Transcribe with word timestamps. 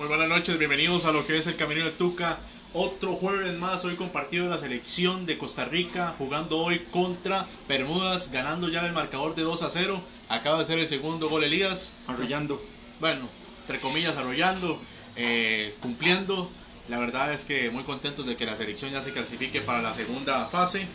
Muy 0.00 0.08
buenas 0.08 0.30
noches, 0.30 0.56
bienvenidos 0.56 1.04
a 1.04 1.12
lo 1.12 1.26
que 1.26 1.36
es 1.36 1.46
el 1.46 1.56
Camino 1.56 1.84
del 1.84 1.92
Tuca. 1.92 2.38
Otro 2.72 3.12
jueves 3.12 3.52
más, 3.58 3.84
hoy 3.84 3.96
compartido 3.96 4.44
de 4.44 4.48
la 4.48 4.56
selección 4.56 5.26
de 5.26 5.36
Costa 5.36 5.66
Rica, 5.66 6.14
jugando 6.16 6.56
hoy 6.56 6.78
contra 6.90 7.46
Bermudas, 7.68 8.30
ganando 8.32 8.70
ya 8.70 8.86
el 8.86 8.94
marcador 8.94 9.34
de 9.34 9.42
2 9.42 9.62
a 9.62 9.68
0. 9.68 10.00
Acaba 10.30 10.60
de 10.60 10.64
ser 10.64 10.78
el 10.78 10.86
segundo 10.86 11.28
gol 11.28 11.44
Elías. 11.44 11.92
Arrollando. 12.06 12.64
Bueno, 12.98 13.28
entre 13.60 13.78
comillas, 13.78 14.16
arrollando, 14.16 14.80
eh, 15.16 15.74
cumpliendo. 15.80 16.50
La 16.88 16.98
verdad 16.98 17.34
es 17.34 17.44
que 17.44 17.68
muy 17.68 17.84
contentos 17.84 18.24
de 18.24 18.38
que 18.38 18.46
la 18.46 18.56
selección 18.56 18.92
ya 18.92 19.02
se 19.02 19.12
clasifique 19.12 19.60
para 19.60 19.82
la 19.82 19.92
segunda 19.92 20.46
fase. 20.46 20.86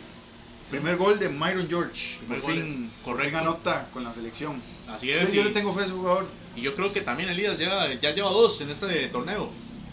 Primer 0.68 0.96
gol 0.96 1.20
de 1.20 1.28
Myron 1.28 1.68
George. 1.68 2.16
Primer 2.18 2.40
por 2.40 2.50
gol, 2.50 2.60
fin, 2.60 2.90
correcto. 3.04 3.38
anota 3.38 3.88
con 3.92 4.02
la 4.02 4.12
selección. 4.12 4.60
Así 4.88 5.12
es. 5.12 5.32
yo 5.32 5.42
y- 5.42 5.44
le 5.44 5.50
tengo 5.50 5.72
fe 5.72 5.82
a 5.82 5.84
ese 5.84 5.92
jugador. 5.92 6.26
Y 6.56 6.62
yo 6.62 6.74
creo 6.74 6.92
que 6.92 7.02
también 7.02 7.28
Elías 7.28 7.58
ya, 7.58 7.92
ya 8.00 8.12
lleva 8.12 8.30
dos 8.30 8.60
en 8.62 8.70
este 8.70 9.08
torneo. 9.08 9.50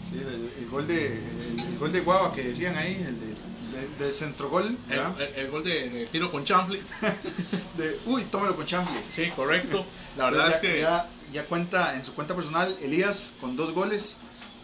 Sí, 0.08 0.16
el, 0.18 0.50
el 0.58 0.70
gol 0.70 0.86
de 0.86 1.06
el, 1.06 1.60
el 1.72 1.78
gol 1.78 1.92
de 1.92 2.00
Guava 2.00 2.32
que 2.32 2.42
decían 2.42 2.76
ahí, 2.76 2.94
el 3.06 3.20
de, 3.20 3.26
de, 3.74 4.06
de 4.06 4.12
centro 4.12 4.48
gol. 4.48 4.76
El, 4.88 5.50
gol 5.50 5.62
de, 5.62 5.90
de 5.90 6.06
tiro 6.06 6.30
con 6.30 6.44
chanfle. 6.44 6.80
De, 7.76 7.98
uy, 8.06 8.22
tómelo 8.30 8.54
con 8.54 8.64
chanfle. 8.64 8.96
Sí, 9.08 9.28
correcto. 9.34 9.84
La 10.16 10.26
verdad 10.30 10.48
ya, 10.48 10.54
es 10.54 10.60
que 10.60 10.80
ya, 10.80 11.08
ya 11.32 11.44
cuenta 11.46 11.96
en 11.96 12.04
su 12.04 12.14
cuenta 12.14 12.34
personal 12.34 12.74
Elías 12.80 13.34
con 13.40 13.56
dos 13.56 13.74
goles. 13.74 14.18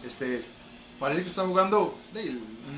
Este 0.05 0.45
parece 0.99 1.21
que 1.21 1.27
está 1.27 1.45
jugando. 1.45 1.97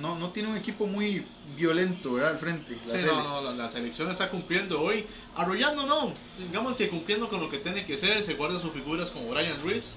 no, 0.01 0.17
no 0.17 0.31
tiene 0.31 0.49
un 0.49 0.57
equipo 0.57 0.87
muy 0.87 1.25
violento 1.55 2.13
¿verdad? 2.13 2.31
al 2.31 2.37
frente. 2.37 2.75
la 2.85 2.91
Sí, 2.91 2.99
Sele. 2.99 3.11
no, 3.13 3.23
no, 3.23 3.41
la, 3.41 3.51
la 3.53 3.71
selección 3.71 4.09
está 4.11 4.29
cumpliendo 4.29 4.81
hoy. 4.81 5.05
Arrollando 5.35 5.85
no, 5.85 6.13
digamos 6.37 6.75
que 6.75 6.89
cumpliendo 6.89 7.29
con 7.29 7.39
lo 7.41 7.49
que 7.49 7.57
tiene 7.57 7.85
que 7.85 7.97
ser. 7.97 8.21
Se 8.23 8.33
guarda 8.35 8.59
sus 8.59 8.71
figuras 8.73 9.11
como 9.11 9.29
Brian 9.29 9.59
Ruiz, 9.61 9.95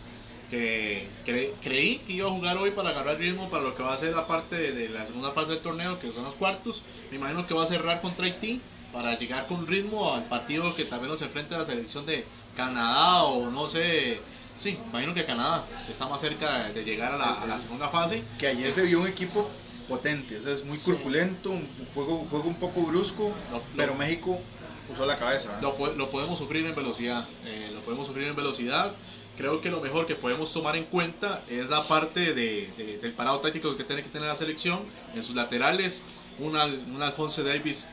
que 0.50 1.08
cre- 1.26 1.50
creí 1.62 1.98
que 1.98 2.12
iba 2.14 2.28
a 2.28 2.32
jugar 2.32 2.56
hoy 2.58 2.70
para 2.70 2.90
agarrar 2.90 3.18
ritmo 3.18 3.48
para 3.50 3.62
lo 3.64 3.74
que 3.74 3.82
va 3.82 3.94
a 3.94 3.98
ser 3.98 4.14
la 4.14 4.26
parte 4.26 4.56
de, 4.56 4.72
de 4.72 4.88
la 4.88 5.04
segunda 5.06 5.32
fase 5.32 5.52
del 5.52 5.60
torneo, 5.60 5.98
que 5.98 6.12
son 6.12 6.24
los 6.24 6.34
cuartos. 6.34 6.82
Me 7.10 7.16
imagino 7.16 7.46
que 7.46 7.54
va 7.54 7.64
a 7.64 7.66
cerrar 7.66 8.00
contra 8.00 8.26
Haití 8.26 8.60
para 8.92 9.18
llegar 9.18 9.46
con 9.48 9.66
ritmo 9.66 10.14
al 10.14 10.24
partido 10.24 10.74
que 10.74 10.84
también 10.84 11.10
nos 11.10 11.20
enfrenta 11.22 11.58
la 11.58 11.64
selección 11.64 12.06
de 12.06 12.24
Canadá 12.56 13.24
o 13.24 13.50
no 13.50 13.66
sé. 13.68 14.20
Sí, 14.58 14.78
imagino 14.90 15.12
que 15.12 15.24
Canadá 15.26 15.64
está 15.90 16.06
más 16.08 16.18
cerca 16.20 16.70
de 16.70 16.82
llegar 16.82 17.12
a 17.12 17.18
la, 17.18 17.42
a 17.42 17.46
la 17.46 17.58
segunda 17.60 17.88
fase. 17.88 18.22
que 18.38 18.46
ayer 18.46 18.72
se 18.72 18.84
vio 18.84 19.00
un 19.00 19.06
equipo 19.06 19.50
potente, 19.88 20.36
o 20.36 20.40
sea, 20.40 20.52
es 20.52 20.64
muy 20.64 20.76
Sí. 20.76 20.90
corpulento, 20.90 21.50
un 21.50 21.68
juego, 21.94 22.16
un 22.16 22.28
juego 22.28 22.48
un 22.48 22.56
poco 22.58 22.82
brusco, 22.82 23.32
lo- 23.50 23.62
pero 23.76 23.94
México 23.94 24.40
usó 24.88 25.06
la 25.06 25.16
cabeza. 25.18 25.52
¿verdad? 25.56 25.74
Lo, 25.78 25.94
lo 25.94 26.10
podemos 26.10 26.38
sufrir 26.38 26.66
en 26.66 26.74
velocidad. 26.74 27.26
eh, 27.44 27.70
lo 27.72 27.80
podemos 27.82 28.06
sufrir 28.06 28.26
en 28.28 28.36
velocidad. 28.36 28.94
Creo 29.36 29.60
que 29.60 29.70
lo 29.70 29.80
mejor 29.80 30.06
que 30.06 30.14
podemos 30.14 30.52
tomar 30.52 30.76
en 30.76 30.84
cuenta 30.84 31.42
es 31.48 31.68
la 31.68 31.82
parte 31.82 32.32
de, 32.34 32.72
de- 32.76 32.98
del 32.98 33.12
parado 33.12 33.38
táctico 33.40 33.76
que 33.76 33.84
tiene 33.84 34.02
que 34.02 34.08
tener 34.08 34.28
la 34.28 34.36
selección. 34.36 34.80
En 35.14 35.22
sus 35.22 35.34
laterales, 35.36 36.04
un, 36.38 36.56
un 36.56 37.02
Alfonso 37.02 37.44
Davis 37.44 37.88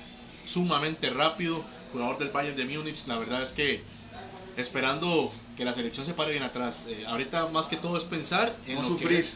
sumamente 0.46 1.10
rápido, 1.10 1.64
jugador 1.92 2.18
del 2.18 2.30
Bayern 2.30 2.56
de 2.56 2.66
Múnich. 2.66 3.06
La 3.08 3.18
verdad 3.18 3.42
es 3.44 3.52
que 3.52 3.84
esperando 4.56 5.32
que 5.58 5.66
la 5.66 5.74
selección 5.74 6.06
se 6.06 6.14
pare 6.14 6.32
bien 6.32 6.44
atrás. 6.44 6.86
Eh, 6.88 7.06
ahorita 7.08 7.48
más 7.48 7.68
que 7.68 7.78
todo 7.78 7.98
es 7.98 8.04
pensar 8.06 8.56
en 8.66 8.76
no 8.76 8.82
lo 8.82 8.88
que 8.88 8.94
sufrir. 8.94 9.20
es- 9.20 9.36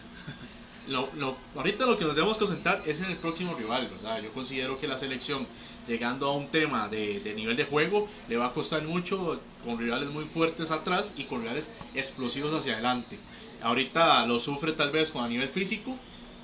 lo, 0.89 1.09
lo- 1.16 1.38
ahorita 1.55 1.85
lo 1.85 1.97
que 1.97 2.05
nos 2.05 2.16
debemos 2.16 2.38
concentrar 2.38 2.81
es 2.85 3.02
en 3.02 3.09
el 3.11 3.17
próximo 3.17 3.55
rival, 3.55 3.88
¿verdad? 3.89 4.21
Yo 4.21 4.31
considero 4.31 4.80
que 4.80 4.88
la 4.88 4.97
selección, 4.97 5.47
llegando 5.88 6.27
a 6.27 6.33
un 6.33 6.47
tema 6.49 6.88
de, 6.89 7.19
de 7.19 7.33
nivel 7.33 7.55
de 7.57 7.66
juego, 7.66 8.07
le 8.27 8.38
va 8.38 8.47
a 8.47 8.53
costar 8.53 8.83
mucho 8.83 9.39
con 9.63 9.77
rivales 9.80 10.09
muy 10.09 10.25
fuertes 10.25 10.71
atrás 10.71 11.13
y 11.17 11.23
con 11.25 11.41
rivales 11.41 11.73
explosivos 11.93 12.53
hacia 12.53 12.73
adelante. 12.73 13.19
Ahorita 13.61 14.25
lo 14.25 14.39
sufre 14.39 14.71
tal 14.73 14.91
vez 14.91 15.11
con 15.11 15.23
a 15.23 15.27
nivel 15.27 15.49
físico, 15.49 15.95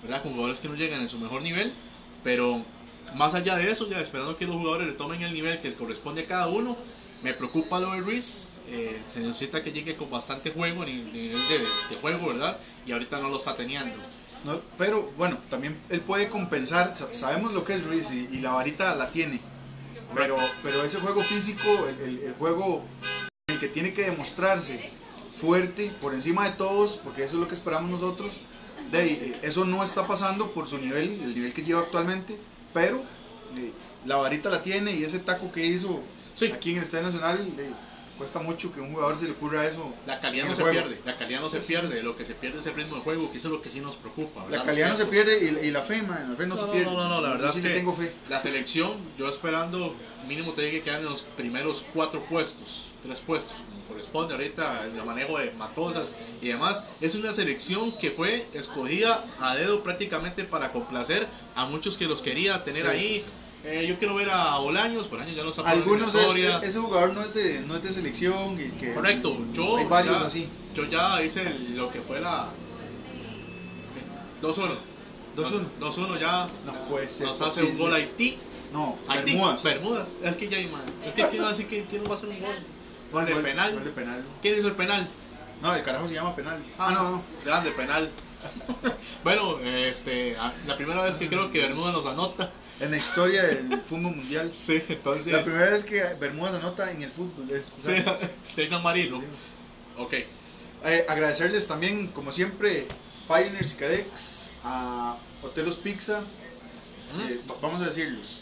¿verdad? 0.01 0.21
Con 0.21 0.31
jugadores 0.33 0.59
que 0.59 0.67
no 0.67 0.75
llegan 0.75 1.01
en 1.01 1.09
su 1.09 1.19
mejor 1.19 1.41
nivel, 1.41 1.73
pero 2.23 2.65
más 3.15 3.33
allá 3.35 3.55
de 3.55 3.69
eso, 3.69 3.87
ya 3.89 3.99
esperando 3.99 4.35
que 4.37 4.45
los 4.45 4.55
jugadores 4.55 4.87
le 4.87 4.93
tomen 4.93 5.21
el 5.21 5.33
nivel 5.33 5.59
que 5.59 5.73
corresponde 5.75 6.21
a 6.21 6.27
cada 6.27 6.47
uno, 6.47 6.77
me 7.21 7.33
preocupa 7.33 7.79
lo 7.79 7.91
de 7.93 8.01
Ruiz. 8.01 8.49
eh, 8.65 9.01
se 9.05 9.19
necesita 9.19 9.61
que 9.61 9.71
llegue 9.73 9.95
con 9.97 10.09
bastante 10.09 10.49
juego, 10.49 10.85
ni- 10.85 10.93
nivel 11.03 11.47
de, 11.47 11.59
de 11.59 11.95
juego, 12.01 12.27
¿verdad? 12.27 12.57
Y 12.85 12.91
ahorita 12.93 13.19
no 13.19 13.29
lo 13.29 13.37
está 13.37 13.53
teniendo. 13.53 13.93
No, 14.43 14.59
pero 14.77 15.09
bueno, 15.17 15.37
también 15.49 15.77
él 15.89 16.01
puede 16.01 16.29
compensar, 16.29 16.95
sa- 16.97 17.13
sabemos 17.13 17.53
lo 17.53 17.63
que 17.63 17.75
es 17.75 17.83
Ruiz 17.85 18.11
y, 18.11 18.27
y 18.31 18.39
la 18.39 18.51
varita 18.51 18.93
la 18.95 19.09
tiene, 19.09 19.39
pero, 20.13 20.35
pero 20.61 20.83
ese 20.83 20.99
juego 20.99 21.21
físico, 21.23 21.87
el, 21.87 22.01
el- 22.01 22.19
el 22.19 22.33
juego 22.33 22.83
en 23.47 23.53
el 23.55 23.59
que 23.59 23.69
tiene 23.69 23.93
que 23.93 24.03
demostrarse 24.03 24.91
fuerte 25.33 25.91
por 26.01 26.13
encima 26.13 26.45
de 26.49 26.55
todos, 26.55 26.97
porque 26.97 27.23
eso 27.23 27.35
es 27.35 27.39
lo 27.41 27.47
que 27.47 27.55
esperamos 27.55 27.89
nosotros, 27.89 28.41
de, 28.91 29.13
eh, 29.13 29.39
eso 29.43 29.63
no 29.65 29.81
está 29.83 30.05
pasando 30.07 30.51
por 30.51 30.67
su 30.67 30.77
nivel, 30.77 31.21
el 31.23 31.33
nivel 31.33 31.53
que 31.53 31.63
lleva 31.63 31.79
actualmente, 31.81 32.37
pero 32.73 33.01
eh, 33.55 33.71
la 34.05 34.17
varita 34.17 34.49
la 34.49 34.61
tiene 34.61 34.93
y 34.93 35.03
ese 35.03 35.19
taco 35.19 35.51
que 35.53 35.65
hizo 35.65 36.01
Sí. 36.35 36.47
aquí 36.51 36.71
en 36.71 36.77
el 36.79 36.83
Estadio 36.83 37.05
Nacional, 37.05 37.47
eh, 37.57 37.71
cuesta 38.17 38.39
mucho 38.39 38.71
que 38.71 38.79
un 38.79 38.91
jugador 38.93 39.17
se 39.17 39.25
le 39.25 39.31
ocurra 39.31 39.65
eso. 39.67 39.93
La 40.05 40.19
calidad 40.19 40.45
no 40.45 40.53
se 40.53 40.61
juego. 40.61 40.79
pierde, 40.79 41.01
la 41.05 41.17
calidad 41.17 41.41
no 41.41 41.49
se 41.49 41.59
pierde, 41.59 42.03
lo 42.03 42.15
que 42.15 42.25
se 42.25 42.35
pierde 42.35 42.59
es 42.59 42.65
el 42.67 42.75
ritmo 42.75 42.95
de 42.97 43.01
juego, 43.01 43.31
que 43.31 43.37
eso 43.37 43.47
es 43.47 43.53
lo 43.53 43.61
que 43.61 43.69
sí 43.69 43.81
nos 43.81 43.95
preocupa. 43.97 44.43
¿verdad? 44.43 44.59
La 44.59 44.65
calidad 44.65 44.89
no 44.89 44.95
se 44.95 45.05
pierde 45.07 45.39
y, 45.63 45.67
y 45.67 45.71
la 45.71 45.83
fe, 45.83 46.01
man, 46.01 46.29
la 46.29 46.35
fe 46.37 46.45
no, 46.45 46.55
No, 46.55 46.61
se 46.61 46.67
pierde. 46.67 46.85
no, 46.85 46.93
no, 46.93 47.09
no, 47.09 47.21
la 47.21 47.29
verdad 47.29 47.51
sí 47.51 47.59
es 47.59 47.65
que- 47.65 47.73
tengo 47.73 47.93
fe. 47.93 48.13
La 48.29 48.39
selección, 48.39 48.91
yo 49.17 49.27
esperando, 49.27 49.95
mínimo 50.27 50.53
tiene 50.53 50.71
que 50.71 50.81
quedar 50.83 50.99
en 50.99 51.05
los 51.05 51.21
primeros 51.21 51.83
cuatro 51.93 52.23
puestos, 52.25 52.87
tres 53.01 53.19
puestos, 53.19 53.63
como 53.67 53.83
corresponde 53.83 54.33
ahorita 54.33 54.85
el 54.85 54.93
manejo 55.03 55.37
de 55.39 55.51
Matosas 55.51 56.15
y 56.41 56.47
demás. 56.47 56.85
Es 57.01 57.15
una 57.15 57.33
selección 57.33 57.97
que 57.97 58.11
fue 58.11 58.47
escogida 58.53 59.25
a 59.39 59.55
dedo 59.55 59.83
prácticamente 59.83 60.43
para 60.45 60.71
complacer 60.71 61.27
a 61.55 61.65
muchos 61.65 61.97
que 61.97 62.05
los 62.05 62.21
quería 62.21 62.63
tener 62.63 62.83
Sí, 62.83 62.87
ahí. 62.87 63.01
sí, 63.01 63.19
sí. 63.27 63.33
Eh, 63.65 63.85
yo 63.87 63.97
quiero 63.97 64.15
ver 64.15 64.29
a 64.29 64.57
Bolaños, 64.57 65.09
Bolaños 65.09 65.35
ya 65.35 65.43
no 65.43 65.51
la 65.63 65.69
Algunos 65.69 66.13
es, 66.15 66.35
ese 66.63 66.79
jugador 66.79 67.13
no 67.13 67.21
es 67.21 67.33
de, 67.33 67.61
no 67.61 67.75
es 67.75 67.83
de 67.83 67.93
selección 67.93 68.59
y 68.59 68.69
que 68.71 68.93
Correcto, 68.93 69.37
yo 69.53 69.77
hay 69.77 69.85
varios 69.85 70.19
ya, 70.19 70.25
así. 70.25 70.49
Yo 70.75 70.83
ya 70.85 71.23
hice 71.23 71.45
lo 71.69 71.89
que 71.89 72.01
fue 72.01 72.19
la 72.19 72.49
2-1. 74.41 74.69
2-1. 75.37 75.61
2-1 75.79 76.19
ya 76.19 76.47
No 76.65 76.73
puede 76.89 77.07
ser 77.07 77.27
nos 77.27 77.39
hace 77.39 77.61
posible. 77.61 77.71
un 77.71 77.77
gol 77.77 77.93
Haití. 77.93 78.37
No, 78.73 78.97
Haití, 79.07 79.31
Bermudas. 79.31 79.63
Bermudas. 79.63 80.11
Es 80.21 80.35
que 80.35 80.49
ya 80.49 80.57
hay 80.57 80.67
más. 80.67 80.81
Es 81.05 81.15
que 81.15 81.23
a 81.23 81.49
decir 81.49 81.67
que 81.67 81.85
quién 81.85 82.03
va 82.03 82.11
a 82.11 82.13
hacer 82.15 82.29
un 82.29 82.39
gol. 82.41 82.55
Gol 83.13 83.25
de 83.25 83.35
penal. 83.35 83.73
gol 83.73 83.83
de 83.85 83.91
penal. 83.91 84.23
¿Quién 84.41 84.59
hizo 84.59 84.67
el 84.67 84.75
penal? 84.75 85.07
No, 85.61 85.73
el 85.73 85.83
carajo 85.83 86.07
se 86.07 86.15
llama 86.15 86.35
penal. 86.35 86.61
Ah, 86.77 86.91
no, 86.91 87.11
no. 87.11 87.23
Grande 87.45 87.71
penal. 87.71 88.09
bueno, 89.23 89.59
este, 89.59 90.35
a- 90.35 90.53
la 90.67 90.75
primera 90.75 91.01
vez 91.01 91.15
que 91.15 91.29
creo 91.29 91.49
que 91.51 91.61
Bermudas 91.61 91.93
nos 91.93 92.05
anota. 92.05 92.51
En 92.83 92.91
la 92.91 92.97
historia 92.97 93.43
del 93.43 93.81
fútbol 93.81 94.15
mundial. 94.17 94.49
Sí, 94.53 94.81
entonces. 94.89 95.31
La 95.33 95.41
primera 95.41 95.69
vez 95.69 95.83
que 95.83 96.01
Bermudas 96.19 96.55
anota 96.55 96.91
en 96.91 97.01
el 97.03 97.11
fútbol. 97.11 97.49
Es, 97.51 97.65
Sí, 97.65 98.65
San 98.67 98.83
Marino. 98.87 99.21
Ok. 99.97 100.13
eh, 100.85 101.05
agradecerles 101.07 101.67
también, 101.67 102.07
como 102.07 102.31
siempre, 102.31 102.87
Pioneers 103.27 103.73
y 103.73 103.75
Cadex, 103.77 104.51
a 104.63 105.15
Hotelos 105.41 105.77
Pizza, 105.77 106.21
eh, 107.29 107.41
va- 107.49 107.55
vamos 107.61 107.81
a 107.81 107.85
decirlos, 107.85 108.41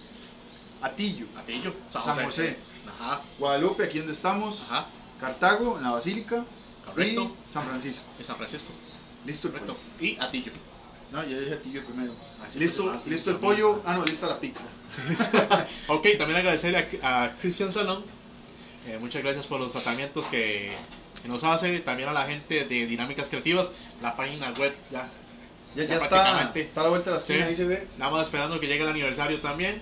Atillo, 0.81 1.27
Atillo. 1.37 1.73
San 1.87 2.01
José. 2.01 2.23
José. 2.23 2.57
Ajá. 2.99 3.21
Guadalupe, 3.37 3.83
aquí 3.83 3.99
donde 3.99 4.13
estamos, 4.13 4.61
Ajá. 4.71 4.87
Cartago, 5.19 5.77
en 5.77 5.83
la 5.83 5.91
Basílica, 5.91 6.43
Correcto. 6.85 7.35
y 7.45 7.49
San 7.49 7.65
Francisco. 7.67 8.05
Y 8.19 8.23
San 8.23 8.37
Francisco. 8.37 8.69
Listo 9.25 9.47
el 9.49 9.53
Correcto. 9.53 9.77
Y 9.99 10.17
Atillo. 10.19 10.51
No, 11.11 11.23
yo 11.25 11.39
dije 11.39 11.53
Atillo 11.53 11.83
primero. 11.85 12.13
Así 12.45 12.59
listo, 12.59 12.85
listo 13.05 13.31
el 13.31 13.37
también. 13.37 13.39
pollo. 13.61 13.81
Ah, 13.85 13.93
no, 13.95 14.05
lista 14.05 14.27
la 14.27 14.39
pizza. 14.39 14.65
ok, 15.87 16.07
también 16.17 16.37
agradecerle 16.39 16.99
a, 17.01 17.23
a 17.23 17.33
Cristian 17.35 17.71
Salón. 17.71 18.03
Eh, 18.87 18.97
muchas 18.99 19.21
gracias 19.21 19.45
por 19.45 19.59
los 19.59 19.71
tratamientos 19.73 20.27
que, 20.27 20.71
que 21.21 21.27
nos 21.27 21.43
hace. 21.43 21.77
También 21.79 22.09
a 22.09 22.13
la 22.13 22.25
gente 22.25 22.65
de 22.65 22.85
Dinámicas 22.87 23.29
Creativas. 23.29 23.71
La 24.01 24.15
página 24.15 24.51
web 24.57 24.73
ya. 24.89 25.09
Ya, 25.75 25.83
Ya 25.83 25.89
ya 25.89 25.97
está, 25.97 26.51
está 26.55 26.81
a 26.81 26.83
la 26.85 26.89
vuelta 26.89 27.11
de 27.11 27.15
la 27.17 27.21
Sí. 27.21 27.33
esquina, 27.33 27.47
ahí 27.49 27.55
se 27.55 27.65
ve. 27.65 27.87
Nada 27.97 28.11
más 28.11 28.23
esperando 28.23 28.59
que 28.59 28.67
llegue 28.67 28.83
el 28.83 28.89
aniversario 28.89 29.39
también. 29.41 29.81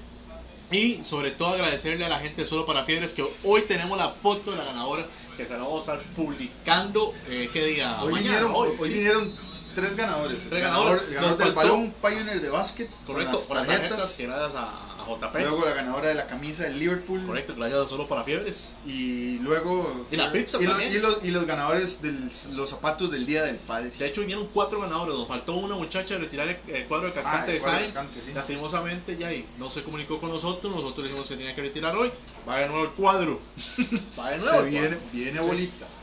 Y 0.72 1.04
sobre 1.04 1.32
todo 1.32 1.50
agradecerle 1.50 2.06
a 2.06 2.10
la 2.10 2.20
gente 2.20 2.42
de 2.42 2.48
Solo 2.48 2.66
para 2.66 2.84
Fiebres 2.84 3.14
que 3.14 3.28
hoy 3.44 3.62
tenemos 3.64 3.98
la 3.98 4.10
foto 4.10 4.52
de 4.52 4.58
la 4.58 4.66
ganadora 4.66 5.08
que 5.36 5.46
se 5.46 5.54
la 5.54 5.60
vamos 5.64 5.88
a 5.90 5.94
estar 5.96 6.08
publicando. 6.16 7.14
Eh, 7.28 7.50
¿Qué 7.52 7.66
día? 7.66 8.02
Hoy, 8.04 8.12
Mañana, 8.12 8.40
vinieron, 8.46 8.52
hoy, 8.56 8.70
sí. 8.84 8.94
vinieron 8.94 9.49
tres 9.80 9.96
ganadores. 9.96 10.42
Tres 10.50 10.62
ganadores. 10.62 11.02
ganador, 11.02 11.04
el 11.10 11.14
ganador 11.16 11.38
del 11.38 11.54
balón, 11.54 11.94
Pioneer 12.02 12.42
de 12.42 12.50
básquet. 12.50 12.90
con 13.06 13.16
Correcto, 13.16 13.40
por 13.48 13.58
las 13.58 13.68
tarjetas. 13.68 14.16
gracias 14.20 14.56
a, 14.56 14.66
a 14.68 15.06
JP. 15.08 15.36
Luego 15.40 15.66
la 15.66 15.74
ganadora 15.74 16.10
de 16.10 16.16
la 16.16 16.28
camisa 16.28 16.64
del 16.64 16.80
Liverpool. 16.80 17.26
Correcto, 17.26 17.56
gracias 17.56 17.90
solo 17.90 18.08
para 18.08 18.24
fiebres. 18.24 18.76
Y 18.86 19.40
luego. 19.40 20.06
Y 20.12 20.16
la 20.18 20.32
pizza 20.32 20.62
y 20.62 20.66
también. 20.68 20.94
y 20.94 20.98
los, 21.00 21.24
y 21.24 21.32
los 21.32 21.46
ganadores 21.46 22.02
de 22.02 22.12
los 22.56 22.70
zapatos 22.70 23.10
del 23.12 23.26
Día 23.26 23.44
del 23.44 23.56
Padre. 23.58 23.90
De 23.92 24.06
hecho, 24.08 24.22
vinieron 24.22 24.48
cuatro 24.54 24.80
ganadores. 24.82 25.16
Nos 25.16 25.28
faltó 25.28 25.54
una 25.54 25.76
muchacha 25.76 26.16
de 26.16 26.22
retirar 26.22 26.48
el, 26.48 26.76
el 26.76 26.86
cuadro 26.86 27.08
de 27.08 27.14
cascante 27.14 27.40
Ah, 27.40 27.46
el 27.48 27.54
de 27.54 27.60
Sainz. 27.60 27.92
cascante, 27.94 28.22
sí. 28.22 28.32
Lastimosamente, 28.34 29.18
ya 29.18 29.28
ahí 29.28 29.46
no 29.58 29.70
se 29.70 29.84
comunicó 29.84 30.20
con 30.20 30.30
nosotros. 30.30 30.74
Nosotros 30.76 31.06
dijimos 31.06 31.28
que 31.28 31.34
se 31.34 31.38
tenía 31.40 31.56
que 31.56 31.62
retirar 31.62 31.96
hoy. 31.96 32.12
Va 32.48 32.58
de 32.58 32.68
nuevo 32.68 32.84
el 32.84 32.92
cuadro. 32.92 33.40
Va 34.20 34.32
de 34.32 34.38
nuevo. 34.38 34.52
Se 34.52 34.58
el 34.64 34.70
viene, 34.70 34.98
viene 35.12 35.40
Sí. 35.42 35.48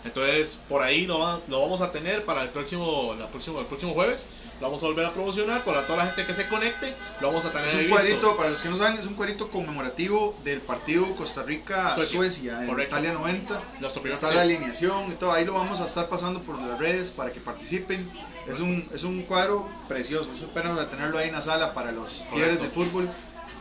Entonces, 0.06 0.60
por 0.68 0.82
ahí 0.82 1.06
lo, 1.06 1.42
lo 1.48 1.60
vamos 1.60 1.80
a 1.80 1.90
tener 1.90 2.24
para 2.24 2.42
el 2.42 2.50
próximo, 2.50 3.14
la 3.18 3.26
próximo, 3.26 3.60
el 3.60 3.66
próximo 3.66 3.92
jueves. 3.92 4.28
Lo 4.60 4.68
vamos 4.68 4.82
a 4.82 4.86
volver 4.86 5.04
a 5.04 5.12
promocionar 5.12 5.64
para 5.64 5.86
toda 5.86 5.98
la 5.98 6.06
gente 6.06 6.24
que 6.26 6.32
se 6.32 6.48
conecte. 6.48 6.94
Lo 7.20 7.28
vamos 7.28 7.44
a 7.44 7.52
tener 7.52 7.66
Es 7.66 7.74
un 7.74 7.88
cuadrito, 7.88 8.36
para 8.36 8.50
los 8.50 8.62
que 8.62 8.68
no 8.68 8.76
saben, 8.76 8.96
es 8.98 9.06
un 9.06 9.14
cuadrito 9.14 9.50
conmemorativo 9.50 10.34
del 10.44 10.60
partido 10.60 11.14
Costa 11.16 11.42
Rica-Suecia 11.42 12.16
Suecia, 12.16 12.62
en. 12.62 12.80
Italia 12.80 13.12
90. 13.12 13.62
Nuestro 13.80 14.00
primer 14.00 14.14
Está 14.14 14.32
la 14.32 14.42
alineación 14.42 15.12
y 15.12 15.16
todo. 15.16 15.32
Ahí 15.32 15.44
lo 15.44 15.54
vamos 15.54 15.80
a 15.80 15.84
estar 15.84 16.08
pasando 16.08 16.40
por 16.42 16.58
las 16.58 16.78
redes 16.78 17.10
para 17.10 17.32
que 17.32 17.40
participen. 17.40 18.08
Es 18.46 18.60
un, 18.60 18.88
es 18.94 19.02
un 19.02 19.22
cuadro 19.24 19.68
precioso. 19.88 20.30
Es 20.32 20.42
pena 20.42 20.74
de 20.74 20.86
tenerlo 20.86 21.18
ahí 21.18 21.28
en 21.28 21.34
la 21.34 21.42
sala 21.42 21.74
para 21.74 21.92
los 21.92 22.22
Correcto. 22.30 22.62
del 22.62 22.70
fútbol. 22.70 23.10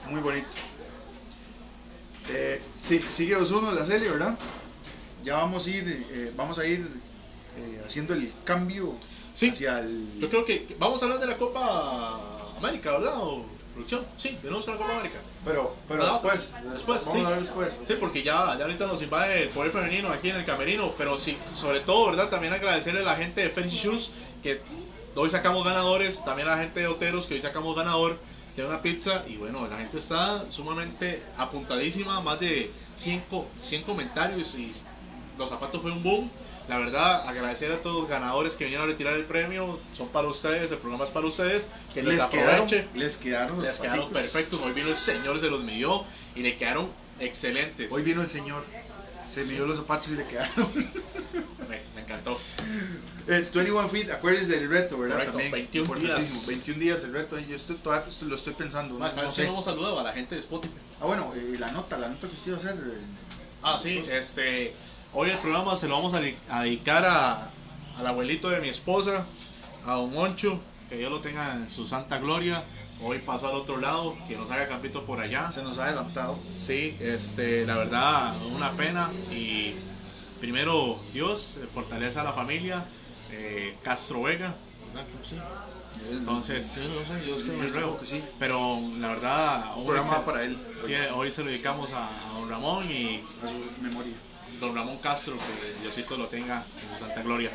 Muy 0.10 0.22
bonito. 0.22 0.48
Eh, 2.30 2.62
sí, 2.82 3.04
sigue 3.10 3.36
Osuno 3.36 3.72
la 3.72 3.86
serie, 3.86 4.10
¿verdad? 4.12 4.38
Ya 5.26 5.34
vamos 5.38 5.66
a 5.66 5.70
ir, 5.72 6.08
eh, 6.12 6.32
vamos 6.38 6.60
a 6.60 6.66
ir 6.68 6.88
eh, 7.58 7.82
haciendo 7.84 8.14
el 8.14 8.32
cambio 8.44 8.96
Sí. 9.34 9.50
hacia 9.50 9.80
el. 9.80 10.20
Yo 10.20 10.30
creo 10.30 10.46
que 10.46 10.76
vamos 10.80 11.02
a 11.02 11.06
hablar 11.06 11.20
de 11.20 11.26
la 11.28 11.38
Copa 11.38 12.54
América, 12.58 12.92
¿verdad? 12.92 13.16
¿O 13.18 13.44
producción? 13.74 14.06
Sí, 14.16 14.38
venimos 14.42 14.64
con 14.66 14.76
la 14.76 14.80
Copa 14.80 14.94
América. 14.94 15.20
Pero, 15.44 15.76
pero 15.88 16.06
después, 16.06 16.54
después, 16.72 17.06
vamos 17.06 17.14
sí. 17.14 17.20
a 17.22 17.26
hablar 17.26 17.40
después. 17.42 17.80
Sí, 17.86 17.94
porque 18.00 18.22
ya, 18.24 18.56
ya 18.58 18.64
ahorita 18.66 18.86
nos 18.86 19.02
invade 19.02 19.44
el 19.44 19.50
poder 19.50 19.72
femenino 19.72 20.10
aquí 20.10 20.30
en 20.30 20.36
el 20.38 20.46
camerino, 20.46 20.94
pero 20.98 21.18
sí, 21.18 21.36
sobre 21.56 21.80
todo, 21.82 22.06
¿verdad? 22.08 22.30
También 22.30 22.54
agradecerle 22.54 23.02
a 23.02 23.04
la 23.04 23.16
gente 23.18 23.42
de 23.42 23.50
Fancy 23.50 23.76
Shoes, 23.78 24.12
que 24.44 24.62
hoy 25.16 25.30
sacamos 25.32 25.66
ganadores, 25.66 26.24
también 26.24 26.48
a 26.48 26.56
la 26.56 26.62
gente 26.62 26.82
de 26.82 26.88
Oteros, 26.88 27.26
que 27.26 27.34
hoy 27.34 27.42
sacamos 27.42 27.76
ganador 27.76 28.18
de 28.56 28.64
una 28.66 28.82
pizza, 28.82 29.26
y 29.28 29.36
bueno, 29.36 29.68
la 29.68 29.78
gente 29.78 29.98
está 29.98 30.50
sumamente 30.50 31.22
apuntadísima, 31.36 32.22
más 32.22 32.40
de 32.40 32.72
100, 32.96 33.20
co- 33.30 33.50
100 33.58 33.82
comentarios, 33.84 34.56
y 34.56 34.72
los 35.38 35.50
zapatos 35.50 35.82
fue 35.82 35.92
un 35.92 36.04
boom. 36.04 36.30
La 36.68 36.80
verdad, 36.80 37.28
agradecer 37.28 37.72
a 37.72 37.82
todos 37.82 38.02
los 38.02 38.10
ganadores 38.10 38.56
que 38.56 38.64
vinieron 38.64 38.88
a 38.88 38.92
retirar 38.92 39.14
el 39.14 39.26
premio, 39.26 39.80
son 39.94 40.08
para 40.10 40.28
ustedes, 40.28 40.72
el 40.72 40.80
programa 40.80 41.06
es 41.06 41.12
para 41.12 41.28
ustedes, 41.28 41.68
que 41.94 42.02
les, 42.02 42.16
les 42.16 42.26
quedaron, 42.26 42.68
les 42.96 43.18
quedaron 43.18 43.58
los 43.58 43.68
Les 43.68 43.80
quedaron 43.80 44.10
perfectos. 44.10 44.60
Hoy 44.62 44.74
vino 44.74 44.90
el 44.90 44.98
señor, 44.98 45.40
se 45.40 45.50
los 45.52 45.64
midió 45.64 46.04
y 46.36 46.42
le 46.42 46.58
quedaron 46.58 46.90
excelentes. 47.20 47.92
Hoy 47.92 48.02
vino 48.02 48.22
el 48.24 48.28
señor, 48.28 48.64
se 49.28 49.44
midió 49.46 49.68
los 49.68 49.78
zapatos 49.78 50.08
y 50.10 50.16
le 50.16 50.26
quedaron. 50.26 50.68
Me, 51.70 51.82
me 51.96 52.02
encantó. 52.02 52.38
El 53.28 53.42
21 53.44 53.88
Feet, 53.88 54.12
acuérdense 54.12 54.60
del 54.60 54.70
reto, 54.70 54.98
¿verdad? 55.00 55.16
Correcto, 55.16 55.32
También 55.34 55.52
21 55.52 55.86
importantísimo. 55.86 56.36
días. 56.42 56.48
21 56.48 56.80
días 56.80 57.04
el 57.06 57.14
reto, 57.14 57.40
yo 57.40 57.56
estoy, 57.56 57.76
todavía 57.78 58.08
lo 58.22 58.36
estoy 58.36 58.54
pensando. 58.54 59.00
Más, 59.00 59.16
no, 59.16 59.22
¿sabes 59.22 59.30
no 59.30 59.36
sé. 59.36 59.44
no 59.46 59.50
hemos 59.54 59.66
saludado 59.66 60.00
a 60.00 60.04
la 60.04 60.14
gente 60.14 60.36
de 60.36 60.42
Spotify? 60.42 60.76
Ah, 61.02 61.06
bueno, 61.06 61.34
eh, 61.36 61.56
la 61.60 61.72
nota, 61.72 61.98
la 61.98 62.10
nota 62.10 62.28
que 62.28 62.34
usted 62.34 62.48
iba 62.50 62.58
a 62.58 62.60
hacer. 62.60 62.74
eh, 62.76 62.98
Ah, 63.64 63.80
sí, 63.80 64.04
este. 64.12 64.74
Hoy 65.16 65.30
el 65.30 65.38
programa 65.38 65.76
se 65.78 65.88
lo 65.88 65.96
vamos 65.96 66.14
a, 66.14 66.20
de- 66.20 66.36
a 66.50 66.64
dedicar 66.64 67.06
a, 67.06 67.50
al 67.98 68.08
abuelito 68.08 68.50
de 68.50 68.60
mi 68.60 68.68
esposa, 68.68 69.26
a 69.88 69.94
Don 69.96 70.12
Moncho, 70.14 70.60
que 70.90 70.98
Dios 70.98 71.10
lo 71.12 71.22
tenga 71.22 71.54
en 71.54 71.70
su 71.70 71.88
santa 71.88 72.20
gloria. 72.20 72.64
Hoy 73.04 73.20
pasó 73.20 73.48
al 73.48 73.56
otro 73.56 73.78
lado, 73.78 74.16
que 74.28 74.36
nos 74.36 74.52
haga 74.52 74.68
campito 74.68 75.04
por 75.04 75.20
allá. 75.20 75.52
se 75.52 75.64
nos 75.64 75.78
ha 75.78 75.86
adelantado. 75.86 76.38
Sí, 76.38 76.96
este, 77.00 77.66
la 77.66 77.76
verdad, 77.76 78.34
una 78.56 78.72
pena. 78.74 79.10
Y 79.32 79.74
primero, 80.40 81.00
Dios, 81.14 81.58
eh, 81.62 81.68
fortaleza 81.74 82.22
a 82.22 82.24
la 82.26 82.34
familia. 82.34 82.84
eh, 83.32 83.76
Castro 83.84 84.24
Vega, 84.24 84.54
que 84.94 85.28
sí? 85.28 85.36
Entonces, 86.12 86.66
sí, 86.66 86.82
no 86.94 87.06
sé, 87.06 87.24
Dios 87.26 87.44
que 87.44 87.52
me 87.52 87.70
que 88.00 88.06
sí. 88.06 88.24
Pero 88.38 88.80
la 89.00 89.10
verdad, 89.10 89.74
Un 89.76 89.80
hoy 89.80 89.86
programa 89.86 90.18
se, 90.18 90.20
para 90.22 90.44
él, 90.44 90.58
sí, 90.86 90.94
hoy 91.16 91.32
se 91.32 91.44
lo 91.44 91.50
dedicamos 91.50 91.92
a, 91.94 92.08
a 92.08 92.40
don 92.40 92.50
Ramón 92.50 92.86
y 92.90 93.22
a 93.44 93.48
su 93.48 93.82
memoria. 93.82 94.14
Don 94.60 94.76
Ramón 94.76 94.98
Castro, 95.00 95.36
que 95.38 95.82
Diosito 95.82 96.18
lo 96.18 96.28
tenga 96.28 96.66
en 96.82 96.94
su 96.98 97.06
santa 97.06 97.22
gloria. 97.22 97.52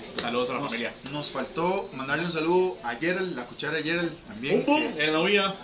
Saludos 0.00 0.50
a 0.50 0.54
la 0.54 0.60
Nos, 0.60 0.68
familia. 0.68 0.94
nos 1.12 1.30
faltó 1.30 1.90
mandarle 1.92 2.24
un 2.24 2.32
saludo 2.32 2.78
a 2.82 2.94
Gerald, 2.96 3.36
la 3.36 3.44
cuchara 3.44 3.76
de 3.76 3.82
Gerald 3.82 4.16
también. 4.26 4.60
Un 4.60 4.66
boom 4.66 4.94
que- 4.94 5.04
en 5.04 5.12
la 5.12 5.20
vida. 5.20 5.54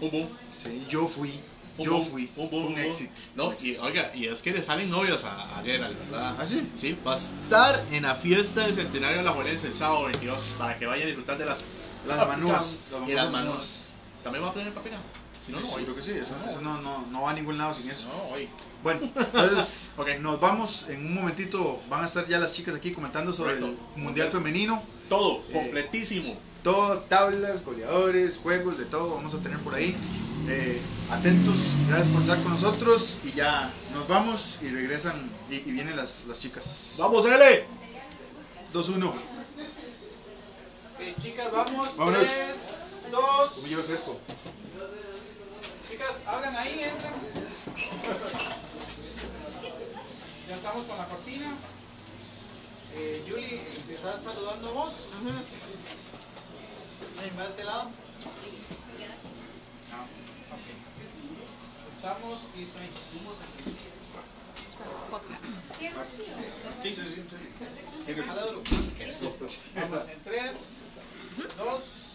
Un 0.00 0.10
boom. 0.10 0.28
sí, 0.58 0.84
yo 0.88 1.06
fui, 1.06 1.40
Un 1.76 1.84
yo 1.84 1.92
boom, 1.92 2.04
fui. 2.04 2.30
Un 2.36 2.50
boom. 2.50 2.78
Éxito. 2.78 3.12
No, 3.36 3.48
un 3.48 3.56
y 3.60 3.76
oiga, 3.76 4.10
y 4.14 4.26
es 4.26 4.42
que 4.42 4.50
le 4.52 4.62
salen 4.64 4.90
novias 4.90 5.24
a, 5.24 5.58
a 5.58 5.62
Gerald, 5.62 5.96
¿verdad? 6.10 6.34
¿Ah, 6.38 6.44
sí? 6.44 6.68
Sí, 6.76 6.98
va 7.06 7.12
a 7.12 7.16
estar 7.16 7.84
en 7.92 8.02
la 8.02 8.16
fiesta 8.16 8.62
del 8.62 8.74
centenario 8.74 9.18
de 9.18 9.22
la 9.24 9.30
Juelense 9.32 9.68
el 9.68 9.74
sábado 9.74 10.04
22 10.06 10.56
para 10.58 10.76
que 10.76 10.86
vayan 10.86 11.04
a 11.04 11.06
disfrutar 11.06 11.38
de 11.38 11.46
las 11.46 11.64
Las 12.06 12.26
manúas, 12.26 12.88
y 13.06 13.12
las 13.12 13.30
manúas. 13.30 13.92
¿También 14.24 14.44
va 14.44 14.50
a 14.50 14.54
tener 14.54 14.72
papina? 14.72 14.96
Si 15.48 15.52
no, 15.52 15.60
no, 15.60 15.66
Sí, 15.66 15.72
hoy. 15.76 15.84
creo 15.84 15.96
que 15.96 16.02
sí, 16.02 16.10
eso, 16.12 16.36
eso 16.48 16.60
no, 16.60 16.80
no, 16.82 17.06
no 17.06 17.22
va 17.22 17.30
a 17.30 17.32
ningún 17.32 17.56
lado 17.56 17.72
sin 17.72 17.90
eso. 17.90 18.08
No, 18.08 18.34
hoy. 18.34 18.48
Bueno, 18.82 19.00
entonces 19.16 19.78
Ok. 19.96 20.08
nos 20.20 20.38
vamos 20.40 20.84
en 20.88 21.06
un 21.06 21.14
momentito. 21.14 21.80
Van 21.88 22.02
a 22.02 22.06
estar 22.06 22.26
ya 22.28 22.38
las 22.38 22.52
chicas 22.52 22.74
aquí 22.74 22.92
comentando 22.92 23.32
sobre 23.32 23.58
Correcto. 23.58 23.80
el 23.96 24.02
Mundial 24.02 24.30
Femenino. 24.30 24.82
Todo, 25.08 25.42
Eh, 25.48 25.52
completísimo. 25.54 26.36
Todo, 26.62 26.98
tablas, 27.00 27.64
goleadores, 27.64 28.36
juegos, 28.42 28.76
de 28.76 28.84
todo 28.84 29.14
vamos 29.14 29.32
a 29.32 29.38
tener 29.38 29.58
por 29.60 29.74
ahí. 29.74 29.96
Eh, 30.48 30.80
atentos, 31.10 31.56
gracias 31.88 32.08
por 32.08 32.20
estar 32.20 32.42
con 32.42 32.52
nosotros. 32.52 33.18
Y 33.24 33.32
ya 33.32 33.72
nos 33.94 34.06
vamos 34.06 34.58
y 34.60 34.68
regresan 34.68 35.30
y, 35.50 35.56
y 35.56 35.72
vienen 35.72 35.96
las, 35.96 36.26
las 36.26 36.38
chicas. 36.38 36.96
¡Vamos, 36.98 37.24
L! 37.24 37.64
2-1. 38.74 39.06
Ok, 39.08 39.14
chicas, 41.22 41.50
vamos. 41.52 41.96
Vámonos. 41.96 42.20
3, 42.22 43.02
2. 43.10 43.52
Como 43.52 43.82
fresco. 43.82 44.20
Chicas, 45.98 46.22
abran 46.26 46.54
ahí, 46.56 46.80
entran. 46.80 47.14
Ya 50.48 50.54
estamos 50.54 50.86
con 50.86 50.96
la 50.96 51.08
cortina. 51.08 51.56
Eh, 52.94 53.26
Julie, 53.28 53.64
¿estás 53.92 54.22
saludando 54.22 54.74
vos? 54.74 54.92
¿Quién 57.18 57.36
va 57.36 57.42
de 57.42 57.48
este 57.48 57.64
lado? 57.64 57.82
No. 59.90 60.02
Ok. 60.54 60.66
Estamos 61.96 62.48
listos 62.56 62.80
ahí. 62.80 62.90
Sí, 66.80 66.94
sí, 66.94 67.04
sí. 67.04 67.24
Jala 68.22 68.42
duro. 68.46 68.62
Vamos 69.74 70.08
en 70.08 70.22
3, 70.22 70.56
2, 71.56 72.07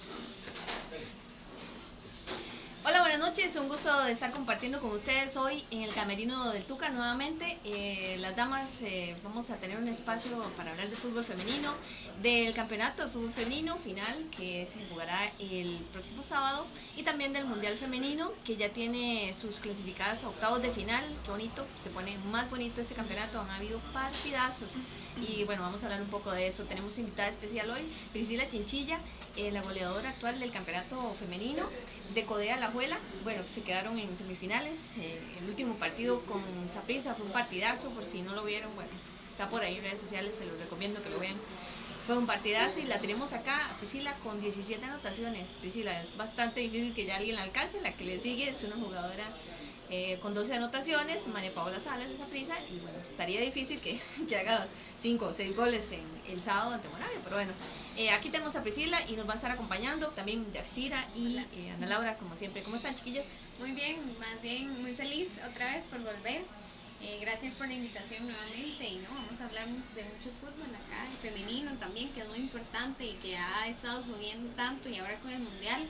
Hola, 2.86 3.00
buenas 3.00 3.20
noches. 3.20 3.56
Un 3.56 3.70
gusto 3.70 4.04
de 4.04 4.12
estar 4.12 4.32
compartiendo 4.32 4.82
con 4.82 4.92
ustedes 4.92 5.38
hoy 5.38 5.64
en 5.72 5.84
el 5.84 5.94
camerino 5.94 6.52
del 6.52 6.66
Tuca 6.66 6.90
nuevamente. 6.90 7.58
Eh, 7.64 8.18
las 8.20 8.36
damas 8.36 8.82
eh, 8.82 9.16
vamos 9.24 9.52
a 9.52 9.56
tener 9.56 9.78
un 9.78 9.88
espacio 9.88 10.38
para 10.58 10.72
hablar 10.72 10.90
de 10.90 10.98
fútbol 10.98 11.24
femenino, 11.24 11.74
del 12.22 12.54
campeonato 12.54 13.06
de 13.06 13.10
fútbol 13.10 13.32
femenino 13.32 13.78
final 13.78 14.26
que 14.36 14.66
se 14.66 14.86
jugará 14.90 15.32
el 15.40 15.78
próximo 15.94 16.24
sábado 16.24 16.66
y 16.98 17.04
también 17.04 17.32
del 17.32 17.46
mundial 17.46 17.78
femenino 17.78 18.30
que 18.44 18.58
ya 18.58 18.68
tiene 18.68 19.34
sus 19.34 19.62
clasificadas 19.62 20.26
a 20.26 20.28
octavos 20.28 20.62
de 20.62 20.70
final. 20.70 21.06
Qué 21.24 21.32
bonito, 21.32 21.66
se 21.82 21.90
pone 21.90 22.18
más 22.34 22.50
bonito 22.50 22.82
este 22.82 22.96
campeonato. 22.96 23.40
Han 23.40 23.50
habido 23.50 23.80
partidazos 23.94 24.76
y 25.26 25.46
bueno, 25.46 25.62
vamos 25.62 25.84
a 25.84 25.86
hablar 25.86 26.02
un 26.02 26.10
poco 26.10 26.32
de 26.32 26.48
eso. 26.48 26.66
Tenemos 26.66 26.98
invitada 26.98 27.30
especial 27.30 27.70
hoy, 27.70 27.90
Priscila 28.12 28.50
Chinchilla, 28.50 29.00
eh, 29.38 29.52
la 29.52 29.62
goleadora 29.62 30.10
actual 30.10 30.38
del 30.38 30.52
campeonato 30.52 31.14
femenino 31.14 31.64
de 32.14 32.26
Codea 32.26 32.58
La 32.58 32.73
Juela, 32.74 32.98
bueno, 33.24 33.44
que 33.44 33.50
se 33.50 33.62
quedaron 33.62 34.00
en 34.00 34.18
semifinales. 34.18 34.94
Eh, 34.98 35.22
el 35.40 35.48
último 35.48 35.76
partido 35.76 36.22
con 36.22 36.42
Saprissa 36.68 37.14
fue 37.14 37.28
un 37.28 37.32
partidazo, 37.32 37.92
por 37.92 38.04
si 38.04 38.24
no 38.24 38.34
lo 38.34 38.44
vieron, 38.44 38.74
bueno, 38.74 38.90
está 39.30 39.48
por 39.48 39.62
ahí 39.62 39.78
en 39.78 39.84
redes 39.84 40.00
sociales, 40.00 40.34
se 40.36 40.48
los 40.48 40.58
recomiendo 40.58 41.02
que 41.04 41.12
lo 41.12 41.20
vean. 41.20 41.36
Fue 42.08 42.18
un 42.18 42.26
partidazo 42.26 42.80
y 42.80 42.86
la 42.86 43.00
tenemos 43.00 43.32
acá, 43.34 43.76
Priscila, 43.78 44.16
con 44.24 44.42
17 44.42 44.84
anotaciones. 44.84 45.52
Priscila, 45.62 46.02
es 46.02 46.18
bastante 46.18 46.62
difícil 46.62 46.96
que 46.96 47.06
ya 47.06 47.18
alguien 47.18 47.36
la 47.36 47.44
alcance. 47.44 47.80
La 47.80 47.94
que 47.94 48.04
le 48.06 48.20
sigue 48.20 48.50
es 48.50 48.64
una 48.64 48.76
jugadora 48.76 49.24
eh, 49.92 50.18
con 50.22 50.34
12 50.34 50.56
anotaciones, 50.56 51.28
María 51.28 51.54
Paola 51.54 51.80
Salas 51.80 52.10
de 52.10 52.18
Saprissa. 52.18 52.56
Y 52.70 52.80
bueno, 52.80 52.98
estaría 53.02 53.40
difícil 53.40 53.80
que, 53.80 54.02
que 54.28 54.36
haga 54.36 54.68
5 54.98 55.26
o 55.28 55.34
6 55.34 55.56
goles 55.56 55.92
en 55.92 56.04
el 56.28 56.42
sábado 56.42 56.74
ante 56.74 56.90
Moravia. 56.90 57.20
Pero 57.24 57.36
bueno, 57.36 57.54
eh, 57.98 58.10
aquí 58.10 58.30
tenemos 58.30 58.56
a 58.56 58.64
Priscila 58.64 59.00
y 59.08 59.14
nos 59.14 59.28
va 59.28 59.34
a 59.34 59.36
estar 59.36 59.52
acompañando 59.52 60.08
también 60.10 60.52
Yacira 60.52 61.06
y 61.16 61.38
eh, 61.38 61.72
Ana 61.76 61.88
Laura, 61.88 62.18
como 62.18 62.36
siempre. 62.36 62.64
¿Cómo 62.64 62.76
están, 62.76 62.96
chiquillas? 62.96 63.28
Muy 63.60 63.72
bien, 63.72 63.98
más 64.20 64.42
bien 64.42 64.82
muy 64.82 64.94
feliz 64.96 65.30
otra 65.50 65.74
vez 65.74 65.84
por 65.92 66.00
volver. 66.00 66.42
Eh, 67.02 67.20
gracias 67.22 67.54
por 67.56 67.68
la 67.68 67.74
invitación 67.74 68.24
nuevamente 68.24 68.88
y 68.88 68.96
no 68.98 69.10
vamos 69.14 69.40
a 69.42 69.46
hablar 69.46 69.68
de 69.68 70.04
mucho 70.06 70.32
fútbol 70.40 70.74
acá, 70.74 71.06
y 71.12 71.28
femenino 71.28 71.72
también, 71.74 72.10
que 72.14 72.22
es 72.22 72.30
muy 72.30 72.40
importante 72.40 73.06
y 73.06 73.14
que 73.16 73.36
ha 73.36 73.68
estado 73.68 74.02
subiendo 74.02 74.50
tanto 74.56 74.88
y 74.88 74.98
ahora 75.00 75.20
con 75.20 75.32
el 75.32 75.40
mundial 75.40 75.86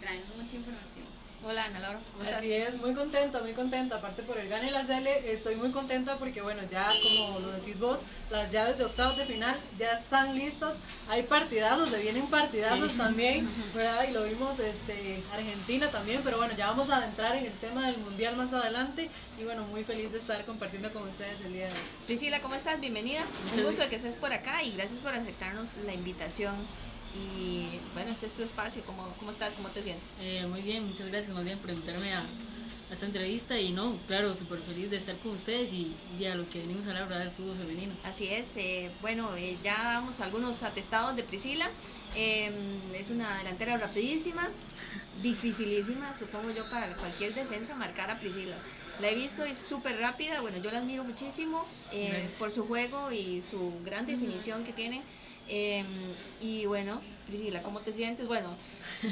traemos 0.00 0.28
mucha 0.36 0.56
información. 0.56 1.19
Hola 1.42 1.64
Ana 1.64 1.78
Laura, 1.80 2.00
¿cómo 2.12 2.22
estás? 2.22 2.40
Así 2.40 2.52
es, 2.52 2.76
muy 2.78 2.94
contenta, 2.94 3.40
muy 3.40 3.54
contenta. 3.54 3.96
Aparte 3.96 4.22
por 4.24 4.36
el 4.36 4.48
gane 4.48 4.68
y 4.68 4.70
la 4.70 4.84
Cele, 4.84 5.32
estoy 5.32 5.56
muy 5.56 5.70
contenta 5.72 6.18
porque, 6.18 6.42
bueno, 6.42 6.60
ya 6.70 7.00
como 7.02 7.40
lo 7.40 7.50
decís 7.52 7.78
vos, 7.78 8.04
las 8.28 8.52
llaves 8.52 8.76
de 8.76 8.84
octavos 8.84 9.16
de 9.16 9.24
final 9.24 9.58
ya 9.78 9.92
están 9.92 10.34
listas. 10.34 10.82
Hay 11.06 11.22
partidazos, 11.22 11.88
se 11.90 11.98
vienen 11.98 12.28
partidazos 12.28 12.92
Sí. 12.92 12.98
también, 12.98 13.46
¿verdad? 13.72 14.04
Y 14.06 14.12
lo 14.12 14.24
vimos 14.24 14.60
este, 14.60 15.24
Argentina 15.32 15.90
también, 15.90 16.20
pero 16.22 16.36
bueno, 16.36 16.54
ya 16.54 16.66
vamos 16.68 16.90
a 16.90 16.98
adentrar 16.98 17.36
en 17.36 17.46
el 17.46 17.58
tema 17.58 17.86
del 17.86 17.98
mundial 17.98 18.36
más 18.36 18.52
adelante. 18.52 19.10
Y 19.38 19.44
bueno, 19.44 19.66
muy 19.66 19.82
feliz 19.82 20.12
de 20.12 20.18
estar 20.18 20.44
compartiendo 20.44 20.92
con 20.92 21.08
ustedes 21.08 21.40
el 21.40 21.54
día 21.54 21.68
de 21.68 21.72
hoy. 21.72 21.88
Priscila, 22.04 22.42
¿cómo 22.42 22.54
estás? 22.54 22.78
Bienvenida. 22.80 23.24
Un 23.50 23.62
gusto 23.62 23.80
de 23.82 23.88
que 23.88 23.96
estés 23.96 24.16
por 24.16 24.32
acá 24.34 24.62
y 24.62 24.72
gracias 24.72 25.00
por 25.00 25.14
aceptarnos 25.14 25.76
la 25.76 25.94
invitación. 25.94 26.68
Y 27.12 27.80
bueno, 27.92 28.12
este 28.12 28.26
es 28.26 28.34
tu 28.36 28.42
espacio. 28.42 28.84
¿Cómo, 28.84 29.16
cómo 29.16 29.30
estás? 29.30 29.54
¿Cómo 29.54 29.70
te 29.70 29.82
sientes? 29.82 30.16
Eh, 30.18 30.46
muy 30.46 30.62
bien, 30.62 30.86
muchas 30.86 31.08
gracias 31.08 31.34
más 31.34 31.44
bien 31.44 31.58
por 31.60 31.70
invitarme 31.70 32.12
a, 32.12 32.20
a 32.22 32.92
esta 32.92 33.06
entrevista 33.06 33.58
y 33.58 33.72
no, 33.72 34.04
claro, 34.06 34.34
súper 34.34 34.62
feliz 34.62 34.90
de 34.90 34.96
estar 34.96 35.18
con 35.18 35.32
ustedes 35.32 35.72
y, 35.72 35.96
y 36.16 36.24
a 36.26 36.34
lo 36.34 36.48
que 36.48 36.60
venimos 36.60 36.86
a 36.86 36.90
hablar 36.90 37.18
del 37.18 37.30
fútbol 37.32 37.56
femenino. 37.56 37.94
Así 38.02 38.28
es, 38.28 38.56
eh, 38.56 38.92
bueno, 39.00 39.36
eh, 39.36 39.56
ya 39.62 39.82
damos 39.82 40.20
algunos 40.20 40.62
atestados 40.62 41.16
de 41.16 41.22
Priscila. 41.22 41.70
Eh, 42.14 42.80
es 42.94 43.10
una 43.10 43.38
delantera 43.38 43.76
rapidísima, 43.78 44.48
dificilísima, 45.22 46.14
supongo 46.14 46.50
yo, 46.50 46.68
para 46.68 46.96
cualquier 46.96 47.34
defensa 47.34 47.74
marcar 47.76 48.10
a 48.10 48.18
Priscila. 48.18 48.56
La 48.98 49.08
he 49.10 49.14
visto, 49.14 49.44
es 49.44 49.58
súper 49.58 49.98
rápida, 49.98 50.40
bueno, 50.40 50.58
yo 50.58 50.70
la 50.70 50.78
admiro 50.78 51.04
muchísimo 51.04 51.66
eh, 51.90 52.34
por 52.38 52.52
su 52.52 52.66
juego 52.66 53.12
y 53.12 53.42
su 53.42 53.80
gran 53.82 54.06
definición 54.06 54.64
que 54.64 54.72
tiene. 54.72 55.06
Eh, 55.50 56.16
y 56.38 56.66
bueno, 56.66 57.02
Priscila, 57.24 57.62
¿cómo 57.62 57.82
te 57.82 57.92
sientes? 57.92 58.26
Bueno, 58.28 58.58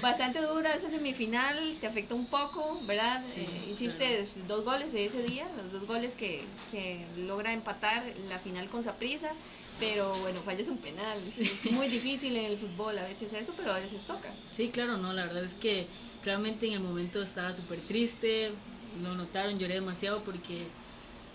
bastante 0.00 0.40
dura 0.40 0.74
esa 0.74 0.90
semifinal, 0.90 1.78
te 1.80 1.86
afectó 1.86 2.14
un 2.16 2.28
poco, 2.28 2.80
¿verdad? 2.82 3.24
Sí, 3.26 3.40
Eh, 3.44 3.66
hiciste 3.68 4.24
dos 4.44 4.64
goles 4.64 4.92
de 4.92 5.04
ese 5.06 5.22
día, 5.22 5.48
los 5.56 5.72
dos 5.72 5.86
goles 5.86 6.16
que, 6.16 6.48
que 6.70 7.10
logra 7.16 7.52
empatar 7.52 8.14
la 8.16 8.38
final 8.38 8.68
con 8.70 8.82
Saprissa, 8.82 9.36
pero 9.78 10.18
bueno, 10.20 10.42
fallas 10.42 10.68
un 10.68 10.80
penal. 10.80 11.26
Es, 11.26 11.38
es 11.38 11.66
muy 11.66 11.88
difícil 11.88 12.36
en 12.36 12.44
el 12.44 12.56
fútbol 12.58 12.98
a 12.98 13.04
veces 13.04 13.32
eso, 13.32 13.54
pero 13.56 13.72
a 13.72 13.80
veces 13.80 14.04
toca. 14.04 14.36
Sí, 14.50 14.70
claro, 14.70 14.96
no, 14.98 15.12
la 15.12 15.24
verdad 15.26 15.44
es 15.44 15.54
que 15.54 15.90
claramente 16.20 16.66
en 16.66 16.72
el 16.72 16.80
momento 16.80 17.22
estaba 17.22 17.52
súper 17.54 17.82
triste, 17.82 18.58
lo 18.94 19.14
notaron, 19.14 19.58
lloré 19.58 19.74
demasiado 19.74 20.24
porque 20.24 20.74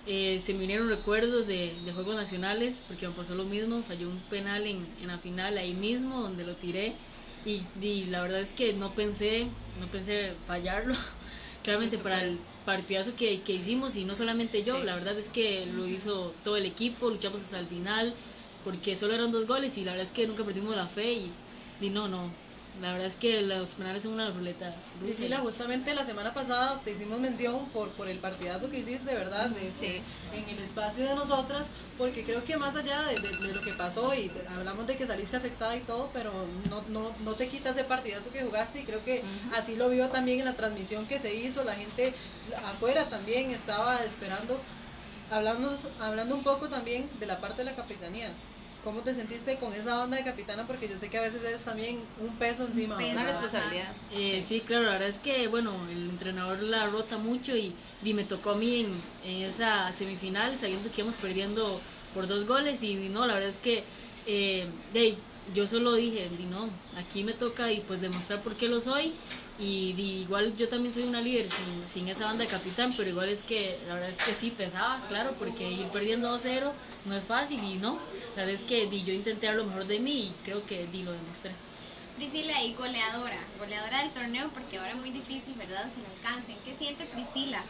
eh, 0.05 0.39
se 0.39 0.53
me 0.53 0.59
vinieron 0.61 0.89
recuerdos 0.89 1.47
de, 1.47 1.79
de 1.81 1.93
Juegos 1.93 2.15
Nacionales, 2.15 2.83
porque 2.87 3.07
me 3.07 3.13
pasó 3.13 3.35
lo 3.35 3.45
mismo, 3.45 3.83
falló 3.83 4.09
un 4.09 4.19
penal 4.23 4.65
en, 4.67 4.85
en 4.99 5.07
la 5.07 5.17
final 5.17 5.57
ahí 5.57 5.73
mismo, 5.73 6.21
donde 6.21 6.43
lo 6.43 6.55
tiré, 6.55 6.93
y, 7.45 7.61
y 7.79 8.05
la 8.05 8.21
verdad 8.21 8.41
es 8.41 8.53
que 8.53 8.73
no 8.73 8.93
pensé, 8.95 9.47
no 9.79 9.87
pensé 9.87 10.33
fallarlo, 10.45 10.95
claramente 11.63 11.97
para 11.97 12.23
el 12.23 12.37
partidazo 12.65 13.15
que, 13.15 13.41
que 13.41 13.53
hicimos, 13.53 13.95
y 13.95 14.05
no 14.05 14.15
solamente 14.15 14.63
yo, 14.63 14.79
Sí. 14.79 14.85
la 14.85 14.95
verdad 14.95 15.17
es 15.17 15.29
que 15.29 15.65
lo 15.67 15.87
hizo 15.87 16.33
todo 16.43 16.57
el 16.57 16.65
equipo, 16.65 17.09
luchamos 17.09 17.41
hasta 17.41 17.59
el 17.59 17.67
final, 17.67 18.13
porque 18.63 18.95
solo 18.95 19.13
eran 19.13 19.31
dos 19.31 19.45
goles, 19.47 19.77
y 19.77 19.83
la 19.83 19.91
verdad 19.91 20.07
es 20.07 20.11
que 20.11 20.27
nunca 20.27 20.43
perdimos 20.43 20.75
la 20.75 20.87
fe, 20.87 21.13
y, 21.13 21.31
y 21.81 21.89
no, 21.89 22.07
no, 22.07 22.31
la 22.81 22.91
verdad 22.91 23.07
es 23.07 23.15
que 23.15 23.41
los 23.43 23.75
penales 23.75 24.03
son 24.03 24.13
una 24.13 24.29
ruleta. 24.31 24.73
Priscila, 24.99 25.37
justamente 25.39 25.93
la 25.93 26.03
semana 26.05 26.33
pasada 26.33 26.81
te 26.83 26.91
hicimos 26.91 27.19
mención 27.19 27.69
por, 27.71 27.89
por 27.91 28.07
el 28.07 28.17
partidazo 28.19 28.69
que 28.69 28.79
hiciste, 28.79 29.13
¿verdad? 29.13 29.49
De, 29.51 29.73
Sí. 29.73 30.01
En 30.31 30.49
el 30.49 30.59
espacio 30.63 31.05
de 31.05 31.13
nosotras, 31.15 31.69
porque 31.97 32.23
creo 32.23 32.43
que 32.43 32.57
más 32.57 32.75
allá 32.75 33.03
de, 33.03 33.19
de- 33.19 33.47
de 33.47 33.53
lo 33.53 33.61
que 33.61 33.73
pasó 33.73 34.13
y 34.15 34.31
hablamos 34.49 34.87
de 34.87 34.97
que 34.97 35.05
saliste 35.05 35.37
afectada 35.37 35.75
y 35.77 35.81
todo, 35.81 36.09
pero 36.13 36.47
no, 36.69 36.83
no, 36.89 37.15
no 37.19 37.33
te 37.33 37.47
quita 37.47 37.69
ese 37.69 37.83
partidazo 37.83 38.31
que 38.31 38.41
jugaste 38.41 38.81
y 38.81 38.85
creo 38.85 39.03
que 39.03 39.23
así 39.53 39.75
lo 39.75 39.89
vio 39.89 40.09
también 40.09 40.39
en 40.39 40.45
la 40.45 40.55
transmisión 40.55 41.05
que 41.05 41.19
se 41.19 41.33
hizo, 41.35 41.63
la 41.63 41.75
gente 41.75 42.13
afuera 42.63 43.05
también 43.05 43.51
estaba 43.51 44.03
esperando, 44.03 44.59
hablando, 45.29 45.77
hablando 45.99 46.35
un 46.35 46.43
poco 46.43 46.67
también 46.69 47.09
de 47.19 47.25
la 47.25 47.39
parte 47.39 47.63
de 47.63 47.65
la 47.65 47.75
capitanía. 47.75 48.29
¿Cómo 48.83 49.01
te 49.01 49.13
sentiste 49.13 49.57
con 49.59 49.73
esa 49.73 50.03
onda 50.03 50.17
de 50.17 50.23
capitana? 50.25 50.67
Porque 50.67 50.89
yo 50.89 50.97
sé 50.97 51.09
que 51.09 51.17
a 51.17 51.21
veces 51.21 51.43
es 51.43 51.63
también 51.63 52.09
un 52.17 52.37
peso 52.37 52.65
encima. 52.67 52.97
peso. 52.97 53.11
Una 53.13 53.25
responsabilidad. 53.25 53.95
Eh, 54.09 54.43
sí, 54.43 54.61
claro, 54.61 54.83
la 54.83 54.91
verdad 54.91 55.07
es 55.09 55.19
que, 55.19 55.47
bueno, 55.47 55.87
el 55.87 56.09
entrenador 56.09 56.61
la 56.61 56.87
rota 56.87 57.17
mucho 57.17 57.55
y, 57.55 57.79
y 58.01 58.13
me 58.13 58.25
tocó 58.25 58.51
a 58.51 58.57
mí 58.57 58.81
en, 58.81 59.09
en 59.23 59.41
esa 59.43 59.91
semifinal, 59.93 60.57
sabiendo 60.57 60.91
que 60.91 61.01
íbamos 61.01 61.17
perdiendo 61.17 61.85
por 62.11 62.27
dos 62.27 62.45
goles 62.45 62.83
y 62.83 63.09
no, 63.09 63.25
la 63.25 63.33
verdad 63.35 63.49
es 63.49 63.57
que 63.57 63.87
eh, 64.25 64.71
ahí, 64.93 65.25
yo 65.45 65.65
solo 65.65 65.93
dije, 65.93 66.29
di, 66.29 66.45
no, 66.45 66.79
aquí 66.91 67.23
me 67.23 67.33
toca 67.33 67.71
y 67.71 67.81
pues 67.81 68.01
demostrar 68.01 68.43
por 68.43 68.55
qué 68.57 68.67
lo 68.67 68.81
soy 68.81 69.15
y 69.57 69.93
di, 69.93 70.21
igual 70.21 70.55
yo 70.55 70.67
también 70.69 70.93
soy 70.93 71.03
una 71.05 71.21
líder 71.21 71.49
sin, 71.49 71.87
sin 71.87 72.07
esa 72.07 72.25
banda 72.25 72.43
de 72.43 72.49
capitán, 72.49 72.95
pero 72.95 73.09
igual 73.09 73.29
es 73.29 73.43
que 73.43 73.81
la 73.85 73.93
verdad 73.95 74.09
es 74.09 74.21
que 74.21 74.33
sí 74.33 74.51
pesaba, 74.51 75.05
claro, 75.07 75.35
porque 75.37 75.71
ir 75.71 75.91
perdiendo 75.91 76.29
2-0 76.29 76.75
no 77.03 77.15
es 77.15 77.23
fácil 77.25 77.63
y 77.63 77.77
no, 77.77 78.03
la 78.35 78.43
verdad 78.43 78.55
es 78.55 78.63
que 78.65 78.87
di, 78.87 79.03
yo 79.03 79.13
intenté 79.13 79.47
dar 79.47 79.55
lo 79.55 79.65
mejor 79.65 79.85
de 79.85 79.99
mí 79.99 80.29
y 80.29 80.39
creo 80.43 80.65
que 80.65 80.87
di, 80.87 81.03
lo 81.03 81.13
demostré. 81.13 81.55
Priscila 82.15 82.61
y 82.63 82.73
goleadora, 82.75 83.49
goleadora 83.57 84.03
del 84.03 84.13
torneo 84.13 84.51
porque 84.53 84.77
ahora 84.77 84.91
es 84.91 84.97
muy 84.97 85.11
difícil, 85.11 85.55
¿verdad? 85.57 85.91
Que 85.93 86.01
lo 86.01 86.07
alcancen. 86.09 86.61
¿Qué 86.63 86.75
siente 86.75 87.05
Priscila? 87.07 87.65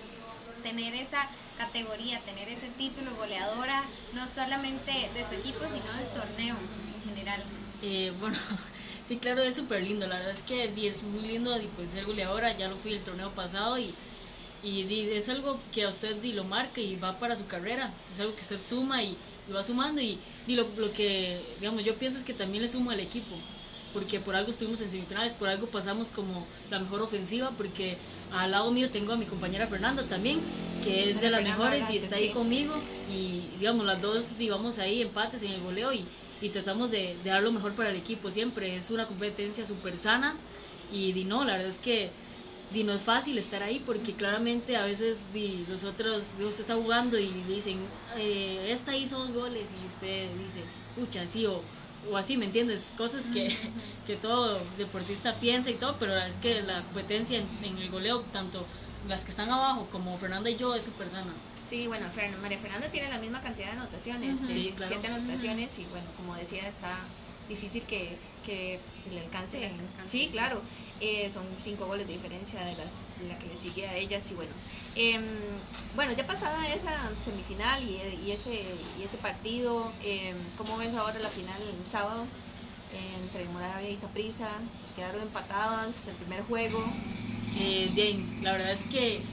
Tener 0.62 0.94
esa 0.96 1.30
categoría, 1.56 2.24
tener 2.24 2.50
ese 2.50 2.70
título 2.70 3.16
goleadora, 3.16 3.90
no 4.12 4.28
solamente 4.32 5.12
de 5.14 5.26
su 5.28 5.34
equipo, 5.34 5.68
sino 5.70 5.94
del 5.94 6.12
torneo 6.12 6.58
en 6.86 7.02
general. 7.02 7.44
Eh, 7.82 8.12
bueno, 8.20 8.38
sí, 9.04 9.18
claro, 9.18 9.42
es 9.42 9.56
súper 9.56 9.84
lindo. 9.84 10.08
La 10.08 10.18
verdad 10.18 10.32
es 10.34 10.42
que 10.44 10.68
di, 10.70 10.88
es 10.88 11.04
muy 11.04 11.22
lindo 11.28 11.58
di, 11.60 11.68
pues, 11.68 11.92
ser 11.92 12.06
goleadora. 12.06 12.58
Ya 12.58 12.68
lo 12.70 12.78
fui 12.78 12.94
el 12.94 13.04
torneo 13.04 13.34
pasado 13.34 13.78
y, 13.78 13.94
y 14.64 14.84
di, 14.86 15.02
es 15.12 15.30
algo 15.30 15.60
que 15.72 15.84
a 15.84 15.90
usted 15.90 16.18
di, 16.18 16.34
lo 16.34 16.44
marca 16.46 16.82
y 16.82 16.96
va 16.98 17.20
para 17.20 17.36
su 17.36 17.48
carrera. 17.48 17.94
Es 18.12 18.20
algo 18.20 18.36
que 18.36 18.42
usted 18.42 18.64
suma 18.66 19.04
y, 19.04 19.18
y 19.48 19.52
va 19.52 19.64
sumando. 19.64 20.02
Y 20.02 20.20
di, 20.48 20.56
lo, 20.56 20.68
lo 20.78 20.92
que, 20.94 21.56
digamos, 21.60 21.84
yo 21.84 21.98
pienso 21.98 22.18
es 22.18 22.24
que 22.24 22.34
también 22.34 22.64
le 22.64 22.70
sumo 22.70 22.92
al 22.92 23.00
equipo. 23.00 23.44
Porque 23.92 24.20
por 24.20 24.36
algo 24.36 24.50
estuvimos 24.50 24.82
en 24.82 24.90
semifinales, 24.90 25.36
por 25.36 25.48
algo 25.50 25.68
pasamos 25.70 26.10
como 26.10 26.48
la 26.70 26.80
mejor 26.80 27.02
ofensiva. 27.02 27.52
Porque 27.58 27.98
al 28.32 28.52
lado 28.52 28.72
mío 28.72 28.90
tengo 28.92 29.14
a 29.14 29.18
mi 29.18 29.26
compañera 29.28 29.68
Fernanda 29.68 30.08
también, 30.08 30.42
que 30.82 31.10
es 31.10 31.22
de 31.22 31.30
las 31.30 31.44
mejores 31.44 31.90
y 31.90 31.98
está 31.98 32.16
ahí 32.18 32.30
conmigo. 32.32 32.84
Y 33.08 33.56
digamos, 33.60 33.86
las 33.86 34.02
dos, 34.02 34.38
digamos, 34.38 34.80
ahí 34.80 35.02
empates 35.02 35.44
en 35.44 35.52
el 35.52 35.62
goleo 35.62 35.94
y, 35.94 36.10
y 36.44 36.50
tratamos 36.50 36.92
de, 36.92 37.18
de 37.24 37.30
dar 37.30 37.44
lo 37.44 37.52
mejor 37.52 37.76
para 37.76 37.90
el 37.90 37.96
equipo 37.98 38.32
siempre. 38.32 38.76
Es 38.76 38.92
una 38.92 39.08
competencia 39.08 39.66
súper 39.66 39.98
sana 40.00 40.40
y 40.90 41.14
di 41.14 41.26
no, 41.26 41.46
la 41.46 41.54
verdad 41.54 41.70
es 41.70 41.80
que 41.80 42.14
no 42.84 42.94
es 42.94 43.04
fácil 43.04 43.38
estar 43.38 43.62
ahí 43.62 43.80
porque 43.82 44.16
claramente 44.16 44.76
a 44.78 44.86
veces 44.86 45.32
di, 45.32 45.66
los 45.68 45.84
otros, 45.84 46.36
usted 46.40 46.62
está 46.62 46.76
jugando 46.76 47.20
y 47.20 47.44
dicen, 47.44 47.92
eh, 48.18 48.70
esta 48.72 48.98
hizo 48.98 49.20
dos 49.20 49.32
goles 49.34 49.72
y 49.74 49.86
usted 49.88 50.36
dice, 50.38 50.68
pucha, 50.96 51.28
sí, 51.28 51.46
o, 51.46 51.68
o 52.02 52.18
así, 52.18 52.36
¿me 52.38 52.46
entiendes? 52.46 52.92
Cosas 52.92 53.28
que, 53.28 53.54
que 54.06 54.16
todo 54.18 54.72
deportista 54.76 55.40
piensa 55.40 55.70
y 55.70 55.76
todo, 55.76 55.98
pero 56.00 56.18
es 56.18 56.38
que 56.38 56.64
la 56.64 56.84
competencia 56.86 57.38
en, 57.38 57.64
en 57.64 57.78
el 57.78 57.90
goleo, 57.92 58.26
tanto 58.32 58.68
las 59.04 59.24
que 59.24 59.32
están 59.32 59.52
abajo 59.52 59.90
como 59.90 60.18
Fernanda 60.18 60.50
y 60.50 60.58
yo, 60.58 60.74
es 60.76 60.84
súper 60.86 61.10
sana. 61.12 61.40
Sí, 61.74 61.88
bueno, 61.88 62.06
Fer- 62.12 62.38
María 62.38 62.60
Fernanda 62.60 62.92
tiene 62.92 63.10
la 63.10 63.18
misma 63.18 63.42
cantidad 63.42 63.68
de 63.68 63.74
anotaciones, 63.74 64.42
eh, 64.42 64.48
Sí, 64.48 64.72
claro. 64.76 64.94
siete 64.94 65.08
anotaciones 65.08 65.80
y 65.80 65.88
bueno, 65.88 66.14
como 66.14 66.36
decía, 66.36 66.68
está 66.68 67.10
difícil 67.48 67.88
que, 67.88 68.22
que 68.44 68.86
se 68.96 69.10
le 69.10 69.22
alcance. 69.22 69.60
Se 69.60 69.70
les 69.72 69.80
alcance. 69.80 70.18
Sí, 70.18 70.30
claro, 70.32 70.66
eh, 71.00 71.32
son 71.32 71.58
cinco 71.60 71.88
goles 71.88 72.06
de 72.06 72.14
diferencia 72.14 72.64
de, 72.64 72.76
las, 72.76 73.08
de 73.18 73.26
la 73.26 73.40
que 73.40 73.48
le 73.48 73.58
sigue 73.58 73.88
a 73.88 73.96
ellas 73.98 74.30
y 74.30 74.36
bueno. 74.36 74.56
em, 74.94 75.64
bueno, 75.94 76.14
ya 76.14 76.28
pasada 76.28 76.72
esa 76.76 77.18
semifinal 77.18 77.82
y, 77.84 77.98
y 78.02 78.32
ese, 78.32 78.76
y 78.96 79.04
ese 79.04 79.18
partido, 79.18 79.98
em, 80.00 80.52
¿cómo 80.52 80.78
ves 80.78 80.94
ahora 80.94 81.20
la 81.20 81.32
final 81.32 81.68
el 81.68 81.86
sábado 81.88 82.32
eh, 82.90 83.16
entre 83.16 83.50
Moravia 83.50 83.90
y 83.90 83.98
Saprissa? 83.98 84.70
Quedaron 84.94 85.22
empatadas 85.24 86.08
el 86.08 86.18
primer 86.18 86.44
juego. 86.44 87.02
Eh, 87.56 87.92
bien, 87.94 88.36
la 88.40 88.52
verdad 88.54 88.72
es 88.72 88.86
que 88.86 89.28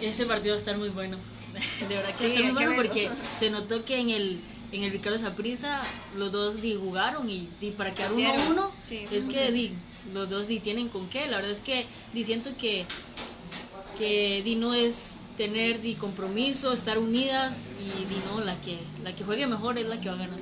ese 0.00 0.26
partido 0.26 0.52
va 0.52 0.56
a 0.56 0.58
estar 0.58 0.78
muy 0.78 0.90
bueno. 0.90 1.16
De 1.80 1.86
verdad 1.86 2.10
que 2.10 2.18
Sí, 2.18 2.24
va 2.24 2.28
a 2.28 2.32
estar 2.34 2.44
muy 2.44 2.52
bueno 2.52 2.76
porque 2.76 3.10
se 3.38 3.50
notó 3.50 3.84
que 3.84 3.98
en 3.98 4.10
el 4.10 4.40
en 4.70 4.82
el 4.82 4.92
Ricardo 4.92 5.18
Saprissa 5.18 5.88
los 6.14 6.30
dos 6.30 6.60
di, 6.60 6.74
jugaron 6.74 7.28
y, 7.30 7.48
di, 7.58 7.70
para 7.70 7.94
quedar 7.94 8.12
uno 8.12 8.28
a 8.28 8.32
uno 8.34 8.72
Sí, 8.82 9.06
es 9.10 9.24
que 9.24 9.50
di, 9.50 9.72
los 10.12 10.28
dos 10.28 10.46
di, 10.46 10.60
tienen 10.60 10.88
con 10.88 11.08
qué. 11.08 11.26
La 11.26 11.36
verdad 11.36 11.52
es 11.52 11.60
que 11.60 11.86
di, 12.12 12.24
siento 12.24 12.50
que 12.58 12.86
que 13.96 14.42
di, 14.44 14.56
no 14.56 14.74
es 14.74 15.16
tener 15.36 15.80
di, 15.80 15.94
compromiso, 15.94 16.72
estar 16.72 16.98
unidas 16.98 17.74
y 17.78 18.04
di, 18.06 18.20
no, 18.20 18.40
la 18.40 18.60
que 18.60 18.76
la 19.02 19.14
que 19.14 19.24
juegue 19.24 19.46
mejor 19.46 19.78
es 19.78 19.86
la 19.86 20.00
que 20.00 20.08
va 20.08 20.16
a 20.16 20.18
ganar. 20.18 20.40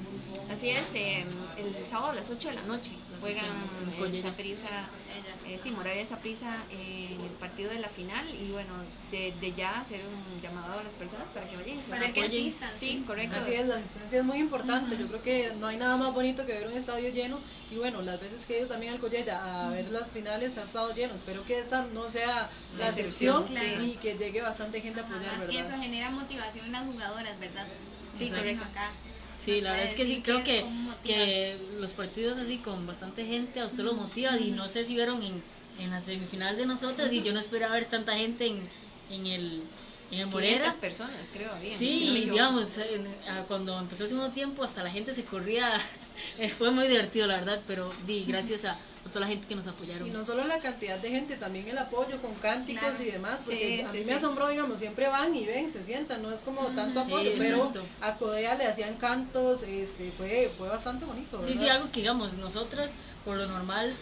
Así 0.51 0.69
es, 0.71 0.95
eh, 0.95 1.27
el 1.59 1.87
sábado 1.87 2.13
a 2.13 2.15
las 2.15 2.31
8 2.31 2.49
de 2.49 2.55
la 2.55 2.63
noche 2.63 2.93
Las 3.13 3.21
juegan 3.21 3.47
en 3.47 4.23
eh, 5.49 5.59
sí, 5.63 5.71
Moravia 5.71 6.05
Saprissa 6.05 6.65
eh, 6.71 7.09
en 7.19 7.21
el 7.21 7.31
partido 7.41 7.71
de 7.71 7.79
la 7.79 7.89
final 7.89 8.29
y 8.35 8.51
bueno, 8.53 8.73
de, 9.11 9.33
de 9.41 9.53
ya 9.53 9.81
hacer 9.81 10.01
un 10.05 10.41
llamado 10.43 10.79
a 10.79 10.83
las 10.83 10.97
personas 10.97 11.31
para 11.31 11.49
que 11.49 11.57
vayan 11.57 11.79
y 11.79 11.83
se 11.83 11.91
Para 11.91 12.13
que 12.13 12.23
apoyen. 12.23 12.49
asistan, 12.49 12.71
Sí, 12.77 12.89
sí. 12.89 13.05
correcto. 13.07 13.37
Así 13.41 13.55
es, 13.55 13.67
la 13.67 13.77
asistencia 13.77 14.19
es 14.19 14.25
muy 14.25 14.39
importante. 14.39 14.97
Yo 14.99 15.07
creo 15.07 15.23
que 15.23 15.53
no 15.59 15.67
hay 15.69 15.77
nada 15.77 15.97
más 15.97 16.13
bonito 16.13 16.45
que 16.47 16.53
ver 16.53 16.67
un 16.69 16.75
estadio 16.75 17.09
lleno. 17.11 17.39
Y 17.71 17.77
bueno, 17.77 18.03
las 18.03 18.21
veces 18.21 18.45
que 18.47 18.57
he 18.57 18.59
ido 18.61 18.69
también 18.69 18.93
al 18.93 18.99
Collella 19.01 19.67
a 19.67 19.71
ver 19.71 19.89
las 19.91 20.11
finales 20.11 20.57
ha 20.59 20.63
estado 20.65 20.95
lleno. 20.95 21.15
Espero 21.15 21.45
que 21.45 21.59
esa 21.61 21.87
no 21.95 22.11
sea 22.11 22.51
la 22.77 22.79
La 22.79 22.89
excepción 22.89 23.43
excepción, 23.43 23.69
claro. 23.69 23.85
y 23.85 23.93
que 23.97 24.17
llegue 24.19 24.41
bastante 24.43 24.81
gente 24.81 25.01
a 25.01 25.05
apoyar, 25.05 25.29
Además 25.29 25.49
que 25.51 25.59
eso 25.59 25.69
¿verdad? 25.69 25.83
genera 25.83 26.11
motivación 26.11 26.67
en 26.67 26.73
las 26.73 26.85
jugadoras, 26.85 27.39
¿verdad? 27.41 27.67
Sí, 28.17 28.29
correcto. 28.31 28.65
acá. 28.65 28.91
Sí, 29.37 29.61
la 29.61 29.71
verdad 29.73 29.85
es 29.87 29.95
que 29.95 30.07
sí, 30.07 30.23
creo 30.23 30.43
que, 30.43 30.67
que 31.03 31.59
los 31.73 31.95
partidos 31.95 32.39
así 32.39 32.63
con 32.63 32.87
bastante 32.87 33.27
gente 33.27 33.61
a 33.61 33.67
usted 33.67 33.85
lo 33.85 33.95
motiva 33.95 34.39
y 34.39 34.51
no 34.53 34.67
sé 34.69 34.85
si 34.85 34.95
vieron 34.95 35.23
en, 35.23 35.45
en 35.77 35.91
la 35.91 36.01
semifinal 36.01 36.57
de 36.57 36.67
nosotras 36.67 37.13
y 37.13 37.23
yo 37.23 37.33
no 37.33 37.41
esperaba 37.41 37.75
ver 37.75 37.89
tanta 37.89 38.17
gente 38.17 38.47
en, 38.47 38.71
en 39.09 39.27
el, 39.27 39.76
en 40.11 40.21
el 40.21 40.27
Morera. 40.27 40.57
500 40.71 40.77
personas, 40.81 41.31
creo, 41.33 41.53
había. 41.53 41.77
Sí, 41.77 41.95
si 41.99 42.07
no 42.07 42.13
digamos, 42.15 42.79
a- 43.29 43.43
cuando 43.45 43.79
empezó 43.79 44.05
el 44.05 44.09
segundo 44.11 44.33
tiempo, 44.33 44.63
hasta 44.63 44.83
la 44.83 44.91
gente 44.91 45.13
se 45.13 45.25
corría. 45.25 45.69
eh, 46.39 46.49
Fue 46.49 46.71
muy 46.71 46.87
divertido, 46.89 47.27
la 47.27 47.37
verdad, 47.37 47.63
pero 47.67 47.91
di, 48.05 48.25
gracias 48.25 48.65
a, 48.65 48.73
a 48.73 49.09
toda 49.09 49.21
la 49.21 49.27
gente 49.27 49.47
que 49.47 49.55
nos 49.55 49.67
apoyaron. 49.67 50.07
Y 50.09 50.11
no 50.11 50.25
solo 50.25 50.45
la 50.47 50.61
cantidad 50.61 50.99
de 50.99 51.11
gente, 51.11 51.37
también 51.37 51.69
el 51.69 51.77
apoyo 51.79 52.21
con 52.21 52.35
cánticos 52.37 52.83
Claro. 52.83 53.03
y 53.03 53.11
demás, 53.11 53.41
Sí, 53.41 53.47
porque 53.51 53.83
a 53.85 53.89
sí, 53.91 53.99
mí 53.99 54.03
sí. 54.05 54.11
me 54.11 54.15
asombró, 54.15 54.49
digamos, 54.49 54.79
siempre 54.79 55.09
van 55.09 55.35
y 55.35 55.45
ven, 55.45 55.71
se 55.71 55.83
sientan, 55.83 56.23
no 56.23 56.31
es 56.33 56.41
como 56.41 56.67
tanto 56.69 57.01
apoyo, 57.01 57.31
Sí, 57.31 57.37
pero 57.39 57.57
exacto. 57.65 57.87
a 58.01 58.17
Codea 58.17 58.55
le 58.55 58.67
hacían 58.67 58.97
cantos, 58.97 59.63
este, 59.65 60.13
fue, 60.13 60.53
fue 60.57 60.69
bastante 60.69 61.05
bonito. 61.05 61.39
Sí, 61.41 61.49
¿verdad? 61.51 61.61
sí, 61.63 61.69
algo 61.69 61.91
que 61.93 62.01
digamos, 62.01 62.39
nosotras, 62.39 62.95
por 63.25 63.37
lo 63.37 63.47
normal, 63.47 63.93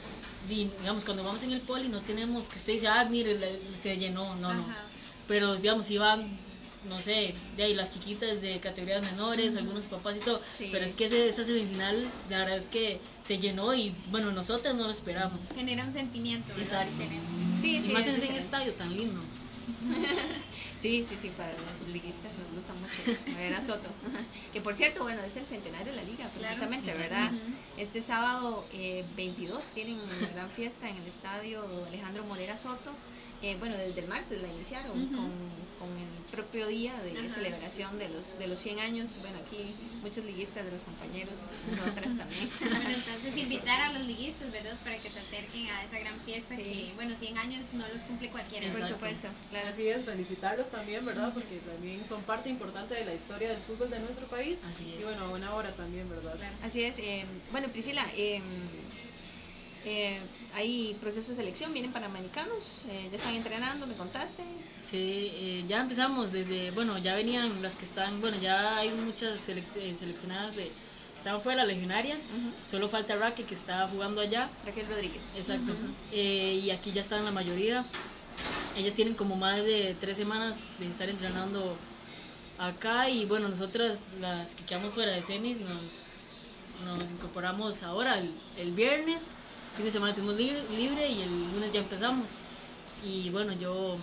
di- 0.49 0.71
digamos, 0.79 1.05
cuando 1.05 1.25
vamos 1.25 1.43
en 1.43 1.53
el 1.53 1.63
poli, 1.63 1.89
no 1.89 2.03
tenemos 2.03 2.49
que 2.49 2.59
usted 2.59 2.75
dice, 2.75 2.89
ah, 2.89 3.05
mire, 3.11 3.39
se 3.79 3.97
llenó, 3.97 4.37
no, 4.37 4.53
no. 4.53 4.94
Pero, 5.27 5.55
digamos, 5.57 5.91
iban, 5.91 6.29
no 6.85 7.01
sé, 7.01 7.35
de 7.57 7.63
ahí 7.65 7.75
las 7.75 7.93
chiquitas 7.95 8.43
de 8.43 8.61
categorías 8.61 9.03
menores, 9.03 9.57
algunos 9.57 9.87
papás 9.89 10.17
y 10.17 10.21
todo. 10.21 10.41
Sí. 10.51 10.69
Pero 10.71 10.85
es 10.85 10.95
que 10.95 11.07
ese- 11.07 11.29
esa 11.29 11.45
semifinal, 11.45 12.11
la 12.29 12.39
verdad 12.41 12.57
es 12.59 12.67
que 12.67 13.01
se 13.21 13.39
llenó 13.39 13.75
y, 13.75 13.93
bueno, 14.11 14.31
nosotras 14.33 14.75
no 14.75 14.85
lo 14.85 14.91
esperamos. 14.91 15.51
Genera 15.51 15.85
un 15.85 15.93
sentimiento, 15.93 16.49
¿verdad? 16.55 16.89
Exacto. 16.89 17.05
Sí, 17.55 17.77
y 17.77 17.83
sí, 17.83 17.93
más 17.93 18.07
es 18.07 18.19
en 18.23 18.31
ese 18.31 18.37
estadio 18.37 18.75
tan 18.75 18.95
lindo. 18.95 19.21
Sí, 20.77 21.05
sí, 21.09 21.17
sí, 21.17 21.31
para 21.31 21.53
los 21.53 21.81
liguistas 21.89 22.31
nos 22.37 22.51
gusta 22.53 22.75
mucho 22.75 22.93
ver 23.39 23.55
a 23.55 23.61
Soto. 23.61 23.89
Que 24.53 24.61
por 24.61 24.75
cierto, 24.75 25.03
bueno, 25.03 25.23
es 25.23 25.37
el 25.37 25.47
centenario 25.47 25.93
de 25.93 25.97
la 25.97 26.05
liga, 26.05 26.29
precisamente. 26.35 26.93
¿verdad? 26.93 27.33
Este 27.79 28.03
sábado 28.03 28.67
eh, 28.71 29.05
22 29.17 29.73
tienen 29.73 29.95
una 29.99 30.29
gran 30.29 30.51
fiesta 30.51 30.89
en 30.89 30.97
el 30.99 31.07
estadio 31.07 31.85
Alejandro 31.87 32.25
Morera 32.25 32.57
Soto. 32.57 32.93
Eh, 33.45 33.57
bueno, 33.59 33.77
desde 33.77 34.01
el 34.01 34.09
martes 34.09 34.41
la 34.41 34.49
iniciaron 34.49 35.07
con, 35.09 35.31
con 35.79 35.91
el 35.99 36.09
propio 36.31 36.67
día 36.67 36.95
de 37.03 37.29
celebración 37.29 37.99
de 37.99 38.09
los, 38.09 38.39
de 38.39 38.47
los 38.49 38.59
100 38.59 38.79
años. 38.79 39.19
Bueno, 39.21 39.37
aquí 39.45 39.77
muchos 40.01 40.25
liguistas 40.25 40.65
de 40.65 40.71
los 40.71 40.83
compañeros, 40.83 41.35
nosotras 41.69 42.17
también. 42.17 42.49
Bueno, 42.59 42.89
entonces 42.89 43.37
invitar 43.37 43.81
a 43.83 43.93
los 43.93 44.07
liguistas, 44.07 44.51
¿verdad? 44.51 44.79
Para 44.83 44.97
que 44.97 45.11
se 45.11 45.19
acerquen 45.21 45.67
a 45.67 45.85
esa 45.85 45.99
gran 45.99 46.19
fiesta 46.21 46.57
Sí. 46.57 46.63
que, 46.63 46.93
bueno, 46.95 47.15
100 47.19 47.37
años 47.37 47.75
no 47.75 47.87
los 47.87 48.01
cumple 48.09 48.31
cualquiera. 48.31 48.73
Por 48.73 48.87
supuesto, 48.87 49.29
claro. 49.51 49.69
Así 49.69 49.89
es, 49.89 50.05
felicitarlos 50.07 50.71
también, 50.71 51.05
¿verdad? 51.05 51.35
Porque 51.35 51.59
también 51.59 52.07
son 52.07 52.23
parte 52.23 52.49
importante 52.49 52.95
de 52.95 53.05
la 53.05 53.15
historia 53.15 53.51
del 53.51 53.61
fútbol 53.65 53.91
de 53.91 54.01
nuestro 54.01 54.27
país. 54.29 54.65
Así 54.65 54.87
Y 54.89 55.01
es. 55.01 55.05
bueno, 55.05 55.25
a 55.25 55.29
buena 55.29 55.55
hora 55.55 55.71
también, 55.77 56.09
¿verdad? 56.09 56.35
Claro. 56.37 56.57
Así 56.63 56.83
es. 56.83 56.99
eh, 56.99 57.27
bueno, 57.53 57.69
Priscila, 57.69 58.07
eh, 58.17 58.41
eh, 59.85 60.19
hay 60.55 60.95
procesos 61.01 61.31
de 61.31 61.35
selección, 61.43 61.73
vienen 61.73 61.93
panamericanos, 61.93 62.85
eh, 62.89 63.09
ya 63.11 63.17
están 63.17 63.35
entrenando, 63.35 63.87
me 63.87 63.97
contaste. 63.97 64.43
Sí, 64.83 65.31
eh, 65.33 65.65
ya 65.67 65.81
empezamos 65.81 66.31
desde, 66.31 66.71
bueno, 66.71 66.99
ya 66.99 67.15
venían 67.15 67.63
las 67.63 67.77
que 67.77 67.85
están, 67.87 68.21
bueno, 68.21 68.37
ya 68.37 68.77
hay 68.79 68.93
muchas 68.93 69.49
selec- 69.49 69.75
eh, 69.77 69.95
seleccionadas 69.95 70.55
de, 70.55 70.65
que 70.65 71.17
estaban 71.17 71.41
fuera, 71.41 71.65
legionarias, 71.65 72.27
solo 72.65 72.89
falta 72.89 73.17
Raque 73.17 73.45
que 73.47 73.55
está 73.55 73.89
jugando 73.89 74.21
allá, 74.21 74.51
Raquel 74.65 74.87
Rodríguez. 74.87 75.31
exacto. 75.35 75.73
Eh, 76.11 76.55
y 76.63 76.71
aquí 76.71 76.93
ya 76.93 77.01
están 77.01 77.25
la 77.25 77.31
mayoría, 77.33 77.87
ellas 78.75 78.95
tienen 78.95 79.15
como 79.15 79.37
más 79.37 79.65
de 79.65 79.95
tres 79.95 80.17
semanas 80.17 80.67
de 80.79 80.89
estar 80.91 81.09
entrenando 81.09 81.79
acá 82.59 83.09
y 83.11 83.25
bueno, 83.27 83.49
nosotras 83.49 84.01
las 84.21 84.55
que 84.55 84.65
quedamos 84.65 84.95
fuera 84.95 85.13
de 85.13 85.23
CENIS 85.23 85.61
nos, 85.61 85.93
nos 86.85 87.11
incorporamos 87.11 87.83
ahora 87.83 88.19
el, 88.19 88.35
el 88.57 88.73
viernes, 88.73 89.33
fin 89.75 89.85
de 89.85 89.91
semana 89.91 90.15
tuvimos 90.15 90.37
libre, 90.37 90.63
libre 90.77 91.09
y 91.09 91.23
el 91.23 91.53
lunes 91.53 91.73
ya 91.73 91.81
empezamos 91.81 92.39
y 93.05 93.31
bueno, 93.31 93.53
yo 93.55 93.97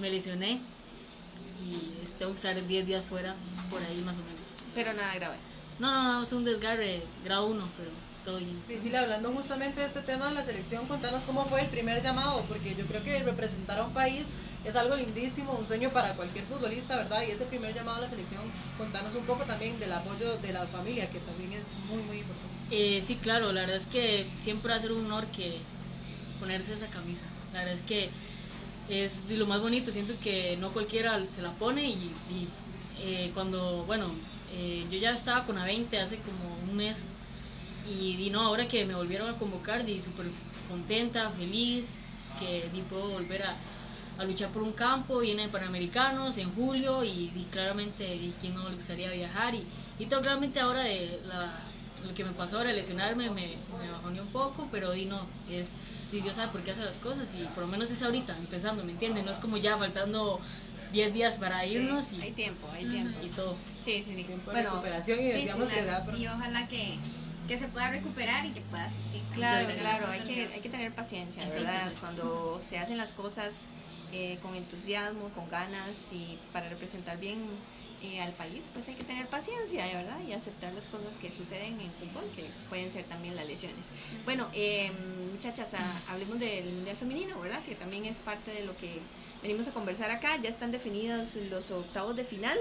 me 0.00 0.10
lesioné 0.10 0.60
y 1.62 2.06
tengo 2.18 2.32
que 2.32 2.36
estar 2.36 2.66
10 2.66 2.86
días 2.86 3.04
fuera, 3.04 3.34
por 3.70 3.80
ahí 3.80 4.02
más 4.04 4.18
o 4.18 4.24
menos. 4.24 4.56
Pero 4.74 4.92
nada 4.92 5.14
grave. 5.14 5.36
No, 5.78 5.90
no, 5.90 6.12
no, 6.14 6.22
es 6.22 6.32
un 6.32 6.44
desgarre 6.44 7.02
grado 7.24 7.46
1, 7.46 7.68
pero 7.76 7.90
todo 8.24 8.38
bien. 8.38 8.60
Priscila, 8.66 9.02
hablando 9.02 9.32
justamente 9.32 9.80
de 9.80 9.86
este 9.86 10.02
tema 10.02 10.28
de 10.28 10.34
la 10.34 10.44
selección, 10.44 10.86
contanos 10.86 11.22
cómo 11.22 11.44
fue 11.46 11.62
el 11.62 11.68
primer 11.68 12.02
llamado, 12.02 12.44
porque 12.48 12.74
yo 12.74 12.84
creo 12.86 13.02
que 13.02 13.22
representar 13.22 13.78
a 13.78 13.84
un 13.84 13.94
país 13.94 14.28
es 14.64 14.76
algo 14.76 14.96
lindísimo, 14.96 15.52
un 15.52 15.66
sueño 15.66 15.90
para 15.90 16.14
cualquier 16.14 16.44
futbolista, 16.46 16.96
¿verdad? 16.96 17.22
Y 17.26 17.30
ese 17.30 17.44
primer 17.44 17.74
llamado 17.74 17.98
a 17.98 18.00
la 18.02 18.08
selección, 18.08 18.42
contanos 18.78 19.14
un 19.14 19.24
poco 19.24 19.44
también 19.44 19.78
del 19.78 19.92
apoyo 19.92 20.36
de 20.38 20.52
la 20.52 20.66
familia, 20.66 21.08
que 21.10 21.20
también 21.20 21.52
es 21.52 21.66
muy, 21.88 22.02
muy 22.02 22.18
importante. 22.18 22.53
Eh, 22.76 23.00
sí, 23.02 23.14
claro, 23.22 23.52
la 23.52 23.60
verdad 23.60 23.76
es 23.76 23.86
que 23.86 24.26
siempre 24.38 24.70
va 24.70 24.74
a 24.74 24.80
ser 24.80 24.90
un 24.90 25.06
honor 25.06 25.24
que 25.28 25.58
ponerse 26.40 26.74
esa 26.74 26.88
camisa. 26.88 27.22
La 27.52 27.60
verdad 27.60 27.74
es 27.74 27.82
que 27.82 28.10
es 28.88 29.30
lo 29.30 29.46
más 29.46 29.60
bonito, 29.60 29.92
siento 29.92 30.14
que 30.20 30.56
no 30.56 30.72
cualquiera 30.72 31.24
se 31.24 31.40
la 31.40 31.52
pone 31.52 31.88
y, 31.88 31.92
y, 31.92 32.48
eh, 33.00 33.30
cuando, 33.32 33.84
bueno, 33.84 34.10
eh, 34.52 34.84
yo 34.90 34.98
ya 34.98 35.12
estaba 35.12 35.46
con 35.46 35.56
A20 35.56 35.98
hace 35.98 36.18
como 36.18 36.56
un 36.68 36.76
mes 36.76 37.10
y, 37.88 38.16
di, 38.16 38.30
no, 38.30 38.40
ahora 38.40 38.66
que 38.66 38.84
me 38.84 38.96
volvieron 38.96 39.28
a 39.28 39.38
convocar, 39.38 39.84
di 39.84 40.00
súper 40.00 40.26
contenta, 40.68 41.30
feliz, 41.30 42.06
que 42.40 42.68
di, 42.72 42.80
puedo 42.82 43.10
volver 43.10 43.44
a, 43.44 43.56
luchar 44.24 44.50
por 44.50 44.62
un 44.62 44.72
campo, 44.72 45.20
viene 45.20 45.48
Panamericanos 45.48 46.38
en 46.38 46.52
julio 46.52 47.04
y, 47.04 47.30
di, 47.30 47.44
claramente 47.52 48.18
quién 48.40 48.54
no 48.56 48.68
le 48.68 48.74
gustaría 48.74 49.12
viajar 49.12 49.54
y, 49.54 49.62
y 50.00 50.06
todo 50.06 50.22
claramente 50.22 50.58
ahora 50.58 50.82
de 50.82 51.20
la, 51.28 51.52
lo 52.04 52.14
que 52.14 52.24
me 52.24 52.32
pasó 52.32 52.58
ahora 52.58 52.72
lesionarme 52.72 53.30
me, 53.30 53.58
me 53.78 53.90
bajoneó 53.90 54.22
un 54.22 54.30
poco, 54.30 54.68
pero 54.70 54.92
di 54.92 55.06
no, 55.06 55.28
es, 55.46 55.76
di, 56.10 56.20
Dios 56.20 56.36
sabe 56.36 56.52
por 56.52 56.62
qué 56.62 56.70
hace 56.72 56.84
las 56.84 56.98
cosas 56.98 57.34
y 57.34 57.44
por 57.48 57.64
lo 57.64 57.68
menos 57.68 57.90
es 57.90 58.02
ahorita, 58.02 58.36
empezando, 58.36 58.84
¿me 58.84 58.92
entiendes? 58.92 59.24
No 59.24 59.30
es 59.30 59.38
como 59.38 59.56
ya 59.56 59.76
faltando 59.78 60.40
10 60.92 61.12
días 61.12 61.38
para 61.38 61.64
Sí, 61.66 61.76
irnos 61.76 62.12
y, 62.12 62.20
hay 62.20 62.32
tiempo, 62.32 62.70
hay 62.70 62.84
tiempo. 62.86 63.18
y 63.22 63.28
todo. 63.30 63.58
Sí, 63.78 64.02
sí, 64.02 64.14
sí. 64.14 64.24
Tiempo 64.24 64.50
de 64.50 64.56
Bueno, 64.56 64.70
recuperación 64.72 65.20
y 65.20 65.30
sí, 65.30 65.40
decíamos 65.40 65.68
sí, 65.68 65.74
que 65.74 65.82
Claro, 65.82 65.98
da 66.00 66.04
por- 66.04 66.14
Y 66.18 66.26
ojalá 66.28 66.68
que, 66.68 66.98
que 67.48 67.58
se 67.58 67.68
pueda 67.68 67.90
recuperar 67.90 68.46
y 68.46 68.52
que 68.52 68.60
pueda. 68.62 68.92
Claro, 69.30 69.66
claro, 69.78 70.06
hay 70.08 70.20
que, 70.20 70.42
hay 70.54 70.60
que 70.60 70.68
tener 70.68 70.94
paciencia, 70.94 71.42
Exacto, 71.44 71.62
¿verdad? 71.66 71.76
exacto. 71.88 72.00
Cuando 72.00 72.60
se 72.60 72.78
hacen 72.78 72.98
las 72.98 73.12
cosas 73.12 73.70
eh, 74.12 74.38
con 74.40 74.54
entusiasmo, 74.54 75.30
con 75.32 75.48
ganas 75.48 76.12
y 76.12 76.38
para 76.52 76.68
representar 76.68 77.18
bien 77.18 77.38
eh, 78.04 78.20
al 78.20 78.32
país, 78.34 78.70
pues 78.72 78.86
hay 78.88 78.94
que 78.94 79.04
tener 79.04 79.26
paciencia, 79.28 79.86
¿verdad? 79.86 80.18
Y 80.28 80.32
aceptar 80.32 80.74
las 80.74 80.86
cosas 80.88 81.16
que 81.18 81.30
suceden 81.30 81.80
en 81.80 81.90
fútbol, 81.92 82.24
que 82.36 82.44
pueden 82.68 82.90
ser 82.90 83.04
también 83.04 83.34
las 83.34 83.46
lesiones. 83.46 83.92
Bueno, 84.26 84.46
eh, 84.52 84.92
muchachas, 85.32 85.72
ah, 85.74 86.00
hablemos 86.08 86.38
del 86.38 86.70
Mundial 86.72 86.96
Femenino, 86.96 87.40
¿verdad? 87.40 87.62
Que 87.64 87.74
también 87.74 88.04
es 88.04 88.18
parte 88.18 88.50
de 88.52 88.64
lo 88.64 88.76
que 88.76 89.00
venimos 89.42 89.66
a 89.68 89.72
conversar 89.72 90.10
acá. 90.10 90.36
Ya 90.42 90.50
están 90.50 90.70
definidos 90.70 91.36
los 91.36 91.70
octavos 91.70 92.14
de 92.14 92.24
final. 92.24 92.58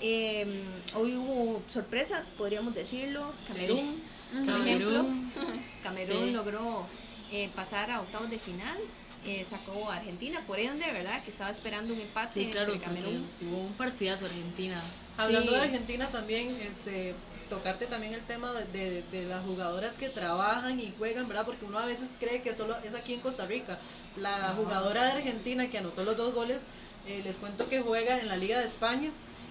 Eh, 0.00 0.62
hoy 0.94 1.16
hubo 1.16 1.62
sorpresa, 1.68 2.24
podríamos 2.36 2.74
decirlo. 2.74 3.32
Camerún, 3.48 4.02
por 4.30 4.46
Camerún. 4.46 5.30
ejemplo. 5.32 5.42
Camerún 5.82 6.26
Sí. 6.26 6.30
logró 6.32 6.86
eh, 7.32 7.48
pasar 7.56 7.90
a 7.90 8.00
octavos 8.02 8.28
de 8.28 8.38
final. 8.38 8.76
Eh, 9.24 9.44
sacó 9.48 9.90
a 9.90 9.96
Argentina, 9.96 10.42
por 10.46 10.58
ende, 10.58 10.84
¿verdad? 10.92 11.22
Que 11.22 11.30
estaba 11.30 11.50
esperando 11.50 11.94
un 11.94 12.00
empate 12.00 12.44
Sí, 12.44 12.50
claro, 12.50 12.72
entre 12.72 12.86
Camerún. 12.86 13.26
hubo 13.42 13.58
un 13.58 13.74
partidazo 13.74 14.26
Argentina. 14.26 14.80
Hablando 15.16 15.52
Sí. 15.52 15.56
de 15.58 15.62
Argentina 15.64 16.08
también, 16.10 16.48
este, 16.62 17.14
tocarte 17.48 17.86
también 17.86 18.14
el 18.14 18.22
tema 18.22 18.52
de, 18.52 18.64
de- 18.66 19.02
de 19.12 19.26
las 19.26 19.44
jugadoras 19.44 19.98
que 19.98 20.08
trabajan 20.08 20.80
y 20.80 20.92
juegan, 20.98 21.28
¿verdad? 21.28 21.44
Porque 21.44 21.64
uno 21.66 21.78
a 21.78 21.86
veces 21.86 22.10
cree 22.18 22.42
que 22.42 22.54
solo 22.54 22.74
es 22.82 22.94
aquí 22.94 23.14
en 23.14 23.20
Costa 23.20 23.46
Rica. 23.46 23.78
La 24.16 24.54
jugadora 24.56 25.04
de 25.04 25.12
Argentina 25.12 25.68
que 25.70 25.78
anotó 25.78 26.02
los 26.04 26.16
dos 26.16 26.34
goles, 26.34 26.62
eh, 27.06 27.20
les 27.24 27.36
cuento 27.36 27.68
que 27.68 27.80
juega 27.80 28.18
en 28.20 28.28
la 28.28 28.36
Liga 28.36 28.58
de 28.58 28.66
España. 28.66 29.10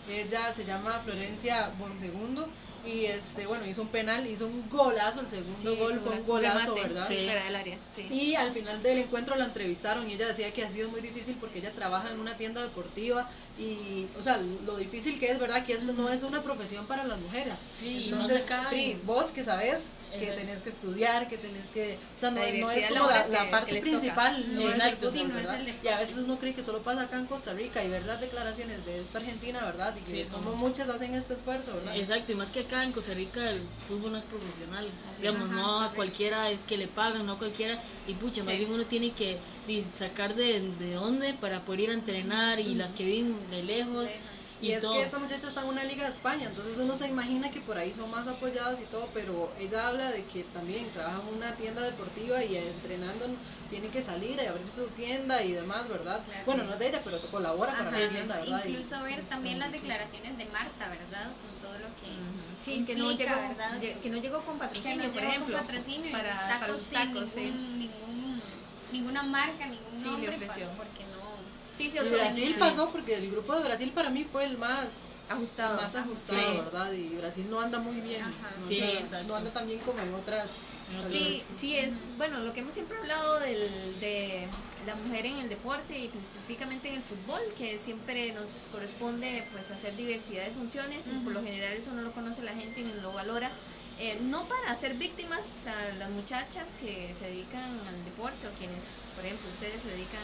Ella 0.10 0.52
se 0.52 0.66
llama 0.66 1.00
Florencia 1.06 1.70
Bonsegundo 1.78 2.50
y 2.86 3.06
este 3.06 3.46
bueno 3.46 3.66
hizo 3.66 3.82
un 3.84 3.90
penal, 3.90 4.26
hizo 4.28 4.48
un 4.48 4.68
golazo, 4.70 5.22
el 5.22 5.28
segundo 5.28 5.60
Sí, 5.60 5.76
gol 5.78 6.00
fue 6.00 6.16
un 6.16 6.26
golazo, 6.26 6.76
remate, 6.76 6.82
¿verdad? 6.82 7.08
Sí. 7.08 7.26
Fuera 7.26 7.44
del 7.44 7.56
área, 7.56 7.78
sí. 7.90 8.08
Y 8.12 8.36
al 8.36 8.52
final 8.52 8.82
del 8.82 9.00
encuentro 9.00 9.36
la 9.36 9.46
entrevistaron 9.46 10.10
y 10.10 10.14
ella 10.14 10.28
decía 10.28 10.52
que 10.54 10.64
ha 10.64 10.70
sido 10.70 10.90
muy 10.90 11.02
difícil 11.02 11.36
porque 11.40 11.60
ella 11.60 11.72
trabaja 11.74 12.12
en 12.12 12.20
una 12.20 12.38
tienda 12.38 12.62
deportiva 12.62 13.30
y, 13.58 14.08
o 14.18 14.22
sea, 14.22 14.38
lo 14.38 14.78
difícil 14.78 15.20
que 15.20 15.32
es, 15.32 15.40
¿verdad? 15.40 15.66
Que 15.66 15.74
esto 15.74 15.94
no 15.94 16.10
es 16.10 16.24
una 16.24 16.42
profesión 16.44 16.86
para 16.88 17.06
las 17.06 17.20
mujeres. 17.20 17.56
Sí, 17.76 18.06
y 18.08 18.10
no 18.10 18.18
Entonces, 18.18 18.44
se 18.44 18.50
cae. 18.50 18.70
Pri, 18.70 19.00
vos 19.06 19.32
que 19.32 19.44
sabes 19.44 20.01
que 20.12 20.18
Exacto. 20.18 20.42
tenés 20.42 20.62
que 20.62 20.70
estudiar, 20.70 21.28
que 21.30 21.38
tenés 21.38 21.70
que, 21.72 22.00
o 22.16 22.20
sea, 22.20 22.32
no, 22.32 22.42
La 22.42 22.52
no 22.52 22.72
es 22.72 22.88
como 22.88 23.10
la, 23.10 23.50
parte 23.50 23.80
principal, 23.80 24.46
Sí, 24.52 24.64
no 24.64 24.70
es 24.70 24.76
el 24.78 25.12
Sí, 25.12 25.24
no 25.24 25.38
es 25.38 25.50
el 25.50 25.80
Y 25.84 25.88
a 25.88 26.00
veces 26.00 26.18
uno 26.18 26.38
cree 26.38 26.54
que 26.54 26.64
solo 26.64 26.84
pasa 26.84 27.04
acá 27.04 27.18
en 27.18 27.28
Costa 27.28 27.54
Rica 27.54 27.84
y 27.84 27.90
ver 27.90 28.06
las 28.06 28.20
declaraciones 28.20 28.86
de 28.86 29.00
esta 29.00 29.20
Argentina, 29.20 29.64
¿verdad? 29.66 29.96
Y 29.98 30.02
que 30.02 30.26
Sí, 30.26 30.32
como 30.32 30.56
muchas 30.56 30.90
hacen 30.90 31.14
este 31.16 31.34
esfuerzo, 31.36 31.74
¿verdad? 31.74 31.96
Exacto, 31.98 32.34
y 32.34 32.36
más 32.36 32.52
que 32.52 32.62
acá 32.62 32.84
en 32.84 32.92
Costa 32.92 33.14
Rica 33.14 33.50
el 33.50 33.62
fútbol 33.88 34.12
no 34.12 34.18
es 34.18 34.26
profesional. 34.26 34.92
Así 35.12 35.22
Digamos, 35.22 35.50
no 35.52 35.82
a 35.82 35.94
cualquiera 35.94 36.50
es 36.50 36.64
que 36.64 36.78
le 36.78 36.88
pagan, 36.88 37.26
no 37.26 37.34
a 37.34 37.38
cualquiera. 37.38 37.80
Y 38.08 38.14
pucha, 38.16 38.44
más 38.44 38.54
Sí. 38.54 38.60
bien 38.60 38.72
uno 38.72 38.86
tiene 38.86 39.12
que 39.12 39.40
sacar 39.94 40.36
de, 40.36 40.60
de 40.78 40.94
dónde 40.94 41.34
para 41.36 41.64
poder 41.64 41.82
ir 41.82 41.90
a 41.92 41.94
entrenar 41.94 42.60
y 42.60 42.76
las 42.76 42.94
que 42.94 43.06
viven 43.06 43.50
de 43.50 43.64
lejos. 43.64 44.12
Y, 44.62 44.68
Y, 44.68 44.72
es 44.74 44.82
todo. 44.84 44.94
que 44.94 45.02
esta 45.02 45.18
muchacha 45.18 45.48
está 45.48 45.62
en 45.62 45.70
una 45.70 45.84
liga 45.84 46.04
de 46.04 46.12
España, 46.12 46.48
entonces 46.48 46.78
uno 46.78 46.96
se 46.96 47.08
imagina 47.08 47.50
que 47.50 47.62
por 47.62 47.78
ahí 47.78 47.94
son 47.94 48.12
más 48.12 48.28
apoyadas 48.28 48.80
y 48.80 48.86
todo, 48.86 49.10
pero 49.14 49.52
ella 49.60 49.88
habla 49.88 50.12
de 50.12 50.24
que 50.26 50.44
también 50.44 50.88
trabaja 50.92 51.20
en 51.28 51.36
una 51.36 51.56
tienda 51.56 51.82
deportiva 51.82 52.44
y 52.44 52.56
entrenando 52.58 53.26
tiene 53.72 53.88
que 53.88 54.04
salir 54.04 54.40
y 54.40 54.46
abrir 54.46 54.72
su 54.72 54.86
tienda 54.90 55.42
y 55.44 55.54
demás, 55.54 55.90
¿verdad? 55.90 56.22
Claro. 56.24 56.42
Bueno, 56.46 56.64
no 56.66 56.74
es 56.74 56.80
de 56.80 56.90
ella, 56.90 57.02
pero 57.04 57.20
colabora 57.32 57.72
para 57.72 57.90
Ajá, 57.90 58.00
la 58.00 58.08
tienda, 58.08 58.36
¿verdad? 58.38 58.66
Y- 58.66 58.70
Incluso 58.72 59.04
ver 59.04 59.16
sí, 59.16 59.26
también 59.30 59.58
las 59.60 59.72
sí. 59.72 59.78
declaraciones 59.80 60.38
de 60.38 60.46
Marta, 60.46 60.90
¿verdad? 60.90 61.32
Con 61.42 61.70
todo 61.70 61.80
lo 61.80 61.88
que... 61.96 62.12
Sí, 62.60 62.86
que 62.86 62.96
no, 62.96 63.12
llegó, 63.12 63.36
que 64.04 64.10
no 64.12 64.18
llegó 64.18 64.42
con 64.42 64.60
patrocinio, 64.60 65.08
no 65.08 65.14
por 65.14 65.24
ejemplo, 65.24 65.58
patrocinio 65.58 66.12
para, 66.12 66.68
los 66.68 66.82
para 66.90 67.06
tacos 67.06 67.30
sin 67.30 67.44
sí. 67.46 67.52
ningún, 67.52 67.80
ningún- 67.80 68.42
ninguna 68.92 69.24
marca, 69.24 69.66
ningún 69.66 69.98
Sí, 69.98 70.06
le 70.06 70.12
nombre, 70.12 70.30
ofreció. 70.36 70.68
pa- 70.70 70.76
porque. 70.76 71.11
Sí, 71.90 71.90
sí, 71.90 72.16
Brasil 72.16 72.56
pasó 72.60 72.90
porque 72.90 73.16
el 73.16 73.32
grupo 73.32 73.56
de 73.56 73.64
Brasil 73.64 73.92
para 73.94 74.10
mí 74.10 74.26
fue 74.30 74.46
el 74.46 74.58
más 74.58 75.06
ajustado. 75.30 75.78
más 75.82 75.96
ajustado, 75.96 76.40
Sí. 76.42 76.58
¿verdad? 76.58 76.92
Y 76.94 77.10
Brasil 77.16 77.48
no 77.50 77.60
anda 77.62 77.80
muy 77.80 78.00
bien. 78.02 78.22
Ajá. 78.22 78.52
¿no? 78.60 78.68
Sí, 78.68 78.84
O 79.04 79.08
sea, 79.08 79.24
no 79.24 79.36
anda 79.36 79.52
tan 79.52 79.66
bien 79.68 79.80
como 79.80 80.00
en 80.00 80.14
otras. 80.14 80.52
Sí, 81.10 81.42
sí, 81.54 81.78
es, 81.78 81.94
bueno, 82.18 82.40
lo 82.40 82.52
que 82.52 82.60
hemos 82.60 82.74
siempre 82.74 82.98
hablado 82.98 83.40
del, 83.40 83.98
de 84.02 84.46
la 84.86 84.96
mujer 84.96 85.26
en 85.26 85.38
el 85.38 85.48
deporte 85.48 85.98
y 85.98 86.10
pues, 86.10 86.24
específicamente 86.26 86.90
en 86.90 86.96
el 86.96 87.02
fútbol, 87.02 87.40
que 87.58 87.80
siempre 87.80 88.34
nos 88.34 88.68
corresponde 88.74 89.48
pues 89.54 89.72
hacer 89.72 89.96
diversidad 89.96 90.44
de 90.44 90.52
funciones 90.52 91.08
y 91.08 91.12
por 91.24 91.32
lo 91.32 91.42
general 91.42 91.72
eso 91.72 91.94
no 91.94 92.02
lo 92.02 92.12
conoce 92.12 92.42
la 92.44 92.52
gente 92.54 92.82
ni 92.82 92.92
lo 93.02 93.14
valora. 93.14 93.50
Eh, 94.00 94.18
no 94.24 94.48
para 94.50 94.72
hacer 94.74 94.96
víctimas 94.96 95.68
a 95.68 95.94
las 95.96 96.10
muchachas 96.10 96.74
que 96.82 97.14
se 97.14 97.26
dedican 97.28 97.64
al 97.88 98.04
deporte 98.04 98.48
o 98.48 98.52
quienes, 98.58 98.84
por 99.16 99.24
ejemplo, 99.24 99.48
ustedes 99.50 99.82
se 99.84 99.90
dedican 99.90 100.24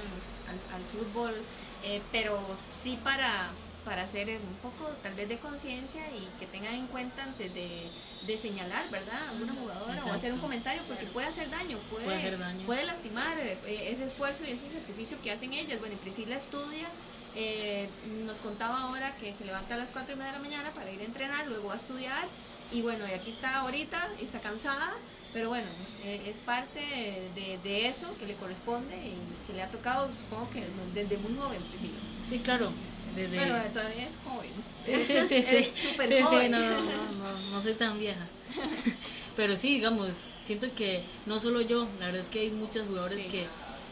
al, 0.49 0.75
al 0.75 0.76
fútbol, 0.87 1.47
eh, 1.81 2.09
pero 2.11 2.65
sí 2.69 2.97
para, 2.97 3.63
para 3.83 4.03
hacer 4.03 4.41
un 4.41 4.59
poco 4.59 4.97
tal 4.97 5.15
vez 5.15 5.27
de 5.29 5.39
conciencia 5.39 6.11
y 6.11 6.35
que 6.35 6.47
tengan 6.47 6.73
en 6.75 6.87
cuenta 6.87 7.23
antes 7.23 7.53
de, 7.53 7.95
de 8.19 8.37
señalar, 8.37 8.89
¿verdad? 8.89 9.27
A 9.27 9.29
alguna 9.29 9.53
jugadora 9.53 10.05
o 10.05 10.11
hacer 10.13 10.33
un 10.33 10.39
comentario 10.39 10.85
porque 10.87 11.07
puede 11.07 11.27
hacer 11.27 11.49
daño, 11.49 11.87
puede, 11.87 12.05
Puede 12.05 12.17
hacer 12.17 12.37
daño. 12.37 12.65
puede 12.65 12.85
lastimar 12.85 13.39
eh, 13.39 13.91
ese 13.91 14.05
esfuerzo 14.05 14.43
y 14.45 14.51
ese 14.51 14.69
sacrificio 14.69 15.21
que 15.21 15.31
hacen 15.31 15.53
ellas. 15.53 15.79
Bueno, 15.79 15.95
y 15.95 15.97
Priscila 15.99 16.35
estudia, 16.35 16.97
eh, 17.33 17.99
nos 18.01 18.41
contaba 18.41 18.81
ahora 18.81 19.17
que 19.17 19.33
se 19.33 19.45
levanta 19.45 19.75
a 19.75 19.77
las 19.77 19.91
4 19.91 20.13
y 20.15 20.17
media 20.17 20.31
de 20.31 20.37
la 20.37 20.41
mañana 20.43 20.73
para 20.73 20.91
ir 20.91 21.01
a 21.01 21.05
entrenar, 21.05 21.47
luego 21.47 21.71
a 21.71 21.75
estudiar 21.75 22.31
y 22.69 22.81
bueno, 22.81 23.07
y 23.07 23.11
aquí 23.11 23.29
está 23.29 23.57
ahorita, 23.59 24.15
está 24.19 24.41
cansada, 24.41 24.89
pero 25.37 25.49
bueno, 25.49 25.69
eh, 26.01 26.23
es 26.25 26.41
parte 26.41 26.79
de, 26.79 27.59
de 27.61 27.87
eso 27.87 28.17
que 28.17 28.25
le 28.25 28.35
corresponde 28.35 28.95
y 29.05 29.37
que 29.45 29.53
le 29.53 29.61
ha 29.61 29.69
tocado, 29.69 30.11
supongo 30.11 30.49
que 30.49 30.67
desde 30.93 31.19
muy 31.19 31.35
joven, 31.35 31.61
Priscila. 31.69 31.99
Sí, 32.23 32.39
claro. 32.39 32.73
Desde... 33.13 33.37
Bueno, 33.37 33.53
todavía 33.71 34.07
es 34.07 34.17
joven. 34.17 34.51
Sí, 34.83 34.95
sí, 35.05 35.13
sí, 35.27 35.43
sí. 35.43 35.55
Es 35.57 35.73
súper 35.73 36.07
Sí, 36.09 36.15
sí, 36.15 36.23
joven. 36.23 36.51
no, 36.51 36.59
no, 36.59 36.81
no, 36.81 37.11
no, 37.11 37.51
no 37.51 37.61
soy 37.61 37.75
tan 37.75 37.99
vieja. 37.99 38.25
Pero 39.35 39.55
sí, 39.55 39.75
digamos, 39.75 40.25
siento 40.41 40.73
que 40.73 41.05
no 41.25 41.39
solo 41.39 41.61
yo, 41.61 41.87
la 41.99 42.07
verdad 42.07 42.21
es 42.21 42.29
que 42.29 42.39
hay 42.39 42.51
muchos 42.51 42.87
jugadores 42.87 43.21
Sí. 43.21 43.29
que, 43.29 43.51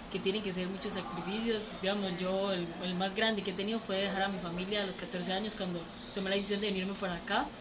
que 0.10 0.20
tienen 0.20 0.42
que 0.42 0.50
hacer 0.50 0.68
muchos 0.70 0.94
sacrificios. 0.94 1.74
Digamos, 1.82 2.16
yo 2.18 2.52
el, 2.54 2.68
el 2.82 2.96
más 2.96 3.14
grande 3.14 3.44
que 3.44 3.52
he 3.52 3.54
tenido 3.54 3.80
fue 3.80 3.98
dejar 3.98 4.24
a 4.24 4.30
mi 4.30 4.40
familia 4.40 4.82
a 4.82 4.86
los 4.86 4.98
14 4.98 5.32
años 5.34 5.56
cuando 5.56 5.86
tomé 6.14 6.30
la 6.32 6.36
decisión 6.38 6.62
de 6.62 6.68
venirme 6.68 6.96
para 6.96 7.16
acá, 7.16 7.52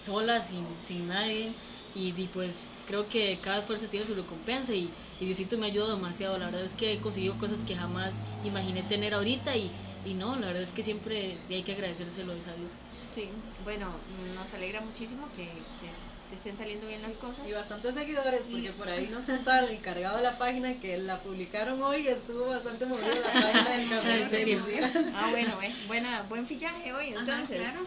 sola, 0.00 0.40
sin, 0.40 0.82
sin 0.82 1.06
nadie. 1.08 1.56
Y, 1.94 2.12
pues 2.28 2.82
creo 2.84 3.08
que 3.08 3.40
cada 3.40 3.60
esfuerzo 3.60 3.88
tiene 3.88 4.04
su 4.04 4.14
recompensa 4.14 4.74
y, 4.74 4.94
y 5.18 5.24
Diosito 5.26 5.56
me 5.58 5.66
ayudó 5.66 5.94
demasiado. 5.94 6.36
La 6.38 6.46
verdad 6.46 6.64
es 6.64 6.74
que 6.74 6.92
he 6.92 7.00
conseguido 7.00 7.38
cosas 7.38 7.62
que 7.62 7.76
jamás 7.76 8.22
imaginé 8.42 8.82
tener 8.82 9.14
ahorita 9.14 9.56
y, 9.56 9.76
y 10.02 10.14
no, 10.14 10.36
la 10.36 10.48
verdad 10.48 10.62
es 10.62 10.72
que 10.72 10.82
siempre 10.82 11.38
hay 11.48 11.62
que 11.62 11.72
agradecérselo 11.72 12.32
a 12.32 12.54
Dios. 12.56 12.84
Sí, 13.10 13.32
bueno, 13.58 14.02
nos 14.08 14.52
alegra 14.54 14.80
muchísimo 14.80 15.30
que 15.32 15.62
te 16.34 16.50
estén 16.50 16.56
saliendo 16.56 16.86
bien 16.88 17.00
las 17.02 17.16
cosas. 17.16 17.48
Y 17.48 17.52
bastantes 17.52 17.94
seguidores, 17.94 18.46
porque 18.50 18.70
por 18.72 18.88
ahí 18.88 19.08
nos 19.12 19.24
contaba 19.24 19.60
el 19.60 19.70
encargado 19.76 20.16
de 20.16 20.22
la 20.24 20.36
página 20.36 20.74
que 20.80 20.98
la 20.98 21.18
publicaron 21.18 21.80
hoy 21.82 22.02
y 22.02 22.08
estuvo 22.08 22.46
bastante 22.46 22.86
movida 22.86 23.06
la 23.14 23.32
página 23.40 24.00
del. 24.00 24.24
Felicidad. 24.34 24.90
Ah, 25.14 25.28
bueno, 25.30 25.62
eh, 25.62 25.72
buena, 25.86 26.22
buen 26.28 26.46
fichaje 26.46 26.92
hoy, 26.92 27.10
Ajá, 27.12 27.20
entonces. 27.20 27.60
claro. 27.62 27.86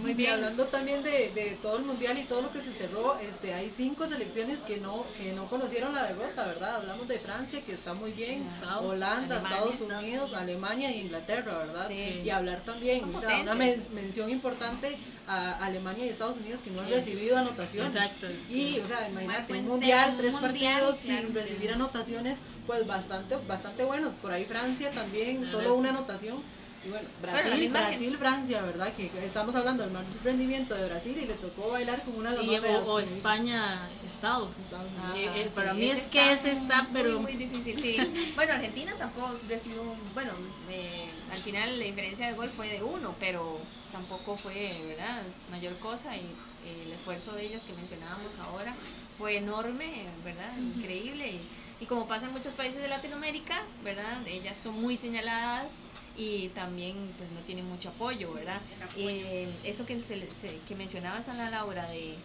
Muy 0.00 0.12
Y 0.12 0.14
bien. 0.14 0.32
hablando 0.32 0.64
también 0.66 1.02
de, 1.02 1.30
de 1.34 1.58
todo 1.60 1.76
el 1.78 1.84
mundial 1.84 2.18
y 2.18 2.24
todo 2.24 2.42
lo 2.42 2.50
que 2.52 2.62
se 2.62 2.72
cerró, 2.72 3.18
este, 3.18 3.52
hay 3.54 3.68
cinco 3.70 4.06
selecciones 4.06 4.62
que 4.62 4.78
no, 4.78 5.04
que 5.18 5.32
no 5.32 5.46
conocieron 5.48 5.94
la 5.94 6.04
derrota, 6.06 6.46
¿verdad? 6.46 6.76
Hablamos 6.76 7.06
de 7.08 7.18
Francia, 7.18 7.62
que 7.64 7.74
está 7.74 7.94
muy 7.94 8.12
bien, 8.12 8.46
Estados, 8.46 8.86
Holanda, 8.86 9.36
Alemania, 9.36 9.56
Estados 9.56 9.74
Estados 9.82 10.02
Unidos. 10.02 10.34
Alemania 10.34 10.90
e 10.90 10.96
Inglaterra, 10.98 11.58
¿verdad? 11.58 11.88
Sí. 11.88 12.22
Y 12.24 12.30
hablar 12.30 12.62
también, 12.64 13.14
o 13.14 13.20
sea, 13.20 13.40
una 13.42 13.54
men- 13.54 13.82
mención 13.92 14.30
importante 14.30 14.98
a 15.26 15.64
Alemania 15.64 16.04
y 16.04 16.08
Estados 16.08 16.38
Unidos 16.38 16.62
que 16.62 16.70
no 16.70 16.80
han 16.80 16.90
recibido 16.90 17.36
anotaciones. 17.38 17.94
Exacto, 17.94 18.26
es 18.26 18.46
que- 18.46 18.52
Y, 18.54 18.80
o 18.80 18.86
sea, 18.86 19.08
imagínate, 19.08 19.54
un 19.54 19.64
mundial, 19.66 20.16
tres 20.16 20.32
mundial, 20.32 20.52
partidos 20.52 21.00
claro, 21.00 21.22
sin 21.22 21.28
sí. 21.28 21.38
recibir 21.38 21.72
anotaciones, 21.72 22.42
pues 22.66 22.86
bastante, 22.86 23.36
bastante 23.46 23.84
buenos. 23.84 24.14
Por 24.14 24.32
ahí 24.32 24.44
Francia 24.44 24.90
también, 24.90 25.46
solo 25.46 25.76
una 25.76 25.90
anotación. 25.90 26.42
Y 26.84 26.90
bueno, 26.90 27.08
Brasil, 27.20 27.58
misma 27.60 27.78
Brasil, 27.78 28.16
Francia, 28.18 28.62
¿verdad? 28.62 28.94
Que 28.94 29.12
estamos 29.24 29.54
hablando 29.54 29.84
del 29.84 29.92
mal 29.92 30.06
rendimiento 30.22 30.74
de 30.74 30.84
Brasil 30.86 31.16
y 31.16 31.26
le 31.26 31.34
tocó 31.34 31.70
bailar 31.70 32.02
como 32.04 32.18
una 32.18 32.30
de 32.32 32.36
las 32.36 32.46
Y, 32.46 32.56
o, 32.56 32.92
o. 32.94 32.98
España, 33.00 33.88
Estados. 34.04 34.58
Estados 34.58 34.92
Unidos. 34.92 35.16
Ah, 35.16 35.16
Eh, 35.16 35.42
eh, 35.42 35.48
sí, 35.48 35.54
para 35.54 35.74
mí 35.74 35.90
es 35.90 36.06
que 36.08 36.32
ese 36.32 36.50
está, 36.50 36.82
muy, 36.84 36.92
pero 36.92 37.20
Muy, 37.20 37.36
difícil, 37.36 37.78
sí. 37.78 37.96
Bueno, 38.34 38.52
Argentina 38.54 38.92
tampoco 38.98 39.38
recibió, 39.46 39.82
un- 39.82 40.12
bueno, 40.14 40.32
eh, 40.68 41.14
al 41.30 41.40
final 41.40 41.78
la 41.78 41.84
diferencia 41.84 42.26
de 42.26 42.32
gol 42.34 42.50
fue 42.50 42.68
de 42.68 42.82
uno, 42.82 43.16
pero 43.18 43.68
tampoco 43.90 44.36
fue, 44.36 44.82
¿verdad? 44.84 45.26
Mayor 45.48 45.78
cosa 45.78 46.16
y 46.16 46.36
eh, 46.60 46.82
el 46.86 46.92
esfuerzo 46.92 47.34
de 47.34 47.44
ellas 47.44 47.64
que 47.64 47.74
mencionábamos 47.74 48.38
ahora 48.38 48.76
fue 49.16 49.36
enorme, 49.36 50.14
¿verdad? 50.22 50.58
Increíble. 50.58 51.28
Y, 51.30 51.50
y 51.78 51.86
como 51.86 52.06
pasa 52.08 52.26
en 52.26 52.32
muchos 52.32 52.54
países 52.54 52.80
de 52.82 52.88
Latinoamérica, 52.88 53.54
¿verdad? 53.80 54.26
Ellas 54.26 54.60
son 54.60 54.80
muy 54.80 54.96
señaladas 54.96 55.84
y 56.16 56.48
también 56.50 57.14
pues 57.16 57.30
no 57.32 57.40
tienen 57.42 57.64
mucho 57.66 57.88
apoyo, 57.90 58.32
¿verdad? 58.32 58.60
Eh, 58.96 59.48
eso 59.64 59.86
que, 59.86 59.98
se, 60.00 60.30
se- 60.30 60.60
que 60.60 60.74
mencionabas, 60.74 61.28
Ana 61.28 61.50
Laura, 61.50 61.88
de, 61.88 62.16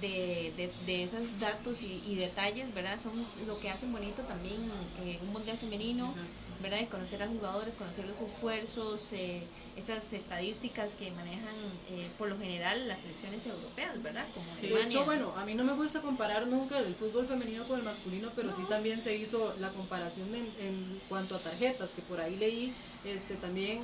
de, 0.00 0.52
de, 0.56 0.72
de 0.86 1.02
esos 1.04 1.38
datos 1.38 1.82
y, 1.82 2.02
y 2.06 2.16
detalles, 2.16 2.72
¿verdad? 2.74 2.98
Son 2.98 3.12
lo 3.46 3.58
que 3.60 3.70
hacen 3.70 3.92
bonito 3.92 4.22
también 4.22 4.56
eh, 5.04 5.18
un 5.22 5.32
mundial 5.32 5.58
femenino, 5.58 6.06
Exacto. 6.06 6.30
¿verdad? 6.60 6.78
De 6.78 6.86
conocer 6.88 7.22
a 7.22 7.28
jugadores, 7.28 7.76
conocer 7.76 8.06
los 8.06 8.20
esfuerzos, 8.20 9.12
eh, 9.12 9.42
esas 9.76 10.12
estadísticas 10.12 10.96
que 10.96 11.10
manejan 11.12 11.54
eh, 11.90 12.08
por 12.18 12.28
lo 12.28 12.38
general 12.38 12.88
las 12.88 13.00
selecciones 13.00 13.44
europeas, 13.46 14.02
¿verdad? 14.02 14.26
Como 14.34 14.46
De 14.46 14.58
Alemania. 14.58 14.86
hecho, 14.86 15.04
bueno, 15.04 15.32
a 15.36 15.44
mí 15.44 15.54
no 15.54 15.64
me 15.64 15.74
gusta 15.74 16.00
comparar 16.02 16.46
nunca 16.46 16.78
el 16.78 16.94
fútbol 16.94 17.26
femenino 17.26 17.66
con 17.66 17.78
el 17.78 17.84
masculino, 17.84 18.30
pero 18.34 18.52
sí 18.52 18.62
también 18.68 19.02
se 19.02 19.16
hizo 19.16 19.54
la 19.58 19.70
comparación 19.70 20.34
en, 20.34 20.46
en 20.58 21.00
cuanto 21.08 21.34
a 21.36 21.42
tarjetas, 21.42 21.92
que 21.92 22.02
por 22.02 22.20
ahí 22.20 22.36
leí 22.36 22.72
este, 23.04 23.34
también 23.36 23.80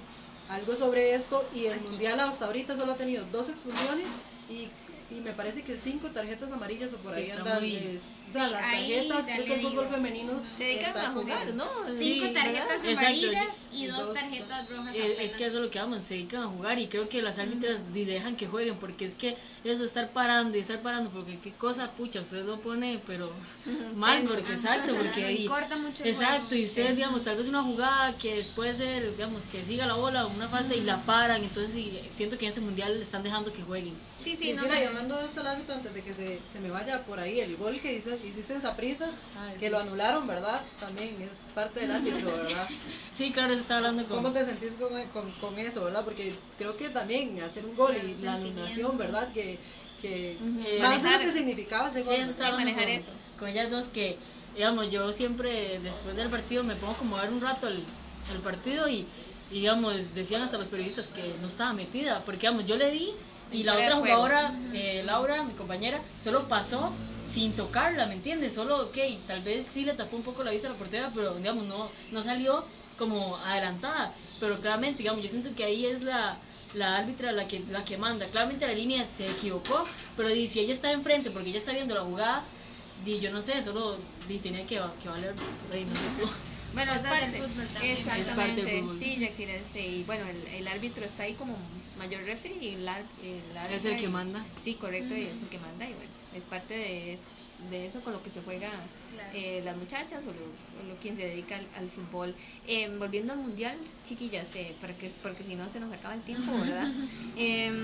algo 0.48 0.74
sobre 0.76 1.14
esto 1.14 1.44
y 1.54 1.66
el 1.66 1.80
mundial 1.82 2.18
hasta 2.20 2.46
ahorita 2.46 2.76
solo 2.76 2.92
ha 2.92 2.96
tenido 2.96 3.26
dos 3.26 3.50
expulsiones 3.50 4.06
y, 4.48 4.70
y 5.10 5.20
me 5.20 5.32
parece 5.32 5.62
que 5.62 5.76
cinco 5.76 6.08
tarjetas 6.10 6.52
amarillas 6.52 6.92
o 6.92 6.96
por 6.98 7.14
ahí 7.14 7.24
está 7.24 7.40
andan. 7.40 7.60
muy- 7.62 7.76
es- 7.76 8.10
o 8.28 8.32
sea, 8.32 8.48
las 8.48 8.60
tarjetas, 8.62 9.26
ya 9.26 9.34
creo 9.34 9.38
le 9.38 9.44
que 9.46 9.54
el 9.54 9.60
fútbol 9.62 9.88
femenino 9.88 10.42
se 10.56 10.64
dedican 10.64 10.86
está 10.86 11.06
a 11.08 11.10
jugar, 11.12 11.38
jugando. 11.44 11.64
¿no? 11.64 11.98
Cinco 11.98 12.26
Sí, 12.26 12.34
tarjetas 12.34 12.82
¿verdad? 12.82 12.88
amarillas 12.90 13.32
Exacto, 13.32 13.58
y 13.78 13.84
Y 13.84 13.86
dos 13.86 14.14
tarjetas 14.14 14.68
rojas. 14.68 14.94
Eh, 14.96 15.16
Es, 15.20 15.34
que 15.34 15.46
eso 15.46 15.58
es 15.58 15.62
lo 15.64 15.70
que 15.70 15.78
vamos, 15.78 16.02
se 16.04 16.14
dedican 16.14 16.42
a 16.42 16.46
jugar 16.48 16.78
y 16.78 16.88
creo 16.88 17.08
que 17.08 17.22
las 17.22 17.38
árbitras 17.38 17.92
dejan 17.92 18.36
que 18.36 18.46
jueguen 18.46 18.76
porque 18.78 19.04
es 19.04 19.14
que 19.14 19.36
eso 19.64 19.84
estar 19.84 20.10
parando 20.12 20.56
y 20.56 20.60
estar 20.60 20.80
parando 20.82 21.10
porque 21.10 21.38
qué 21.40 21.52
cosa 21.52 21.90
pucha, 21.92 22.20
usted 22.22 22.44
lo 22.44 22.60
pone 22.60 23.00
pero 23.06 23.32
mal 23.94 24.24
porque 24.24 24.52
exacto, 24.52 24.94
porque 24.96 25.20
Y 25.20 25.24
ahí 25.24 25.46
corta 25.46 25.76
mucho 25.76 26.02
el 26.02 26.08
Exacto, 26.10 26.48
juego. 26.48 26.56
y 26.62 26.64
ustedes, 26.64 26.96
digamos, 26.96 27.22
tal 27.22 27.36
vez 27.36 27.48
una 27.48 27.62
jugada 27.62 28.16
que 28.18 28.44
puede 28.54 28.74
ser, 28.74 29.10
digamos, 29.16 29.44
que 29.46 29.62
siga 29.64 29.86
la 29.86 29.94
bola 29.94 30.26
o 30.26 30.30
una 30.30 30.48
falta 30.48 30.74
y 30.74 30.80
la 30.82 31.00
paran, 31.04 31.42
entonces 31.42 31.74
y 31.76 31.98
siento 32.10 32.36
que 32.38 32.46
en 32.46 32.52
ese 32.52 32.60
mundial 32.60 32.96
le 32.96 33.02
están 33.02 33.22
dejando 33.22 33.52
que 33.52 33.62
jueguen. 33.62 33.94
Sí, 34.18 34.34
Sí, 34.34 34.36
sí, 34.36 34.52
no 34.52 34.62
mira, 34.62 34.74
y 34.74 34.78
sé. 34.80 34.86
hablando 34.86 35.18
de 35.18 35.26
esto, 35.26 35.40
el 35.40 35.46
árbitro, 35.46 35.74
antes 35.74 35.94
de 35.94 36.02
que 36.02 36.12
se, 36.14 36.40
se 36.52 36.60
me 36.60 36.70
vaya 36.70 37.04
por 37.06 37.18
ahí, 37.18 37.40
el 37.40 37.56
gol 37.56 37.80
que 37.80 37.92
hizo, 37.94 38.14
hiciste 38.14 38.52
en 38.54 38.60
Saprisa, 38.62 39.10
Ah, 39.36 39.52
que 39.54 39.58
sí. 39.66 39.68
lo 39.68 39.78
anularon, 39.78 40.26
¿verdad? 40.26 40.62
También 40.78 41.20
es 41.22 41.46
parte 41.54 41.80
del 41.80 41.90
árbitro, 41.98 42.30
¿verdad? 42.32 42.68
Sí, 43.12 43.32
claro, 43.32 43.54
se 43.54 43.60
está 43.68 43.76
hablando 43.76 44.06
con... 44.08 44.16
¿Cómo 44.16 44.32
te 44.32 44.44
sentís 44.44 44.74
con, 44.76 45.08
con, 45.10 45.32
con 45.32 45.58
eso, 45.58 45.84
verdad? 45.84 46.04
Porque 46.04 46.32
creo 46.56 46.76
que 46.76 46.88
también 46.88 47.38
hacer 47.40 47.66
un 47.66 47.74
gol 47.74 47.94
y 47.96 48.14
la 48.16 48.34
anulación, 48.34 48.96
¿verdad? 48.96 49.32
Que, 49.32 49.60
que 50.00 50.38
Ujú. 50.40 50.80
más 50.80 51.02
de 51.02 51.08
Manejar. 51.08 51.20
lo 51.20 51.26
que 51.26 51.32
significaba 51.32 51.88
ese 51.88 52.02
Sí, 52.02 52.04
gol. 52.04 52.14
eso 52.14 52.44
hablando 52.44 52.56
manejar 52.58 52.88
con, 52.88 52.98
eso. 53.00 53.12
con 53.38 53.48
ellas 53.48 53.70
dos 53.70 53.88
que, 53.88 54.18
digamos, 54.54 54.90
yo 54.90 55.12
siempre 55.12 55.80
después 55.80 56.16
del 56.16 56.30
partido 56.30 56.64
me 56.64 56.76
pongo 56.76 56.96
como 56.96 57.18
a 57.18 57.22
ver 57.22 57.32
un 57.32 57.40
rato 57.40 57.68
el, 57.68 57.84
el 58.32 58.40
partido 58.40 58.88
y, 58.88 59.10
y, 59.50 59.60
digamos, 59.60 60.14
decían 60.14 60.42
hasta 60.42 60.58
los 60.58 60.68
periodistas 60.68 61.08
que 61.08 61.36
no 61.38 61.48
estaba 61.48 61.72
metida, 61.72 62.24
porque, 62.24 62.40
digamos, 62.46 62.64
yo 62.64 62.76
le 62.76 62.90
di 62.90 63.10
y 63.50 63.64
la 63.64 63.78
otra 63.78 63.94
de 63.94 64.00
jugadora, 64.00 64.60
eh, 64.72 65.02
Laura, 65.04 65.42
mi 65.44 65.54
compañera, 65.54 66.02
solo 66.16 66.48
pasó 66.48 66.96
sin 67.22 67.54
tocarla, 67.54 68.06
¿me 68.06 68.14
entiendes? 68.14 68.54
Solo, 68.54 68.86
ok, 68.88 68.98
tal 69.26 69.42
vez 69.42 69.66
sí 69.66 69.84
le 69.84 69.94
tapó 69.94 70.16
un 70.16 70.22
poco 70.22 70.44
la 70.44 70.50
vista 70.52 70.68
a 70.68 70.70
la 70.72 70.76
portera, 70.76 71.10
pero, 71.14 71.34
digamos, 71.36 71.64
no, 71.64 71.92
no 72.10 72.22
salió 72.22 72.66
como 72.98 73.36
adelantada, 73.38 74.14
pero 74.38 74.60
claramente, 74.60 74.98
digamos, 75.02 75.22
yo 75.24 75.30
siento 75.30 75.54
que 75.54 75.64
ahí 75.64 75.86
es 75.86 76.02
la 76.02 76.42
la 76.72 76.96
árbitra 76.98 77.32
la 77.32 77.48
que 77.48 77.60
la 77.68 77.84
que 77.86 77.96
manda. 77.98 78.30
Claramente 78.30 78.66
la 78.66 78.74
línea 78.74 79.06
se 79.06 79.30
equivocó, 79.30 79.88
pero 80.14 80.28
di, 80.28 80.46
si 80.48 80.60
ella 80.60 80.72
está 80.74 80.92
enfrente 80.92 81.30
porque 81.30 81.48
ella 81.50 81.58
está 81.58 81.72
viendo 81.72 81.94
la 81.94 82.02
jugada, 82.02 82.50
di, 82.96 83.20
yo 83.20 83.30
no 83.30 83.42
sé, 83.42 83.62
solo 83.62 84.04
di, 84.26 84.38
tenía 84.40 84.66
que, 84.66 84.80
que 85.00 85.08
valer, 85.08 85.36
di, 85.72 85.84
no 85.86 85.96
sé 85.96 86.12
cómo. 86.12 86.28
Bueno, 86.72 86.92
es 86.92 87.02
Cosas 87.02 87.18
del 87.20 87.20
parte, 87.20 87.38
fútbol 87.48 87.70
también. 87.70 87.92
exactamente. 87.96 88.20
Es 88.30 88.34
parte 88.34 88.60
del 88.60 88.70
fútbol. 88.80 88.98
Sí, 88.98 89.24
este, 89.24 89.86
y 89.86 90.04
bueno, 90.04 90.28
el, 90.28 90.46
el 90.48 90.68
árbitro 90.68 91.04
está 91.06 91.22
ahí 91.22 91.34
como 91.34 91.56
mayor 91.94 92.24
referee 92.24 92.58
y 92.58 92.74
el, 92.74 92.88
el 93.18 93.56
árbitro 93.56 93.76
Es 93.76 93.84
el 93.84 93.96
que 93.96 94.08
y- 94.08 94.12
manda. 94.12 94.44
Sí, 94.56 94.76
correcto, 94.76 95.16
y 95.16 95.22
es 95.22 95.42
el 95.42 95.48
que 95.48 95.58
manda 95.58 95.88
y 95.88 95.94
bueno, 95.94 96.12
es 96.32 96.44
parte 96.46 96.74
de 96.74 97.12
eso, 97.12 97.47
de 97.58 97.86
eso 97.86 98.00
con 98.02 98.12
lo 98.12 98.22
que 98.22 98.30
se 98.30 98.40
juega 98.42 98.70
Claro. 99.10 99.30
eh, 99.36 99.60
las 99.64 99.76
muchachas 99.76 100.24
o, 100.26 100.32
lo, 100.32 100.44
o 100.80 100.82
lo- 100.84 100.96
quien 101.00 101.16
se 101.16 101.24
dedica 101.26 101.56
al, 101.56 101.66
al 101.74 101.88
fútbol. 101.88 102.34
Eh, 102.66 102.88
volviendo 102.98 103.32
al 103.32 103.38
mundial, 103.40 103.76
chiquillas, 104.04 104.54
eh, 104.56 104.76
para 104.80 104.96
que, 104.96 105.08
porque 105.22 105.42
si 105.44 105.56
no 105.56 105.68
se 105.68 105.80
nos 105.80 105.92
acaba 105.92 106.14
el 106.14 106.22
tiempo, 106.22 106.52
¿verdad? 106.60 106.86
Em, 107.36 107.76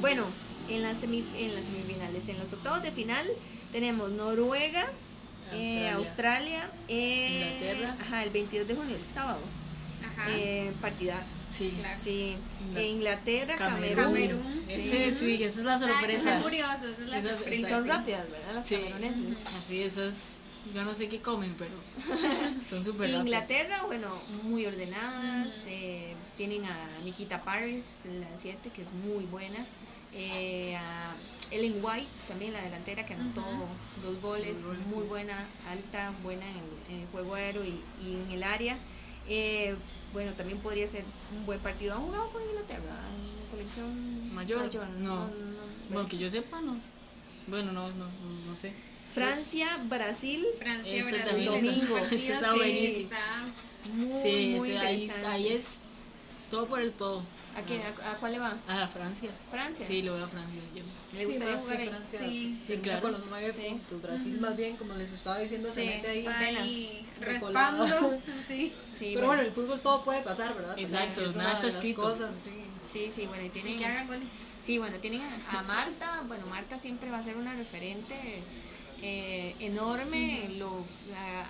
bueno, 0.00 0.26
en 0.68 0.82
las, 0.82 1.02
semif- 1.02 1.34
en 1.34 1.54
las 1.54 1.66
semifinales, 1.66 2.28
en 2.28 2.38
los 2.38 2.52
octavos 2.52 2.82
de 2.82 2.92
final 2.92 3.26
tenemos 3.72 4.10
Noruega, 4.10 4.84
eh, 5.52 5.88
Australia. 5.90 5.96
Australia, 5.96 6.70
eh, 6.88 7.58
Inglaterra. 7.58 7.96
Ajá, 8.00 8.22
el 8.24 8.30
22 8.30 8.66
de 8.68 8.74
junio, 8.74 8.96
el 8.96 9.04
sábado. 9.04 9.40
Eh, 10.28 10.72
partidazo. 10.80 11.36
Sí. 11.48 11.76
Claro. 11.78 11.98
Sí, 11.98 12.38
Eh, 12.74 12.86
Inglaterra, 12.88 13.56
Camerún. 13.56 13.96
Camerún. 14.04 14.42
Camerún, 14.42 14.62
Ese, 14.68 15.12
sí, 15.12 15.34
esa 15.42 15.58
es 15.60 15.64
la 15.64 15.78
sorpresa. 15.78 16.30
Está 16.36 16.42
curioso, 16.42 16.72
esa 16.88 17.02
es 17.02 17.08
la 17.08 17.18
Esa 17.18 17.28
es- 17.34 17.40
sorpresa. 17.40 17.66
Sí, 17.66 17.72
son 17.74 17.86
rápidas, 17.86 18.30
¿verdad? 18.30 18.54
Las 18.54 18.66
Sí. 18.66 18.76
cameruneses. 18.76 19.52
Así, 19.54 19.82
esas, 19.82 20.38
yo 20.72 20.84
no 20.84 20.94
sé 20.94 21.08
qué 21.08 21.20
comen, 21.20 21.54
pero 21.58 21.82
son 22.64 22.84
súper 22.84 23.10
rápidas. 23.12 23.20
Inglaterra, 23.26 23.82
bueno, 23.86 24.22
muy 24.42 24.66
ordenadas. 24.66 25.64
eh, 25.66 26.16
tienen 26.36 26.64
a 26.66 27.00
Nikita 27.00 27.42
Paris, 27.44 28.02
la 28.04 28.36
7, 28.36 28.70
que 28.70 28.82
es 28.82 28.92
muy 28.92 29.24
buena. 29.26 29.66
eh, 30.12 30.74
a 30.76 31.14
Ellen 31.52 31.78
White, 31.80 32.10
también 32.26 32.52
la 32.52 32.62
delantera, 32.62 33.06
que 33.06 33.14
anotó 33.14 33.42
dos 34.02 34.20
goles. 34.20 34.64
Dos 34.64 34.66
goles, 34.76 34.86
muy 34.88 35.02
sí. 35.02 35.08
buena, 35.08 35.48
alta, 35.66 36.10
buena 36.22 36.46
en, 36.48 36.64
en 36.88 37.00
el 37.02 37.06
juego 37.08 37.34
aéreo 37.36 37.64
y, 37.64 37.84
y 37.96 38.16
en 38.16 38.30
el 38.32 38.42
área. 38.42 38.76
Eh, 39.26 39.76
bueno, 40.12 40.34
también 40.34 40.60
podría 40.60 40.86
ser 40.88 41.04
un 41.30 41.46
buen 41.46 41.60
partido. 41.60 41.94
¿Han 41.94 42.02
jugado 42.02 42.24
con 42.32 42.42
Inglaterra 42.50 43.08
en 43.14 43.40
la 43.40 43.46
selección 43.46 44.34
Mayor? 44.34 44.70
no, 44.98 45.28
No. 45.28 45.30
Bueno, 45.88 46.08
que 46.08 46.18
yo 46.18 46.28
sepa, 46.30 46.60
no. 46.60 46.76
Bueno, 47.46 47.72
no, 47.72 47.88
no, 47.94 48.06
no, 48.06 48.46
no 48.46 48.54
sé. 48.54 48.72
Francia, 49.08 49.66
Brasil, 49.88 50.46
Francia, 50.58 50.92
Ese 51.00 51.10
Brasil, 51.10 51.24
también 51.46 51.54
esos 51.54 52.12
está- 52.12 52.54
buenísimo. 52.54 53.08
está- 53.10 53.46
muy, 53.90 54.22
sí, 54.22 54.54
muy 54.56 54.68
ese- 54.70 54.78
ahí, 54.78 55.10
ahí 55.26 55.48
es 55.48 55.80
todo 56.48 56.68
por 56.68 56.80
el 56.80 56.92
todo. 56.92 57.24
¿A, 57.60 57.64
quién- 57.64 57.82
a- 57.82 58.10
a 58.12 58.16
cuál 58.18 58.32
le 58.32 58.38
va? 58.38 58.56
A 58.66 58.88
Francia. 58.88 59.30
Francia. 59.50 59.86
Sí, 59.86 60.02
lo 60.02 60.14
veo 60.14 60.24
a 60.24 60.28
Francia. 60.28 60.60
Yo. 60.74 60.82
¿Le 61.12 61.20
Sí, 61.20 61.24
gustaría 61.26 61.56
jugar 61.58 61.76
que? 61.78 61.86
Francia 61.88 62.20
Sí. 62.20 62.58
Sí, 62.62 62.76
claro. 62.78 63.02
con 63.02 63.12
los 63.12 63.26
nueve 63.26 63.52
Sí. 63.52 63.62
puntos. 63.68 64.02
Brasil 64.02 64.40
más 64.40 64.56
bien, 64.56 64.76
como 64.76 64.94
les 64.94 65.12
estaba 65.12 65.38
diciendo, 65.38 65.70
se 65.70 65.84
mete 65.86 66.08
ahí. 66.08 67.06
Recolado. 67.20 67.84
raspando, 67.84 68.22
sí. 68.48 68.72
Sí, 68.92 69.12
Pero 69.14 69.26
bueno, 69.26 69.42
el 69.42 69.52
fútbol 69.52 69.80
todo 69.80 70.04
puede 70.04 70.22
pasar, 70.22 70.54
¿verdad? 70.54 70.70
También 70.76 70.88
Exacto, 70.88 71.24
es 71.24 71.36
nada 71.36 71.52
está 71.52 71.68
escrito. 71.68 72.00
Cosas, 72.02 72.34
sí. 72.42 72.64
sí, 72.86 73.10
sí, 73.10 73.26
bueno, 73.26 73.42
y 73.44 73.46
Y 73.46 73.50
tienen, 73.50 73.78
que 73.78 73.84
hagan 73.84 74.06
goles. 74.08 74.28
sí, 74.60 74.78
bueno, 74.78 74.98
tienen 74.98 75.22
a 75.50 75.62
Marta, 75.62 76.22
bueno, 76.26 76.46
Marta 76.46 76.78
siempre 76.78 77.10
va 77.10 77.18
a 77.18 77.22
ser 77.22 77.36
una 77.36 77.54
referente 77.54 78.44
eh, 79.02 79.54
enorme, 79.60 80.48
lo 80.58 80.84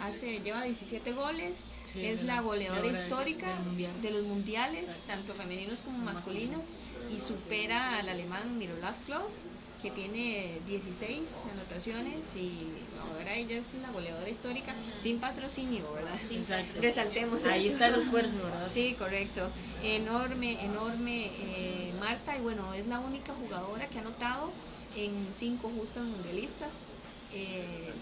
hace, 0.01 0.41
lleva 0.41 0.63
17 0.63 1.13
goles, 1.13 1.65
Sí, 1.85 2.05
es 2.05 2.25
la 2.25 2.41
goleadora 2.41 2.87
histórica 2.87 3.49
del 3.77 4.03
de 4.03 4.11
los 4.11 4.27
mundiales, 4.27 5.03
tanto 5.07 5.35
femeninos 5.35 5.83
como 5.83 5.99
masculinos, 5.99 6.75
y 7.15 7.19
supera 7.19 7.99
al 7.99 8.09
alemán 8.09 8.59
Miroslav 8.59 8.95
Klose, 9.07 9.43
que 9.83 9.91
tiene 9.91 10.61
16 10.67 11.21
anotaciones 11.53 12.37
y 12.37 12.69
ahora 13.01 13.35
ella 13.35 13.57
es 13.57 13.75
la 13.75 13.91
goleadora 13.91 14.29
histórica 14.29 14.75
sin 14.99 15.19
patrocinio, 15.19 15.91
¿verdad? 15.93 16.19
Exacto. 16.31 16.81
Resaltemos 16.81 17.45
Ahí 17.47 17.63
eso. 17.67 17.73
está 17.73 17.89
el 17.89 17.95
esfuerzo, 17.95 18.37
¿verdad? 18.43 18.69
Sí, 18.71 18.95
correcto. 18.99 19.49
Enorme, 19.83 20.63
enorme 20.65 21.31
eh, 21.57 21.93
Marta. 21.99 22.37
Y 22.37 22.43
bueno, 22.43 22.75
es 22.75 22.87
la 22.89 23.01
única 23.01 23.33
jugadora 23.35 23.89
que 23.89 23.99
ha 23.99 24.03
anotado 24.03 24.51
en 24.97 25.13
cinco 25.35 25.71
justas 25.75 26.05
mundialistas. 26.05 26.93
Eh, 27.33 27.93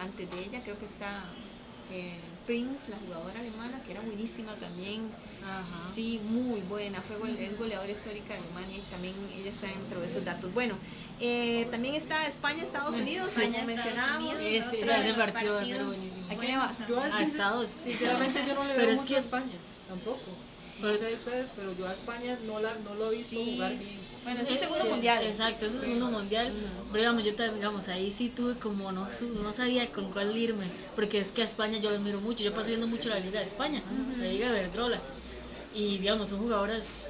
antes 0.00 0.30
de 0.30 0.44
ella 0.44 0.60
creo 0.62 0.78
que 0.78 0.84
está 0.86 1.24
eh, 1.92 2.14
Prince, 2.46 2.90
la 2.90 2.96
jugadora 2.98 3.40
alemana, 3.40 3.82
que 3.84 3.92
era 3.92 4.00
buenísima 4.00 4.54
también. 4.56 5.10
Ajá. 5.44 5.90
Sí, 5.92 6.20
muy 6.24 6.60
buena. 6.62 7.00
Fue 7.02 7.16
gole- 7.16 7.40
es 7.46 7.58
goleadora 7.58 7.90
histórica 7.90 8.34
de 8.34 8.40
Alemania 8.40 8.76
y 8.78 8.80
también 8.90 9.14
ella 9.36 9.50
está 9.50 9.66
dentro 9.66 10.00
de 10.00 10.06
esos 10.06 10.24
datos. 10.24 10.52
Bueno, 10.54 10.76
eh, 11.20 11.66
también 11.70 11.94
está 11.94 12.26
España, 12.26 12.62
Estados 12.62 12.94
Unidos, 12.96 13.28
España, 13.36 13.58
como 13.60 13.70
Estados 13.70 13.84
mencionábamos. 13.86 14.34
Unidos, 14.34 14.66
Ese, 14.72 15.14
partido 15.14 15.54
va 15.54 15.60
a 15.60 15.66
ser 15.66 15.84
buenísimo. 15.84 16.26
¿A 16.30 16.34
quién 16.36 16.50
le 16.52 16.56
va? 16.58 16.76
Yo 16.88 17.00
A 17.00 17.16
sin- 17.16 17.26
Estados. 17.26 17.68
Sinceramente 17.68 18.44
yo 18.46 18.54
no 18.54 18.64
le 18.64 18.74
Pero 18.74 18.86
veo 18.86 18.90
es 18.90 18.96
mucho 18.96 19.08
que- 19.08 19.16
a 19.16 19.18
España, 19.18 19.56
tampoco. 19.88 20.20
Pero 20.76 20.88
no 20.88 20.94
es- 20.94 21.00
sé 21.00 21.14
ustedes, 21.14 21.52
pero 21.56 21.72
yo 21.72 21.88
a 21.88 21.92
España 21.92 22.38
no, 22.46 22.60
la, 22.60 22.74
no 22.76 22.94
lo 22.94 23.10
he 23.12 23.16
visto 23.16 23.30
Sí. 23.36 23.52
jugar 23.54 23.76
bien. 23.76 23.98
Bueno, 24.30 24.42
es 24.42 24.48
un 24.50 24.54
Eh, 24.54 24.58
segundo 24.58 24.84
es- 24.84 24.90
mundial. 24.90 25.24
Exacto, 25.26 25.66
es 25.66 25.74
un 25.74 25.80
segundo 25.80 26.06
mundial. 26.10 26.54
Pero 26.92 26.98
digamos, 27.02 27.24
yo 27.24 27.34
también, 27.34 27.56
digamos, 27.56 27.88
ahí 27.88 28.12
sí 28.12 28.28
tuve 28.30 28.58
como, 28.58 28.92
no, 28.92 29.08
su- 29.10 29.34
no 29.42 29.52
sabía 29.52 29.90
con 29.90 30.10
cuál 30.12 30.36
irme. 30.36 30.70
Porque 30.94 31.18
es 31.20 31.32
que 31.32 31.42
a 31.42 31.44
España 31.46 31.78
yo 31.78 31.90
los 31.90 32.00
miro 32.00 32.20
mucho. 32.20 32.44
Yo 32.44 32.54
paso 32.54 32.68
viendo 32.68 32.86
mucho 32.86 33.08
la 33.08 33.18
Liga 33.18 33.40
de 33.40 33.46
España, 33.46 33.82
la 34.18 34.26
Liga 34.28 34.52
de 34.52 34.62
Verdrola. 34.62 35.02
Y 35.74 35.98
digamos, 35.98 36.28
son 36.28 36.38
jugadoras 36.40 37.02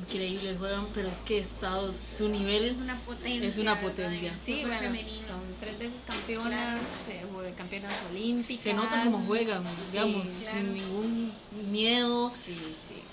increíbles, 0.00 0.58
juegan, 0.58 0.92
pero 0.92 1.08
es 1.08 1.20
que 1.20 1.38
Estados, 1.38 1.96
su 1.96 2.28
nivel 2.28 2.64
Es 2.64 2.76
una 2.78 3.00
potencia. 3.04 3.48
Es 3.48 3.58
una 3.58 3.78
potencia. 3.80 4.36
Sí, 4.40 4.62
bueno, 4.62 4.78
femenino. 4.80 5.26
son 5.26 5.56
tres 5.58 5.78
veces 5.78 6.04
campeonas, 6.04 7.08
eh, 7.08 7.24
jue- 7.32 7.54
campeonas 7.54 7.94
olímpicas. 8.10 8.62
se 8.62 8.74
nota 8.74 9.02
como 9.04 9.18
juegan, 9.18 9.64
digamos, 9.90 10.28
Sí, 10.28 10.42
claro. 10.44 10.58
sin 10.58 10.74
ningún 10.74 11.38
miedo. 11.50 12.30
Sí, 12.30 12.74
sí. 12.74 13.07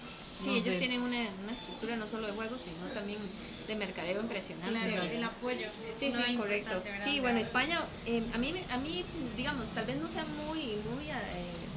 Sí, 0.45 0.51
No 0.51 0.55
ellos 0.55 0.75
sé. 0.75 0.79
tienen 0.79 1.01
una, 1.01 1.29
una 1.41 1.53
estructura 1.53 1.95
no 1.95 2.07
solo 2.07 2.27
de 2.27 2.33
juego, 2.33 2.57
sino 2.57 2.85
también 2.93 3.19
de 3.67 3.75
mercadeo 3.75 4.21
impresionante. 4.21 4.93
El 5.15 5.23
apoyo. 5.23 5.67
Sí, 5.93 6.11
sí, 6.11 6.35
correcto. 6.37 6.83
Sí, 6.99 7.19
bueno, 7.19 7.39
España, 7.39 7.79
eh, 8.05 8.23
a 8.33 8.37
mí, 8.37 8.53
a 8.69 8.77
mí, 8.77 9.05
digamos, 9.35 9.73
tal 9.73 9.85
vez 9.85 9.97
no 9.97 10.09
sea 10.09 10.25
muy, 10.25 10.77
muy 10.77 11.09
eh, 11.09 11.69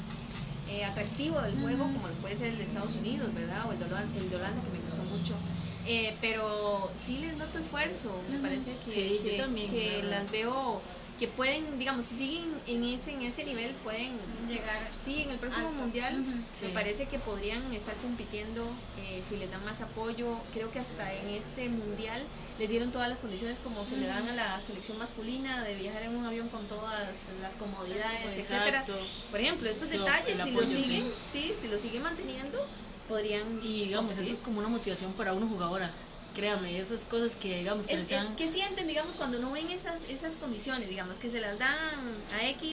eh, 0.67 0.85
atractivo 0.85 1.41
el 1.43 1.55
juego 1.61 1.85
Ujú. 1.85 1.95
como 1.95 2.09
lo 2.09 2.15
puede 2.21 2.37
ser 2.37 2.49
el 2.49 2.59
de 2.59 2.65
Estados 2.65 2.95
Unidos, 2.97 3.33
¿verdad? 3.35 3.67
O 3.69 3.73
el 3.73 3.79
de 3.79 3.85
Holanda, 3.87 4.19
el 4.19 4.29
de 4.29 4.37
Holanda 4.37 4.63
que 4.63 4.71
me 4.71 4.81
gustó 4.81 5.03
mucho. 5.05 5.41
Eh, 5.85 6.19
pero 6.21 6.93
sí 6.97 7.19
les 7.19 7.37
noto 7.37 7.59
esfuerzo, 7.59 8.23
me 8.29 8.39
parece 8.41 8.79
que, 8.79 8.91
Sí, 8.91 9.23
yo 9.25 9.37
también, 9.37 9.71
que 9.71 10.03
las 10.03 10.31
veo 10.31 10.85
que 11.19 11.29
pueden, 11.29 11.79
digamos, 11.79 12.07
si 12.07 12.17
siguen 12.17 12.45
en 12.67 12.85
ese, 12.85 13.13
en 13.13 13.23
ese 13.23 13.45
nivel, 13.45 13.75
pueden 13.77 14.13
Llegar. 14.49 14.89
Sí, 14.95 15.25
en 15.25 15.31
el 15.33 15.39
próximo 15.39 15.69
Alto. 15.69 15.81
mundial. 15.81 16.25
Sí. 16.53 16.67
me 16.67 16.73
parece 16.73 17.07
que 17.07 17.19
podrían 17.19 17.73
estar 17.75 17.95
compitiendo 17.97 18.65
eh, 18.97 19.23
si 19.27 19.37
les 19.37 19.51
dan 19.51 19.63
más 19.65 19.81
apoyo. 19.83 20.39
Creo 20.53 20.71
que 20.71 20.79
hasta 20.79 21.13
en 21.13 21.29
este 21.29 21.69
mundial 21.69 22.25
les 22.59 22.69
dieron 22.71 22.91
todas 22.91 23.09
las 23.11 23.21
condiciones 23.21 23.61
como 23.61 23.85
se 23.85 23.97
le 23.99 24.07
dan 24.07 24.27
a 24.29 24.33
la 24.35 24.61
selección 24.61 24.99
masculina 24.99 25.63
de 25.65 25.75
viajar 25.75 26.03
en 26.03 26.17
un 26.17 26.25
avión 26.25 26.49
con 26.49 26.67
todas 26.67 27.29
las 27.43 27.57
comodidades, 27.57 28.39
etcétera. 28.39 28.81
Exacto. 28.81 28.97
Por 29.31 29.41
ejemplo, 29.41 29.69
esos 29.69 29.89
Sí, 29.89 29.99
detalles 29.99 30.43
si 30.43 30.51
lo 30.53 30.67
siguen, 30.67 31.13
sí, 31.27 31.53
si 31.55 31.69
lo 31.69 31.79
siguen 31.79 32.03
manteniendo, 32.05 32.59
podrían 33.07 33.61
Y 33.63 33.85
digamos, 33.87 34.17
eso 34.17 34.33
es 34.33 34.39
como 34.39 34.61
una 34.61 34.69
motivación 34.69 35.13
para 35.13 35.35
una 35.35 35.47
jugadora. 35.47 35.93
Créame, 36.35 36.79
esas 36.79 37.05
cosas 37.05 37.35
que 37.37 37.59
digamos 37.59 37.87
que 37.87 37.97
Es- 37.97 38.09
dan... 38.11 38.37
¿Qué 38.37 38.51
sienten, 38.51 38.87
digamos, 38.87 39.17
cuando 39.17 39.39
no 39.41 39.53
ven 39.53 39.69
esas, 39.71 40.05
esas 40.05 40.39
condiciones, 40.39 40.89
digamos, 40.89 41.19
que 41.19 41.31
se 41.31 41.41
las 41.41 41.59
dan 41.59 42.25
a 42.33 42.49
X 42.51 42.71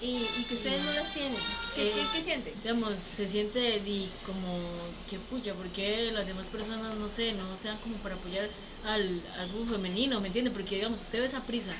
y, 0.00 0.28
y 0.36 0.44
que 0.44 0.54
ustedes 0.54 0.82
no 0.82 0.92
las 0.92 1.12
tienen? 1.12 1.40
¿Qué, 1.74 1.82
Eh, 1.82 1.92
qué- 1.94 2.18
qué 2.18 2.22
sienten? 2.22 2.54
digamos, 2.62 2.98
se 2.98 3.26
siente 3.26 3.80
di, 3.80 4.10
como 4.24 4.94
que 5.08 5.18
pucha, 5.20 5.54
porque 5.54 6.10
las 6.12 6.26
demás 6.26 6.48
personas, 6.48 6.96
no 6.96 7.08
sé, 7.08 7.32
no 7.32 7.56
sean 7.56 7.78
como 7.78 7.96
para 8.02 8.16
apoyar 8.16 8.50
al, 8.84 9.24
al 9.38 9.48
fútbol 9.48 9.76
femenino, 9.76 10.20
¿me 10.20 10.26
entiende? 10.26 10.50
Porque, 10.50 10.74
digamos, 10.76 11.00
usted 11.00 11.20
ve 11.20 11.26
esa 11.26 11.46
prisa, 11.46 11.74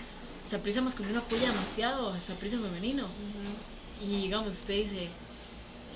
esa 0.44 0.62
prisa 0.62 0.80
masculino 0.80 1.18
apoya 1.20 1.50
demasiado 1.50 2.12
a 2.12 2.18
esa 2.18 2.34
prisa 2.36 2.58
femenino. 2.60 3.12
Y, 4.00 4.22
digamos, 4.22 4.54
usted 4.54 4.74
dice, 4.76 5.10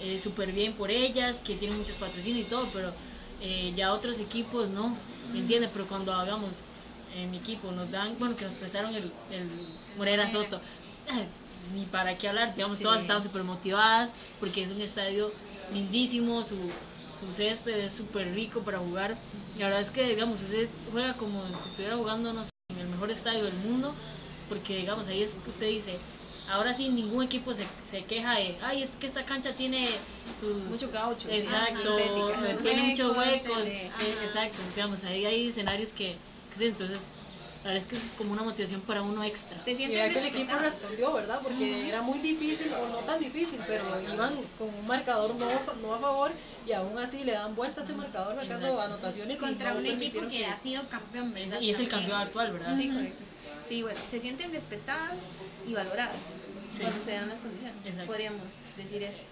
eh, 0.01 0.19
súper 0.19 0.53
bien 0.53 0.75
por 0.75 0.91
ellas, 0.91 1.41
que 1.41 1.55
tienen 1.57 1.77
muchos 1.77 1.97
patrocinios 1.97 2.47
y 2.47 2.49
todo, 2.49 2.69
pero 2.73 2.95
eh, 3.41 3.73
ya 3.75 3.93
otros 3.93 4.19
equipos 4.19 4.71
no, 4.71 4.99
¿me 5.33 5.39
entiende? 5.41 5.69
Pero 5.73 5.87
cuando 5.87 6.13
hagamos, 6.13 6.63
en 7.17 7.31
mi 7.31 7.39
equipo 7.39 7.71
nos 7.73 7.91
dan, 7.91 8.19
bueno, 8.19 8.37
que 8.37 8.45
nos 8.45 8.57
prestaron 8.57 8.95
el, 8.95 9.13
el 9.31 9.49
Morera 9.97 10.29
Soto, 10.29 10.57
eh, 11.09 11.27
ni 11.75 11.85
para 11.87 12.17
qué 12.17 12.29
hablar, 12.29 12.55
digamos, 12.55 12.79
Sí. 12.79 12.85
todas 12.85 13.03
estaban 13.03 13.23
súper 13.23 13.45
motivadas, 13.45 14.15
porque 14.41 14.63
es 14.63 14.71
un 14.71 14.81
estadio 14.81 15.33
lindísimo, 15.73 16.43
su, 16.45 16.57
su 17.19 17.31
césped 17.33 17.79
es 17.81 17.93
súper 17.95 18.33
rico 18.35 18.61
para 18.63 18.79
jugar. 18.79 19.17
La 19.59 19.67
verdad 19.67 19.81
es 19.81 19.91
que, 19.91 20.09
digamos, 20.09 20.43
usted 20.43 20.69
juega 20.91 21.15
como 21.17 21.47
si 21.57 21.69
estuviera 21.69 21.97
jugando, 21.97 22.33
no 22.33 22.45
sé, 22.45 22.51
en 22.71 22.79
el 22.79 22.89
mejor 22.89 23.11
estadio 23.11 23.45
del 23.45 23.55
mundo, 23.55 23.95
porque, 24.49 24.77
digamos, 24.77 25.07
ahí 25.09 25.23
es 25.23 25.35
que 25.35 25.51
usted 25.51 25.69
dice, 25.69 25.99
ahora 26.49 26.75
sí 26.75 26.89
ningún 26.89 27.23
equipo 27.25 27.55
se, 27.55 27.65
se 27.83 28.05
queja 28.05 28.35
de, 28.35 28.59
ay, 28.63 28.83
es 28.83 28.91
que 28.97 29.07
esta 29.07 29.25
cancha 29.25 29.55
tiene 29.55 29.89
sus... 30.39 30.57
Mucho 30.57 30.91
caucho. 30.91 31.29
sí, 31.29 31.37
Exacto, 31.37 31.99
eh, 31.99 32.59
tiene 32.63 32.83
muchos 32.83 33.17
Huecos, 33.17 33.65
eh, 33.65 33.91
exacto, 34.23 34.63
digamos, 34.75 35.05
ahí 35.05 35.25
hay 35.25 35.49
escenarios 35.49 35.93
que, 35.93 36.17
que 36.51 36.57
sí, 36.59 36.67
entonces, 36.67 37.09
la 37.65 37.71
verdad 37.71 37.85
es 37.85 37.87
que 37.87 37.97
eso 37.97 38.07
es 38.07 38.13
como 38.13 38.33
una 38.33 38.43
motivación 38.43 38.81
para 38.83 39.03
uno 39.03 39.23
extra. 39.23 39.61
Se 39.61 39.73
Y 39.73 39.77
sienten 39.77 39.99
vea 39.99 40.13
que 40.13 40.19
el 40.19 40.27
equipo 40.27 40.59
respondió, 40.59 41.13
¿verdad? 41.13 41.41
Porque 41.43 41.89
era 41.89 42.03
muy 42.03 42.19
difícil, 42.19 42.73
o 42.75 42.89
no 42.89 42.99
tan 42.99 43.21
difícil, 43.21 43.61
pero 43.67 43.85
iban 44.01 44.35
con 44.59 44.69
un 44.69 44.87
marcador 44.87 45.35
no, 45.37 45.49
no 45.81 45.95
a 45.95 46.01
favor 46.01 46.33
y 46.67 46.73
aún 46.73 46.99
así 46.99 47.25
le 47.25 47.33
dan 47.33 47.55
vuelta 47.55 47.81
a 47.81 47.85
ese 47.85 47.95
marcador 47.95 48.35
marcando 48.37 48.67
Exacto. 48.67 48.95
anotaciones 48.95 49.39
y 49.39 49.45
Contra 49.45 49.73
no 49.75 49.79
un 49.79 49.87
equipo 49.87 50.01
permitieron 50.01 50.31
que 50.31 50.47
ha 50.47 50.61
sido 50.61 50.89
campeón, 50.89 51.33
¿verdad? 51.33 51.61
Y 51.61 51.71
es 51.71 51.79
el 51.79 51.89
campeón 51.89 52.19
actual, 52.21 52.53
¿verdad? 52.53 52.77
Sí, 52.77 52.89
correcto. 52.89 53.25
Sí, 53.67 53.83
bueno, 53.83 53.99
se 54.11 54.21
sienten 54.21 54.53
respetadas 54.53 55.17
y 55.67 55.73
valoradas 55.75 56.17
Sí. 56.71 56.83
cuando 56.83 57.01
se 57.05 57.13
dan 57.13 57.29
las 57.29 57.41
condiciones. 57.43 57.77
Exacto. 57.87 58.07
Podríamos 58.07 58.47
decir 58.79 59.03
eso. 59.03 59.25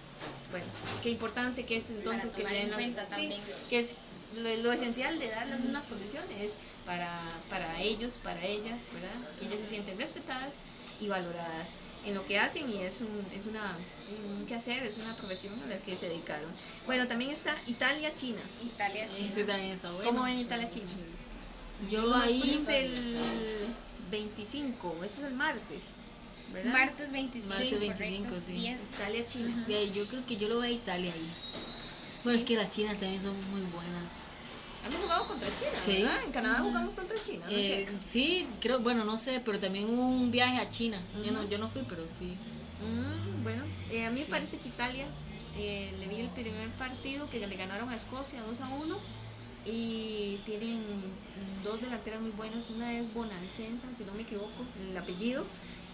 Bueno, 0.50 0.66
qué 1.02 1.10
importante 1.10 1.64
que 1.64 1.76
es 1.78 1.88
entonces 1.90 2.32
que 2.34 2.44
se 2.44 2.52
den 2.54 2.72
en 2.78 2.94
las 2.94 3.08
sí, 3.14 3.30
que 3.70 3.78
es 3.78 3.94
lo, 4.36 4.56
lo 4.62 4.72
esencial 4.72 5.18
de 5.18 5.28
dar 5.28 5.46
las 5.48 5.60
mismas 5.60 5.86
condiciones 5.86 6.52
para, 6.84 7.18
para 7.48 7.80
ellos, 7.80 8.18
para 8.22 8.44
ellas, 8.44 8.88
¿verdad? 8.92 9.28
Que 9.38 9.46
ellas 9.46 9.60
se 9.60 9.66
sienten 9.66 9.96
respetadas 9.98 10.56
y 11.00 11.08
valoradas 11.08 11.76
en 12.04 12.14
lo 12.14 12.26
que 12.26 12.38
hacen 12.38 12.68
y 12.70 12.82
es 12.82 13.00
un, 13.00 13.26
es 13.34 13.46
una 13.46 13.74
un 14.28 14.44
quehacer, 14.46 14.82
es 14.82 14.98
una 14.98 15.16
profesión 15.16 15.58
a 15.62 15.66
la 15.66 15.76
que 15.78 15.96
se 15.96 16.08
dedicaron. 16.08 16.50
Bueno, 16.84 17.06
también 17.08 17.30
está 17.30 17.56
Italia-China. 17.66 18.40
Italia, 18.62 19.08
China. 19.14 19.28
Ese 19.30 19.44
también 19.44 19.72
está 19.72 19.90
bueno. 19.92 20.10
¿Cómo 20.10 20.24
ven 20.24 20.38
Italia-China? 20.40 20.86
Yo 21.88 22.14
ahí... 22.14 22.60
Es 22.62 22.68
el 22.68 22.94
25, 24.10 25.04
eso 25.04 25.20
es 25.20 25.26
el 25.28 25.34
martes, 25.34 25.94
¿verdad? 26.52 26.72
Martes 26.72 27.12
25. 27.12 27.48
Martes 27.48 27.78
25, 27.80 28.22
correcto. 28.24 28.40
sí. 28.40 28.52
10. 28.52 28.80
Italia-China. 28.94 29.64
de 29.66 29.74
ahí, 29.76 29.92
yo 29.92 30.06
creo 30.08 30.26
que 30.26 30.36
yo 30.36 30.48
lo 30.48 30.58
veo 30.58 30.68
a 30.68 30.70
Italia 30.70 31.12
ahí. 31.12 31.30
Bueno, 32.24 32.38
es 32.38 32.44
que 32.44 32.56
las 32.56 32.70
chinas 32.70 32.98
también 32.98 33.20
son 33.22 33.38
muy 33.50 33.62
buenas. 33.62 34.24
Hemos 34.84 35.00
jugado 35.02 35.26
contra 35.26 35.48
China, 35.54 35.80
Sí. 35.80 35.92
¿verdad? 36.02 36.16
En 36.26 36.32
Canadá 36.32 36.58
jugamos 36.62 36.94
contra 36.94 37.16
China, 37.22 37.46
¿no 37.50 37.56
es 37.56 37.66
Eh, 37.66 37.84
cierto? 37.86 38.06
sí, 38.08 38.48
creo, 38.60 38.80
bueno, 38.80 39.04
no 39.04 39.16
sé, 39.18 39.40
pero 39.44 39.58
también 39.58 39.88
hubo 39.88 40.06
un 40.06 40.30
viaje 40.30 40.58
a 40.58 40.68
China. 40.68 40.98
yo, 41.24 41.32
no, 41.32 41.48
yo 41.48 41.58
no 41.58 41.68
fui, 41.68 41.82
pero 41.88 42.02
sí. 42.10 42.36
Mm, 42.80 43.42
bueno, 43.44 43.64
eh, 43.90 44.06
a 44.06 44.10
mí 44.10 44.22
Sí. 44.22 44.28
me 44.30 44.36
parece 44.36 44.58
que 44.58 44.68
Italia, 44.68 45.06
eh, 45.56 45.94
le 45.98 46.08
vi 46.08 46.20
el 46.20 46.28
primer 46.30 46.68
partido 46.78 47.28
que 47.28 47.38
le 47.46 47.56
ganaron 47.56 47.90
a 47.90 47.94
Escocia 47.94 48.40
2 48.42 48.60
a 48.60 48.68
1 48.68 48.96
y 49.64 50.38
tienen 50.44 51.18
dos 51.62 51.80
delanteras 51.80 52.20
muy 52.20 52.30
buenas. 52.30 52.70
Una 52.70 52.98
es 52.98 53.12
Bonancenza, 53.12 53.88
si 53.96 54.04
no 54.04 54.12
me 54.14 54.22
equivoco, 54.22 54.66
el 54.78 54.96
apellido. 54.96 55.46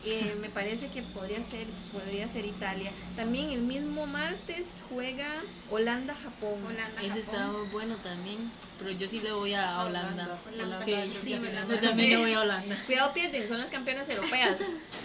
Eh, 0.04 0.36
me 0.40 0.50
parece 0.50 0.90
que 0.90 1.02
podría 1.02 1.42
ser, 1.42 1.66
podría 1.90 2.28
ser 2.28 2.44
Italia. 2.44 2.92
También 3.16 3.50
el 3.50 3.62
mismo 3.62 4.06
martes 4.06 4.82
juega 4.86 5.42
Holanda-Japón. 5.68 6.64
Holanda, 6.66 7.00
Ese 7.02 7.22
Japón. 7.22 7.34
está 7.34 7.46
muy 7.52 7.66
bueno 7.70 7.96
también, 7.96 8.52
pero 8.78 8.90
yo 8.92 9.08
sí 9.08 9.20
le 9.20 9.32
voy 9.32 9.54
a 9.54 9.82
Holanda. 9.84 10.40
Holanda, 10.46 10.82
Sí, 10.82 10.92
sí, 11.22 11.32
Holanda. 11.34 11.74
yo 11.74 11.80
también 11.80 12.08
Sí. 12.10 12.14
le 12.14 12.16
voy 12.18 12.32
a 12.34 12.40
Holanda. 12.42 12.76
Cuidado 12.86 13.12
pierden, 13.14 13.48
son 13.48 13.58
las 13.58 13.70
campeonas 13.70 14.08
europeas, 14.08 14.60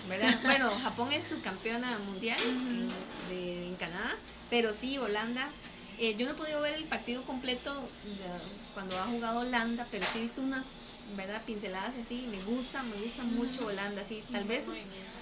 ¿verdad? 0.07 0.29
Bueno, 0.43 0.69
Japón 0.83 1.11
es 1.13 1.25
subcampeona 1.27 1.97
mundial 1.99 2.39
en, 2.43 2.89
de- 3.27 3.67
en 3.69 3.75
Canadá, 3.77 4.11
pero 4.49 4.73
sí, 4.73 4.97
Holanda. 4.97 5.51
Eh, 6.01 6.15
yo 6.17 6.25
no 6.25 6.33
he 6.33 6.35
podido 6.35 6.61
ver 6.61 6.73
el 6.73 6.85
partido 6.85 7.23
completo 7.23 7.89
de- 8.03 8.27
cuando 8.73 8.97
ha 8.97 9.07
jugado 9.07 9.39
Holanda, 9.39 9.87
pero 9.91 10.05
sí 10.11 10.19
he 10.19 10.21
visto 10.21 10.41
unas, 10.41 10.65
¿verdad? 11.15 11.43
Pinceladas 11.45 11.97
así. 11.97 12.27
Me 12.29 12.41
gusta, 12.41 12.83
me 12.83 12.95
gusta 12.97 13.23
mucho 13.23 13.65
Holanda, 13.65 14.03
sí. 14.03 14.23
Tal 14.31 14.45
vez 14.45 14.65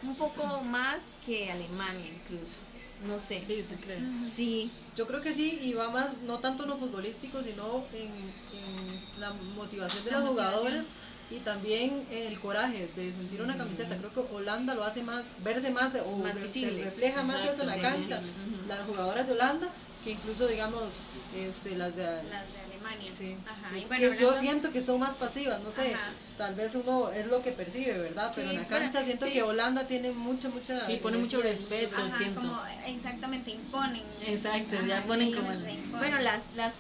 un 0.04 0.16
poco 0.16 0.64
más 0.64 1.12
que 1.26 1.52
Alemania 1.52 2.08
incluso. 2.08 2.60
No 3.02 3.18
sé. 3.20 3.42
Sí, 3.46 3.62
¿usted 3.62 3.80
cree? 3.80 4.04
Sí, 4.26 4.72
Yo 4.96 5.08
creo 5.08 5.22
que 5.22 5.34
sí, 5.34 5.58
y 5.62 5.74
va 5.74 5.90
más, 5.90 6.22
no 6.22 6.40
tanto 6.40 6.64
en 6.64 6.70
lo 6.70 6.78
futbolístico, 6.78 7.42
sino 7.44 7.88
en, 7.94 8.34
en 8.52 9.02
la 9.18 9.32
motivación 9.32 10.04
de 10.04 10.12
La 10.12 10.18
las 10.18 10.26
motivación. 10.26 10.62
jugadoras 10.62 10.94
y 11.30 11.40
también 11.40 12.06
en 12.10 12.28
el 12.28 12.40
coraje 12.40 12.88
de 12.88 13.14
sentir 13.14 13.42
una 13.42 13.58
camiseta. 13.58 13.98
Creo 13.98 14.12
que 14.12 14.20
Holanda 14.20 14.74
lo 14.76 14.84
hace 14.84 15.04
más, 15.04 15.42
verse 15.42 15.72
más, 15.72 15.96
o 16.06 16.18
Más 16.18 16.34
se 16.52 16.72
refleja 16.72 17.24
más 17.24 17.46
eso 17.46 17.62
en 17.62 17.68
la 17.68 17.76
Exacto, 17.78 17.98
cancha. 18.16 18.24
Las 18.68 18.86
jugadoras 18.86 19.26
de 19.28 19.34
Holanda, 19.34 19.74
que 20.04 20.12
incluso, 20.12 20.48
digamos, 20.48 20.94
este, 21.36 21.76
las 21.76 21.96
de... 21.96 22.04
Las 22.04 22.52
de 22.54 22.60
Alemania. 22.60 23.12
Sí. 23.12 23.38
Ajá. 23.46 23.78
Y 23.78 23.86
bueno, 23.86 24.14
yo 24.14 24.34
siento 24.34 24.72
que 24.72 24.82
son 24.82 25.00
más 25.00 25.18
pasivas, 25.18 25.62
no 25.62 25.72
sé, 25.72 25.94
Ajá. 25.94 26.14
tal 26.38 26.56
vez 26.56 26.74
uno 26.76 27.12
es 27.12 27.28
lo 27.28 27.42
que 27.42 27.52
percibe, 27.52 27.98
¿verdad? 27.98 28.32
Pero 28.34 28.50
Sí, 28.50 28.56
en 28.56 28.62
la 28.62 28.68
bueno, 28.70 28.86
cancha 28.86 29.04
siento 29.04 29.26
sí. 29.26 29.34
que 29.34 29.44
Holanda 29.44 29.88
tiene 29.88 30.12
mucha, 30.12 30.48
mucha... 30.50 30.86
Sí, 30.86 30.98
pone 31.02 31.18
mucho 31.18 31.42
respeto. 31.42 31.96
Ajá, 31.98 32.16
siento. 32.16 32.40
como 32.42 32.62
exactamente 32.86 33.52
imponen. 33.52 34.04
Exacto, 34.26 34.76
Ajá, 34.78 34.88
ya 34.88 35.02
ponen 35.02 35.34
como. 35.34 35.50
Bueno, 35.98 36.18
las, 36.22 36.54
las, 36.56 36.76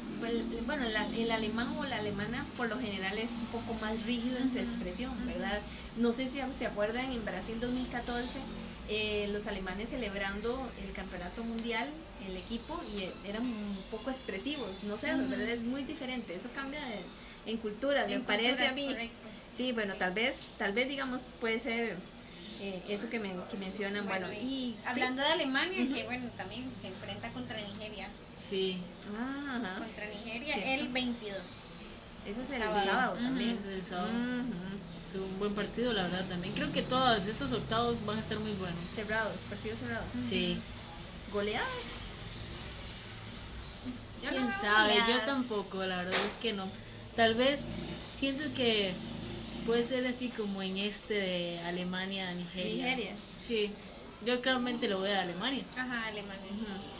bueno, 0.65 0.85
la- 0.85 1.07
el 1.15 1.31
alemán 1.31 1.75
o 1.77 1.83
la 1.85 1.97
alemana 1.97 2.45
por 2.55 2.69
lo 2.69 2.79
general 2.79 3.17
es 3.17 3.33
un 3.33 3.47
poco 3.47 3.73
más 3.75 4.03
rígido 4.05 4.37
en 4.37 4.49
su 4.49 4.59
expresión, 4.59 5.11
¿verdad? 5.25 5.61
No 5.97 6.13
sé 6.13 6.27
si 6.27 6.39
se 6.51 6.65
acuerdan 6.65 7.11
en 7.11 7.25
Brasil 7.25 7.59
2014, 7.59 8.39
eh, 8.89 9.27
los 9.31 9.47
alemanes 9.47 9.89
celebrando 9.89 10.69
el 10.85 10.91
campeonato 10.93 11.43
mundial, 11.43 11.89
el 12.27 12.35
equipo, 12.37 12.79
y 12.95 13.01
eh, 13.03 13.13
eran 13.23 13.43
un 13.45 13.77
poco 13.91 14.09
expresivos, 14.09 14.83
no 14.83 14.97
sé. 14.97 15.11
Es 15.11 15.61
muy 15.63 15.83
diferente, 15.83 16.33
eso 16.35 16.49
cambia 16.53 16.83
de- 16.85 17.51
en 17.51 17.57
culturas, 17.57 18.07
me 18.07 18.15
En 18.15 18.23
parece 18.23 18.67
a 18.67 18.73
mí. 18.73 18.87
correcto. 18.87 19.27
Sí, 19.53 19.71
bueno, 19.71 19.93
tal 19.95 20.13
vez, 20.13 20.51
tal 20.57 20.73
vez 20.73 20.87
digamos 20.87 21.23
puede 21.39 21.59
ser 21.59 21.97
eh, 22.61 22.81
eso 22.89 23.09
que, 23.09 23.19
me, 23.19 23.29
que 23.49 23.57
mencionan, 23.57 24.05
bueno, 24.05 24.27
Bueno, 24.27 24.41
y... 24.41 24.75
¿sí? 24.75 24.77
Hablando 24.85 25.21
de 25.21 25.27
Alemania, 25.29 25.87
que 25.95 26.03
bueno, 26.05 26.29
también 26.37 26.69
se 26.81 26.87
enfrenta 26.87 27.29
contra 27.31 27.57
Nigeria. 27.61 28.09
Sí, 28.37 28.77
Ah. 29.17 29.75
Contra 29.79 30.07
Nigeria 30.07 30.53
Cierto. 30.53 30.83
el 30.85 30.87
22. 30.91 31.68
Eso 32.25 32.41
es 32.41 32.49
el 32.51 32.61
Sábado. 32.63 33.13
también. 33.15 33.57
es 33.57 33.65
el 33.65 33.83
sábado. 33.83 34.09
Es 35.01 35.15
un 35.15 35.39
buen 35.39 35.55
partido, 35.55 35.93
la 35.93 36.03
verdad, 36.03 36.25
también. 36.27 36.53
Creo 36.53 36.71
que 36.71 36.81
todos 36.81 37.25
estos 37.25 37.51
octavos 37.53 38.05
van 38.05 38.17
a 38.17 38.21
estar 38.21 38.39
muy 38.39 38.51
buenos. 38.53 38.87
Cerrados, 38.87 39.45
partidos 39.49 39.79
cerrados. 39.79 40.13
Sí. 40.27 40.57
¿Goleadas? 41.33 41.67
Yo 44.23 44.29
¿Quién 44.29 44.41
no 44.43 44.47
veo 44.49 44.59
sabe? 44.61 44.95
Yo 45.07 45.19
tampoco, 45.25 45.83
la 45.85 45.97
verdad 45.97 46.19
es 46.27 46.35
que 46.35 46.53
no. 46.53 46.67
Tal 47.15 47.35
vez 47.35 47.65
siento 48.13 48.43
que 48.53 48.93
puede 49.65 49.83
ser 49.83 50.05
así 50.05 50.29
como 50.29 50.61
en 50.61 50.77
este 50.77 51.13
de 51.13 51.59
Alemania, 51.59 52.31
Nigeria. 52.33 52.73
Nigeria. 52.83 53.15
Sí, 53.39 53.71
yo 54.25 54.41
claramente 54.41 54.89
lo 54.89 54.99
voy 54.99 55.11
a 55.11 55.21
Alemania. 55.21 55.63
Ajá, 55.77 56.07
Alemania. 56.07 56.41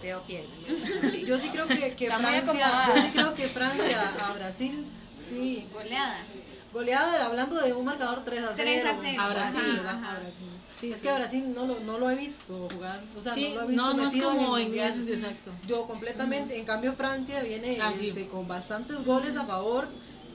Pero 0.02 0.24
pierden. 0.24 1.26
Yo 1.26 1.38
sí 1.40 1.50
creo 1.50 1.68
que, 1.68 1.96
que 1.96 2.10
Francia, 2.10 2.94
yo 2.96 3.02
sí 3.02 3.10
creo 3.12 3.36
que 3.36 3.48
Francia 3.50 4.14
a 4.30 4.34
Brasil, 4.34 4.86
sí, 5.30 5.68
Goleada. 5.72 6.26
Goleada, 6.72 7.26
hablando 7.26 7.56
de 7.56 7.74
un 7.74 7.84
marcador 7.86 8.24
3 8.24 8.44
a 8.44 8.54
0. 8.56 8.58
3 8.58 8.86
a 8.86 8.98
0, 9.02 9.22
A 9.22 9.30
Brasil, 9.30 9.60
ajá, 9.60 9.72
¿verdad? 9.78 9.96
ajá. 9.96 10.16
A 10.16 10.20
Brasil. 10.20 10.50
Sí, 10.72 10.92
es 10.92 10.98
sí. 11.00 11.04
que 11.04 11.10
a 11.10 11.16
Brasil 11.16 11.54
no 11.54 11.66
lo, 11.66 11.80
no 11.80 11.98
lo 11.98 12.10
he 12.12 12.16
visto 12.16 12.70
jugar, 12.70 13.04
o 13.16 13.22
sea, 13.22 13.34
Sí, 13.34 13.50
no 13.50 13.56
lo 13.56 13.62
he 13.64 13.68
visto 13.68 13.84
no, 13.88 13.94
no 13.96 14.04
es 14.08 14.14
metido 14.14 14.30
como 14.30 14.58
el 14.58 14.62
en 14.64 14.68
mundial. 14.70 14.90
ese- 14.90 15.12
exacto. 15.12 15.52
Yo 15.66 15.88
completamente, 15.88 16.58
en 16.60 16.66
cambio 16.66 16.94
Francia 16.94 17.42
viene 17.42 17.80
Ah, 17.82 17.92
sí. 17.96 18.10
este, 18.10 18.28
con 18.28 18.48
bastantes 18.48 19.04
goles 19.04 19.36
a 19.36 19.46
favor, 19.46 19.88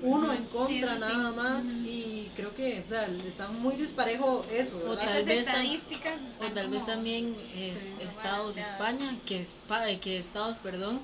uno 0.02 0.32
en 0.32 0.44
contra 0.46 0.66
Sí, 0.66 0.82
eso 0.82 0.94
sí. 0.94 1.00
nada 1.00 1.32
más 1.32 1.64
y 1.64 2.30
creo 2.34 2.52
que, 2.52 2.82
o 2.84 2.88
sea, 2.88 3.06
está 3.06 3.48
muy 3.48 3.76
disparejo 3.76 4.44
eso, 4.50 4.78
O 4.86 4.96
tal 4.96 5.08
Esas 5.08 5.24
vez 5.24 5.46
estadísticas 5.46 6.14
O 6.40 6.44
están 6.44 6.70
vez 6.70 6.84
también 6.84 7.36
es- 7.54 7.82
Sí, 7.82 7.94
Estados. 8.00 8.56
España, 8.58 9.16
que, 9.24 9.40
Espa- 9.40 9.98
que 10.00 10.18
Estados, 10.18 10.58
perdón, 10.58 11.00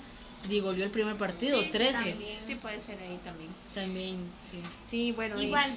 digolió 0.48 0.84
el 0.84 0.90
primer 0.90 1.16
partido, 1.16 1.60
13. 1.70 2.10
también. 2.10 2.44
Sí, 2.44 2.54
puede 2.56 2.80
ser 2.80 2.98
ahí 3.00 3.18
también. 3.24 3.54
También, 3.74 4.30
sí. 4.42 4.62
Sí, 4.86 5.12
bueno. 5.12 5.40
y- 5.40 5.46
Igual, 5.46 5.76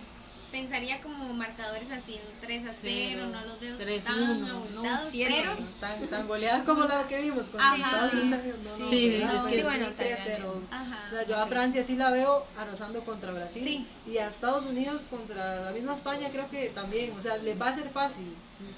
pensaría 0.58 1.02
como 1.02 1.34
marcadores 1.34 1.89
así, 1.92 2.13
un 2.13 2.39
3 2.39 2.66
a 2.66 2.70
0, 2.70 2.78
Cero, 2.82 3.26
no 3.32 3.42
los 3.42 3.60
veo 3.60 3.76
3-1, 3.76 4.04
tan 4.04 4.39
no, 4.42 4.52
abultados, 4.58 5.10
siete. 5.10 5.34
pero 5.36 5.58
Tan, 5.80 6.08
tan 6.08 6.28
goleada 6.28 6.63
como 6.63 6.84
la 6.84 7.08
que 7.08 7.22
vimos 7.22 7.46
con 7.50 7.60
Ajá, 7.60 7.76
Estados 7.76 8.12
sí. 8.12 8.18
Unidos. 8.18 8.42
No, 8.63 8.76
Sí, 8.76 8.82
no, 8.84 8.89
sí, 8.89 9.10
¿verdad? 9.10 9.36
es 9.36 9.44
que 9.44 9.56
Sí, 9.56 9.62
bueno, 9.63 9.86
sí, 9.88 9.94
3-0. 9.98 10.54
Ajá. 10.72 11.08
O 11.08 11.16
sea, 11.16 11.28
yo 11.28 11.36
a. 11.36 11.48
Francia 11.48 11.84
sí 11.84 11.96
la 11.96 12.12
veo 12.12 12.46
arrasando 12.56 13.02
contra 13.04 13.32
Brasil 13.34 13.63
Sí. 13.66 13.88
y 14.12 14.18
a 14.20 14.28
Estados 14.28 14.66
Unidos 14.66 15.02
contra 15.10 15.62
la 15.66 15.72
misma 15.72 15.94
España 15.94 16.30
creo 16.32 16.48
que 16.52 16.70
también, 16.70 17.12
o 17.18 17.22
sea, 17.22 17.38
les 17.38 17.60
va 17.60 17.70
a 17.70 17.76
ser 17.76 17.89
fácil. 17.89 18.32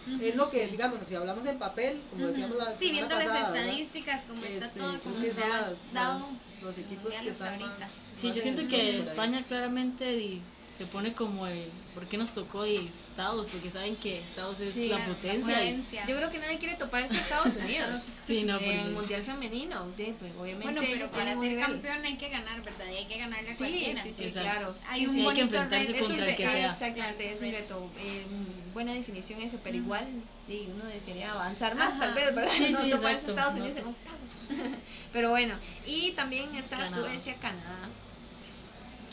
Ujú. 0.07 0.23
Es 0.23 0.35
lo 0.35 0.49
que, 0.49 0.67
digamos, 0.67 0.99
si 1.05 1.13
hablamos 1.15 1.45
en 1.45 1.59
papel, 1.59 2.01
como 2.09 2.25
decíamos 2.27 2.57
la 2.57 2.75
Sí, 2.77 2.89
viendo 2.91 3.13
las 3.15 3.25
estadísticas, 3.25 4.21
como 4.25 4.41
está 4.43 4.65
Este, 4.65 4.79
todo, 4.79 4.99
como 5.01 5.19
que 5.21 5.33
se 5.33 5.43
ha 5.43 5.73
dado 5.93 6.25
los 6.61 6.77
equipos 6.77 7.11
que 7.13 7.29
están 7.29 7.49
ahorita. 7.49 7.79
más, 7.79 7.91
Sí, 8.15 8.27
más 8.27 8.35
yo 8.37 8.41
siento 8.41 8.61
en- 8.61 8.69
que. 8.69 8.99
España 9.01 9.43
claramente 9.45 10.05
di- 10.15 10.41
se 10.77 10.85
pone 10.85 11.13
como 11.13 11.47
el, 11.47 11.69
¿por 11.93 12.05
qué 12.05 12.17
nos 12.17 12.31
tocó 12.33 12.65
y 12.65 12.75
Estados? 12.75 13.49
Porque 13.49 13.71
saben 13.71 13.95
que 13.95 14.19
Estados 14.19 14.59
es 14.59 14.73
Sí, 14.73 14.89
la 14.89 15.05
potencia. 15.05 15.63
y-. 15.63 15.81
Yo 16.07 16.17
creo 16.17 16.29
que 16.29 16.37
nadie 16.39 16.57
quiere 16.57 16.75
toparse 16.75 17.13
a 17.15 17.17
Estados 17.17 17.55
Unidos. 17.63 18.03
Sí, 18.23 18.43
no, 18.43 18.53
En 18.57 18.59
porque- 18.59 18.81
el 18.81 18.91
Mundial 18.91 19.23
Femenino, 19.23 19.87
de, 19.95 20.13
pues, 20.19 20.31
obviamente. 20.37 20.73
Bueno, 20.73 20.81
pero 20.91 21.09
para 21.11 21.25
ser 21.31 21.37
nivel. 21.37 21.65
campeón 21.65 22.03
hay 22.05 22.17
que 22.17 22.27
ganar, 22.29 22.61
¿verdad? 22.61 22.85
Y 22.91 22.95
hay 22.97 23.05
que 23.05 23.17
ganarle 23.17 23.49
a 23.51 23.53
Sí, 23.53 23.57
cualquiera. 23.59 24.03
sí, 24.03 24.13
sí, 24.17 24.31
claro. 24.31 24.75
Hay 24.89 24.99
Sí, 24.99 25.07
un 25.07 25.13
sí, 25.15 25.25
hay 25.27 25.33
que 25.33 25.41
enfrentarse 25.41 25.91
reto. 25.93 26.05
contra 26.07 26.29
el 26.29 26.35
que 26.35 26.49
sea. 26.49 26.71
Exactamente, 26.71 27.31
es 27.33 27.41
un 27.41 27.51
reto. 27.51 27.89
Eh, 27.99 28.25
buena 28.73 28.91
definición 28.93 29.41
ese, 29.41 29.57
pero 29.59 29.77
igual 29.77 30.05
sí, 30.45 30.67
uno 30.75 30.83
desearía 30.85 31.31
avanzar 31.31 31.75
más, 31.75 31.91
Ajá. 31.93 31.99
tal 31.99 32.15
vez, 32.15 32.35
¿verdad? 32.35 32.51
Sí, 32.53 32.69
no 32.71 32.81
sí, 32.81 32.89
toparse 32.89 33.27
a. 33.27 33.29
Estados 33.29 33.55
No 33.55 33.61
Unidos 33.63 33.77
en 33.77 33.83
to- 33.85 33.89
octavos. 33.91 34.69
pero 35.13 35.29
bueno, 35.29 35.55
y 35.85 36.11
también 36.11 36.53
está 36.55 36.75
Canadá. 36.75 36.93
Suecia, 36.93 37.35
Canadá. 37.35 37.87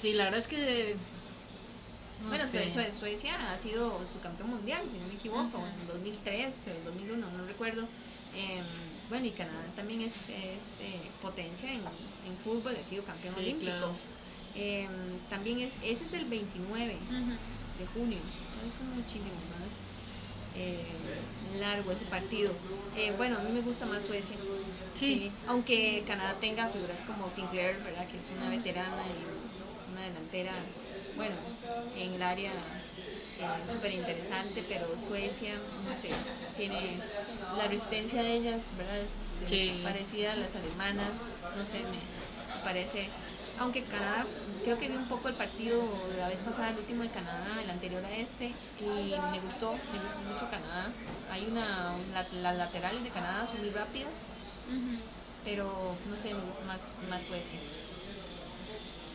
Sí, 0.01 0.15
la 0.15 0.25
verdad 0.25 0.41
es 0.41 0.49
que... 0.49 0.97
no 2.23 2.29
bueno, 2.29 2.45
sé. 2.45 2.69
Sue- 2.69 2.71
Sue- 2.71 2.93
Suecia 2.93 3.53
ha 3.53 3.59
sido 3.59 4.05
su 4.07 4.21
campeón 4.21 4.51
mundial, 4.51 4.89
si 4.89 4.99
no 4.99 5.07
me 5.07 5.15
equivoco, 5.15 5.67
en 5.67 5.87
2003 5.87 6.67
o 6.69 6.71
en 6.71 6.85
2001, 6.85 7.31
no 7.31 7.45
recuerdo. 7.47 7.89
Em, 8.33 8.65
bueno, 9.09 9.27
y 9.27 9.33
Canadá 9.33 9.73
también 9.75 10.01
es, 10.01 10.29
es, 10.29 10.77
eh, 10.81 11.13
potencia 11.21 11.73
en, 11.73 11.83
en 12.25 12.39
fútbol, 12.39 12.77
ha 12.77 12.85
sido 12.85 13.05
campeón 13.05 13.35
Sí, 13.35 13.41
olímpico. 13.41 13.71
claro. 13.71 13.99
Em, 14.55 15.21
también 15.29 15.61
es, 15.61 15.79
ese 15.83 16.05
es 16.05 16.13
el 16.13 16.27
29 16.27 16.99
Ujú. 17.11 17.39
de 17.79 17.87
junio, 17.87 18.23
es 18.69 18.81
muchísimo 18.83 19.37
más 19.45 19.97
eh, 20.55 20.85
largo 21.59 21.93
ese 21.93 22.05
partido. 22.07 22.53
Eh, 22.95 23.13
bueno, 23.17 23.39
a 23.39 23.43
mí 23.43 23.53
me 23.53 23.61
gusta 23.63 23.87
más 23.87 24.05
Suecia. 24.05 24.37
Sí. 24.95 25.33
Aunque 25.47 26.05
Canadá 26.07 26.39
tenga 26.39 26.69
figuras 26.69 27.03
como 27.03 27.31
Sinclair, 27.31 27.83
¿verdad? 27.83 28.07
Que 28.07 28.19
es 28.19 28.31
una 28.31 28.49
veterana 28.51 29.03
y 29.09 29.27
una 29.91 30.03
delantera, 30.03 30.53
bueno, 31.15 31.37
en 31.93 32.15
el 32.15 32.23
área 32.23 32.83
súper 33.65 33.93
interesante, 33.93 34.63
pero 34.63 34.97
Suecia, 34.97 35.59
no 35.79 35.95
sé, 35.97 36.27
tiene 36.55 37.05
la 37.51 37.69
resistencia 37.69 38.23
de 38.23 38.35
ellas, 38.35 38.75
¿verdad? 38.75 39.01
Es, 39.01 39.41
Sí. 39.45 39.81
parecida 39.83 40.33
a 40.33 40.37
las 40.37 40.55
alemanas, 40.57 41.45
no 41.55 41.65
sé, 41.65 41.85
me, 41.87 42.09
parece. 42.63 43.13
Aunque 43.57 43.87
Canadá, 43.89 44.33
creo 44.63 44.79
que 44.79 44.89
vi 44.89 44.97
un 44.97 45.09
poco 45.09 45.29
el 45.29 45.37
partido 45.37 46.09
de 46.09 46.19
la 46.19 46.29
vez 46.29 46.43
pasada, 46.43 46.71
el 46.71 46.79
último 46.79 47.03
de 47.03 47.11
Canadá, 47.11 47.61
el 47.63 47.71
anterior 47.71 48.05
a 48.07 48.15
este, 48.17 48.59
y 48.77 49.21
me 49.27 49.41
gustó, 49.41 49.85
me 49.91 50.01
gustó 50.01 50.23
mucho 50.23 50.49
Canadá. 50.49 50.97
Hay 51.27 51.47
una, 51.47 51.99
la- 52.09 52.29
las 52.33 52.57
laterales 52.57 53.03
de 53.03 53.11
Canadá 53.13 53.47
son 53.47 53.61
muy 53.61 53.71
rápidas, 53.71 54.29
pero 55.43 56.01
no 56.05 56.17
sé, 56.17 56.35
me 56.35 56.45
gusta 56.45 56.65
más, 56.65 56.97
más 57.01 57.27
Suecia. 57.27 57.63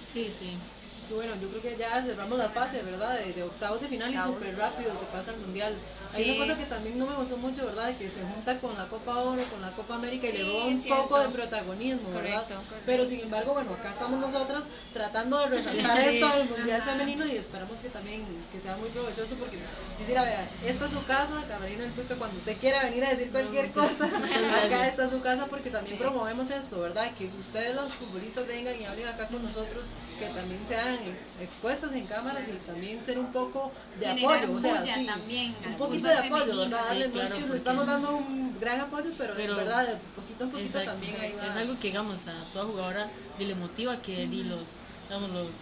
Sí, 0.02 0.32
sí. 0.32 0.64
Y 1.10 1.14
Bueno, 1.14 1.34
yo 1.42 1.48
creo 1.50 1.62
que 1.62 1.78
ya 1.78 2.02
cerramos 2.04 2.38
la 2.38 2.50
fase, 2.50 2.82
¿verdad? 2.84 3.18
De, 3.20 3.34
de 3.34 3.44
octavos 3.44 3.80
de 3.82 3.88
final 3.88 4.14
y 4.14 4.18
súper 4.18 4.56
rápido 4.58 4.92
se 4.98 5.06
pasa 5.06 5.32
al 5.32 5.38
mundial. 5.40 5.74
Hay 6.14 6.24
Sí. 6.24 6.30
una 6.32 6.46
cosa 6.46 6.58
que 6.58 6.66
también 6.66 6.98
no 7.00 7.06
me 7.08 7.16
gustó 7.16 7.38
mucho, 7.38 7.66
¿verdad? 7.66 7.96
Que 7.98 8.10
se 8.10 8.22
junta 8.24 8.60
con 8.60 8.76
la 8.78 8.88
Copa 8.88 9.18
Oro, 9.20 9.42
con 9.46 9.62
la 9.62 9.72
Copa 9.72 9.96
América 9.96 10.28
y 10.28 10.32
Sí, 10.32 10.38
le 10.40 10.44
roba 10.46 10.66
un 10.66 10.82
cierto. 10.82 11.04
poco 11.04 11.20
de 11.20 11.30
protagonismo, 11.30 12.10
¿verdad? 12.10 12.44
Correcto, 12.44 12.56
correcto. 12.56 12.84
Pero 12.86 13.06
sin 13.06 13.20
embargo, 13.22 13.54
bueno, 13.54 13.74
acá 13.74 13.92
estamos 13.92 14.20
nosotras 14.20 14.66
tratando 14.94 15.38
de 15.40 15.48
resaltar 15.48 16.02
Sí. 16.02 16.08
esto 16.18 16.28
del 16.38 16.50
mundial 16.50 16.82
femenino 16.84 17.26
y 17.26 17.36
esperamos 17.38 17.80
que 17.80 17.90
también 17.90 18.26
que 18.52 18.60
sea 18.62 18.76
muy 18.78 18.90
provechoso 18.90 19.36
porque 19.36 19.58
quisiera 19.98 20.24
vea, 20.24 20.50
esta 20.66 20.86
es 20.86 20.92
su 20.92 21.04
casa, 21.06 21.46
Camarino 21.48 21.84
del 21.84 21.94
Tuca, 21.94 22.16
cuando 22.16 22.38
usted 22.38 22.58
quiera 22.58 22.84
venir 22.84 23.04
a 23.06 23.10
decir 23.12 23.32
cualquier 23.32 23.68
muchas- 23.68 23.92
cosa, 23.92 24.08
muchas 24.18 24.44
acá 24.66 24.88
está 24.88 25.10
su 25.10 25.22
casa 25.22 25.46
porque 25.48 25.70
también 25.70 25.98
promovemos 25.98 26.50
esto, 26.50 26.80
¿verdad? 26.82 27.12
Que 27.18 27.30
ustedes 27.40 27.76
los 27.76 27.94
futbolistas 27.94 28.46
vengan 28.48 28.80
y 28.80 28.86
hablen 28.86 29.08
acá 29.08 29.28
con 29.28 29.44
nosotros, 29.44 29.86
que 30.20 30.26
también 30.28 30.60
sean 30.66 30.97
expuestas 31.40 31.94
en 31.94 32.06
cámaras 32.08 32.44
y 32.50 32.54
también 32.66 33.04
ser 33.04 33.20
un 33.20 33.32
poco 33.32 33.72
de 34.00 34.08
apoyo, 34.08 34.54
o 34.54 34.60
sea, 34.60 34.84
sí, 34.86 35.06
también 35.06 35.56
un 35.66 35.76
poquito 35.78 36.08
de 36.08 36.16
apoyo. 36.16 36.58
¿verdad? 36.58 36.80
sí, 36.80 36.94
Darle- 36.94 37.08
no 37.08 37.12
claro, 37.14 37.36
es 37.36 37.44
que 37.44 37.50
le 37.50 37.58
estamos 37.58 37.86
dando 37.88 38.18
un 38.18 38.60
gran 38.60 38.80
apoyo, 38.82 39.10
pero, 39.18 39.34
Pero- 39.36 39.56
de 39.56 39.64
verdad, 39.64 39.88
de 39.88 39.96
poquito 40.16 40.44
en 40.46 40.52
poquito 40.52 40.80
Exacto. 40.80 40.92
también 40.92 41.16
va. 41.40 41.48
Es 41.48 41.56
algo 41.56 41.76
que, 41.80 41.88
digamos, 41.90 42.28
a 42.28 42.34
toda 42.52 42.66
jugadora 42.66 43.10
le 43.38 43.56
motiva 43.56 44.02
que 44.02 44.28
di, 44.28 44.44
los, 44.44 44.78
digamos, 45.08 45.30
los, 45.32 45.58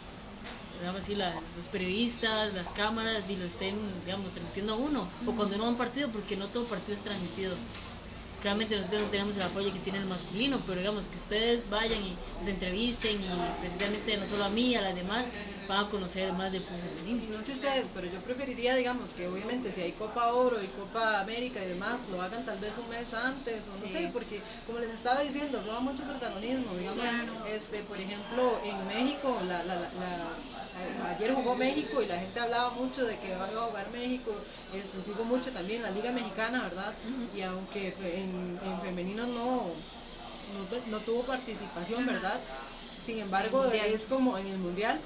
digamos 0.79 1.01
así, 1.01 1.15
la- 1.15 1.39
los 1.55 1.67
periodistas, 1.69 2.53
las 2.53 2.71
cámaras, 2.71 3.27
di, 3.27 3.35
lo 3.37 3.45
estén, 3.45 3.75
digamos, 4.05 4.33
transmitiendo 4.33 4.73
a 4.73 4.77
uno. 4.77 5.09
O 5.25 5.33
cuando 5.35 5.57
no 5.57 5.65
a 5.65 5.69
un 5.69 5.77
partido, 5.77 6.09
porque 6.11 6.35
no 6.35 6.47
todo 6.49 6.65
partido 6.65 6.93
es 6.95 7.01
transmitido. 7.03 7.55
Realmente 8.45 8.75
nosotros 8.77 9.01
no 9.01 9.09
tenemos 9.09 9.35
el 9.37 9.41
apoyo 9.41 9.73
que 9.73 9.79
tiene 9.79 9.97
el 9.97 10.05
masculino, 10.05 10.65
pero 10.65 10.77
digamos 10.79 11.07
que 11.09 11.17
ustedes 11.17 11.67
vayan 11.67 12.03
y 12.03 12.21
nos 12.37 12.47
entrevisten 12.47 13.19
y 13.19 13.55
precisamente 13.59 14.15
no 14.17 14.27
solo 14.27 14.43
a 14.45 14.51
mí, 14.51 14.75
a 14.75 14.81
las 14.81 14.93
demás, 14.93 15.31
van 15.67 15.85
a 15.85 15.89
conocer 15.89 16.31
más 16.33 16.51
de 16.51 16.59
fútbol 16.59 16.81
femenino. 16.81 17.37
no 17.37 17.43
sé 17.43 17.53
ustedes, 17.53 17.87
pero 17.93 18.07
yo 18.07 18.19
preferiría, 18.21 18.75
digamos, 18.75 19.13
que 19.13 19.27
obviamente 19.27 19.71
si 19.71 19.81
hay 19.81 19.93
Copa 19.93 20.33
Oro 20.33 20.61
y 20.61 20.67
Copa 20.67 21.19
América 21.21 21.63
y 21.63 21.67
demás, 21.67 22.07
lo 22.09 22.21
hagan 22.21 22.45
tal 22.45 22.59
vez 22.59 22.77
un 22.77 22.89
mes 22.89 23.13
antes, 23.13 23.67
o 23.69 23.71
no 23.79 23.87
sé, 23.87 24.09
porque 24.13 24.41
como 24.65 24.79
les 24.79 24.91
estaba 24.91 25.21
diciendo, 25.21 25.61
roba 25.63 25.79
mucho 25.79 26.03
protagonismo, 26.03 26.75
digamos, 26.75 27.09
Claro. 27.09 27.45
este, 27.47 27.83
por 27.83 27.99
ejemplo, 27.99 28.59
en 28.63 28.87
México, 28.87 29.39
la, 29.43 29.63
la, 29.63 29.75
la- 29.75 29.91
la- 29.93 30.35
a- 30.75 31.11
ayer 31.15 31.33
jugó 31.33 31.55
México 31.55 32.01
y 32.01 32.05
la 32.07 32.19
gente 32.19 32.39
hablaba 32.39 32.71
mucho 32.71 33.05
de 33.05 33.17
que 33.19 33.35
va 33.35 33.45
a 33.45 33.67
jugar 33.67 33.89
México, 33.91 34.31
este, 34.73 35.01
sigo 35.03 35.23
mucho 35.23 35.51
también 35.51 35.81
la 35.81 35.91
Liga 35.91 36.11
Mexicana, 36.11 36.63
¿verdad? 36.63 36.93
Y 37.33 37.41
aunque 37.41 37.95
en, 37.99 38.59
en 38.63 38.81
femenino 38.81 39.25
no, 39.25 39.75
no, 40.53 40.65
tu- 40.67 40.89
no 40.89 40.99
tuvo 41.01 41.23
participación, 41.25 42.05
¿verdad? 42.05 42.39
Sin 42.99 43.19
embargo, 43.19 43.65
es 43.71 44.05
como 44.07 44.37
en 44.37 44.47
el 44.47 44.57
Mundial, 44.57 44.99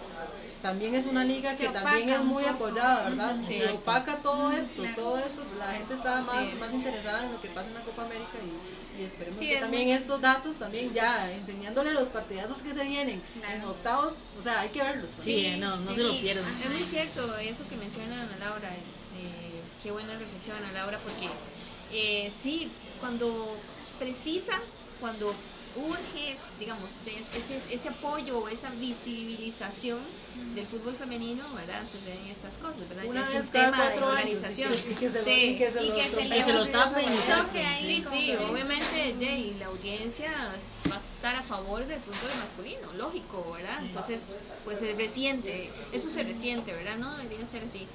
también 0.61 0.93
es 0.95 1.05
una 1.05 1.23
liga 1.23 1.55
que 1.55 1.69
también 1.69 2.09
es 2.09 2.19
muy 2.23 2.43
apoyada, 2.45 3.09
¿verdad? 3.09 3.33
Ujú, 3.35 3.43
Se 3.43 3.69
opaca 3.69 4.21
todo 4.21 4.51
esto, 4.51 4.81
claro. 4.81 4.95
todo 5.01 5.17
esto, 5.19 5.45
la 5.57 5.71
gente 5.73 5.93
está 5.93 6.21
más, 6.21 6.49
Sí. 6.49 6.55
más 6.57 6.73
interesada 6.73 7.25
en 7.25 7.31
lo 7.33 7.41
que 7.41 7.49
pasa 7.49 7.69
en 7.69 7.75
la 7.75 7.83
Copa 7.83 8.03
América 8.03 8.39
y, 8.43 8.99
y 8.99 9.03
esperemos 9.03 9.39
Sí, 9.39 9.47
que 9.47 9.55
es 9.55 9.61
también 9.61 9.83
muy- 9.85 9.93
estos 9.93 10.21
datos, 10.21 10.57
también 10.59 10.93
ya 10.93 11.31
enseñándole 11.31 11.93
los 11.93 12.09
partidazos 12.09 12.61
que 12.61 12.73
se 12.73 12.83
vienen 12.83 13.23
en 13.35 13.63
octavos, 13.63 14.15
o 14.35 14.41
sea, 14.41 14.61
hay 14.61 14.69
que 14.69 14.83
verlos. 14.83 15.11
Sí, 15.11 15.17
también. 15.17 15.59
no, 15.61 15.77
no 15.77 15.89
sí. 15.91 15.95
se 15.95 16.03
lo 16.03 16.19
pierdan. 16.19 16.61
Es 16.61 16.69
muy 16.69 16.83
cierto 16.83 17.37
eso 17.37 17.67
que 17.67 17.77
menciona 17.77 18.23
Ana 18.23 18.37
Laura. 18.37 18.75
eh, 19.13 19.63
qué 19.81 19.91
buena 19.91 20.17
reflexión, 20.17 20.57
Ana 20.57 20.71
Laura, 20.71 21.01
porque 21.01 21.29
eh, 21.89 22.31
sí, 22.31 22.77
cuando 22.99 23.63
precisa, 23.97 24.53
cuando 24.99 25.39
urge, 25.75 26.37
digamos, 26.57 26.91
es- 27.07 27.29
ese, 27.35 27.61
ese 27.73 27.89
apoyo 27.89 28.39
o 28.39 28.47
esa 28.49 28.69
visibilización 28.71 29.99
del 30.53 30.65
fútbol 30.65 30.95
femenino, 30.95 31.53
¿verdad? 31.53 31.85
Suceden 31.85 32.25
estas 32.27 32.57
cosas, 32.57 32.87
¿verdad? 32.87 33.05
Una 33.05 33.21
es 33.23 33.33
vez 33.33 33.45
un 33.45 33.51
cada 33.51 33.65
tema 33.71 33.83
de 33.83 33.89
cuatro 33.91 34.09
años, 34.09 34.19
organización. 34.39 34.73
y 34.73 34.77
que- 34.81 34.91
y 34.91 34.95
que 34.95 35.09
se 35.09 35.17
lo- 35.19 35.23
Sí. 35.23 35.31
y 35.31 35.57
que 35.57 35.71
se 35.71 35.83
Y 35.83 35.87
los 35.87 35.95
que 35.97 36.03
se 36.03 36.09
trompeen 36.09 36.29
le- 36.29 36.43
se 36.43 36.53
lo 36.53 36.65
tapen, 36.67 37.07
Sí, 37.79 38.01
sí, 38.01 38.31
obviamente 38.49 39.13
de, 39.13 39.25
y 39.39 39.53
la 39.55 39.65
audiencia 39.67 40.31
va 40.91 40.95
a 40.95 40.99
estar 40.99 41.35
a 41.35 41.43
favor 41.43 41.85
del 41.85 41.99
fútbol 41.99 42.31
masculino, 42.39 42.91
lógico, 42.93 43.51
¿verdad? 43.51 43.75
Sí. 43.79 43.85
Entonces, 43.87 44.35
pues 44.63 44.79
se 44.79 44.93
resiente, 44.93 45.71
eso 45.91 46.09
se 46.09 46.23
resiente, 46.23 46.73
¿verdad? 46.73 46.97
No 46.97 47.17
debería 47.17 47.45
ser 47.45 47.63
así. 47.63 47.87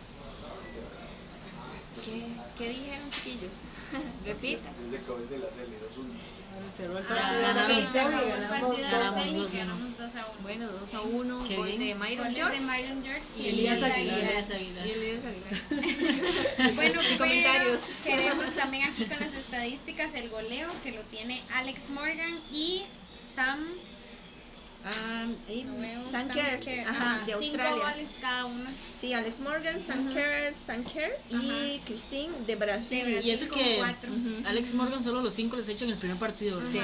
¿Qué, 2.04 2.22
qué 2.58 2.68
dijeron, 2.68 3.10
chiquillos? 3.10 3.60
Repita. 4.26 4.68
Desde 4.82 5.04
que 5.04 5.10
hoy 5.10 5.24
de 5.28 5.38
la 5.38 5.46
L, 5.48 5.54
2-1. 5.54 6.34
Ahora 6.54 6.70
cerró 6.76 6.98
el 6.98 7.04
partido 7.04 7.32
de 7.32 7.42
la 7.42 7.48
ganaron. 7.52 7.80
y 7.80 7.82
ganamos 7.82 8.78
ganamos 8.78 9.24
serie 9.24 9.38
y 9.38 9.42
2-1. 9.42 9.58
ganamos 9.58 9.98
2 9.98 10.14
a 10.16 10.26
1. 10.26 10.42
Bueno, 10.42 10.70
2 10.70 10.94
a 10.94 11.00
1, 11.00 11.44
Qué 11.48 11.56
gol 11.56 11.66
bien. 11.66 11.78
de 11.80 11.94
Myron 11.96 12.34
George. 12.34 12.60
de 12.60 12.66
Marion 12.66 13.02
George 13.02 13.22
Y 13.42 13.48
Elías 13.48 13.82
Aguilar. 13.82 14.18
Elías 14.20 14.50
Aguilar. 14.50 14.86
Y 14.86 14.90
Elías 14.90 15.24
Aguilar. 15.24 16.74
Bueno, 16.74 17.00
pero 17.02 17.18
comentarios. 17.18 17.80
Queremos 18.04 18.54
también 18.54 18.84
aquí 18.84 19.04
con 19.06 19.18
las 19.20 19.34
estadísticas 19.34 20.14
el 20.14 20.28
goleo 20.30 20.68
que 20.82 20.92
lo 20.92 21.00
tiene 21.02 21.42
Alex 21.54 21.78
Morgan 21.90 22.38
y 22.52 22.82
Sam, 23.34 23.66
Ah, 24.86 25.26
y 25.48 25.64
no 25.64 25.72
Kerr, 26.34 26.60
Kerr, 26.60 26.88
ajá, 26.88 27.14
ajá, 27.14 27.26
de 27.26 27.32
Australia. 27.32 27.94
cada. 28.20 28.44
Sí, 28.92 29.12
Alex 29.14 29.40
Morgan, 29.40 29.80
Sam 29.80 30.06
Ujú. 30.06 30.14
Kerr, 30.14 30.54
Sam 30.54 30.84
Kerr 30.84 31.10
y 31.30 31.80
Christine 31.86 32.32
de 32.46 32.56
Brasil. 32.56 33.04
De 33.04 33.12
Brasil 33.12 33.30
Y 33.30 33.30
eso 33.30 33.48
que. 33.48 33.82
Alex 34.44 34.74
Morgan 34.74 35.02
solo 35.02 35.22
los 35.22 35.34
cinco 35.34 35.56
les 35.56 35.68
ha 35.68 35.72
hecho 35.72 35.84
en 35.86 35.92
el 35.92 35.96
primer 35.96 36.18
partido. 36.18 36.62
Sí, 36.64 36.78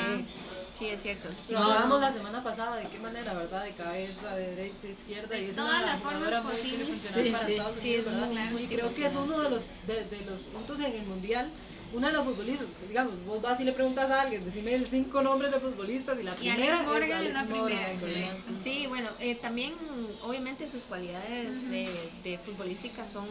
sí, 0.75 0.87
es 0.87 1.03
cierto. 1.03 1.29
Sí. 1.35 1.53
Lo 1.53 1.59
hablábamos 1.59 2.01
la 2.01 2.13
semana 2.13 2.43
pasada 2.43 2.77
de 2.77 2.89
qué 2.89 2.99
manera, 2.99 3.35
¿verdad? 3.35 3.65
De 3.65 3.75
cabeza, 3.75 4.35
de 4.35 4.55
derecha, 4.55 4.89
izquierda. 4.89 5.37
De 5.37 5.43
y 5.43 5.51
es 5.51 5.57
todas 5.57 5.83
las 5.83 6.01
formas 6.01 6.43
posibles. 6.43 6.89
funcional 6.89 7.25
Sí, 7.25 7.31
para 7.31 7.45
sí, 7.47 7.53
Estados 7.53 7.81
sí, 7.81 7.89
Unidos, 7.97 8.05
¿verdad? 8.07 8.51
muy 8.53 8.63
y 8.63 8.67
creo 8.69 8.93
que 8.93 9.07
es 9.07 9.15
uno 9.15 9.41
de 9.41 9.51
los, 9.51 9.71
de, 9.87 10.05
de 10.05 10.25
los 10.25 10.43
puntos 10.45 10.81
en 10.81 10.95
el 10.95 11.07
mundial. 11.07 11.53
Una 11.93 12.09
de 12.09 12.13
las 12.13 12.25
futbolistas, 12.25 12.69
digamos, 12.89 13.25
vos 13.25 13.43
vas 13.43 13.61
y 13.61 13.65
le 13.65 13.73
preguntas 13.73 14.11
a 14.11 14.23
alguien, 14.23 14.45
decime 14.45 14.75
el 14.75 14.87
cinco 14.87 15.23
nombres 15.23 15.51
de 15.51 15.59
futbolistas 15.61 16.19
y 16.21 16.23
la 16.23 16.33
Y 16.35 16.51
primera 16.51 16.83
Morgan 16.83 17.03
es 17.03 17.11
es 17.11 17.17
Alex 17.17 17.35
la 17.35 17.45
Morgan, 17.45 17.97
primera. 17.97 18.37
Sí, 18.63 18.87
bueno, 18.89 19.09
eh, 19.19 19.35
también 19.37 19.75
obviamente 20.23 20.69
sus 20.69 20.85
cualidades 20.87 21.69
de, 21.69 21.89
de 22.23 22.39
futbolística 22.39 23.09
son, 23.09 23.27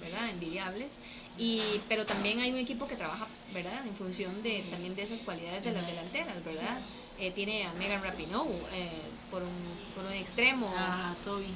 ¿verdad? 0.00 0.30
Envidiables. 0.30 1.00
Y, 1.36 1.60
pero 1.88 2.06
también 2.06 2.40
hay 2.40 2.52
un 2.52 2.58
equipo 2.58 2.86
que 2.86 2.96
trabaja, 2.96 3.26
¿verdad? 3.52 3.86
En 3.86 3.96
función 3.96 4.42
de 4.42 4.62
también 4.70 4.94
de 4.94 5.02
esas 5.02 5.20
cualidades 5.22 5.64
de 5.64 5.72
las 5.72 5.86
delanteras, 5.86 6.44
¿verdad? 6.44 6.78
Eh, 7.18 7.32
tiene 7.32 7.64
a 7.64 7.72
Megan 7.74 8.02
Rapinoe 8.02 8.46
eh, 8.72 8.90
por, 9.30 9.42
un, 9.42 9.92
por 9.94 10.04
un 10.04 10.12
extremo, 10.12 10.72
Ah, 10.76 11.14
Toby. 11.22 11.46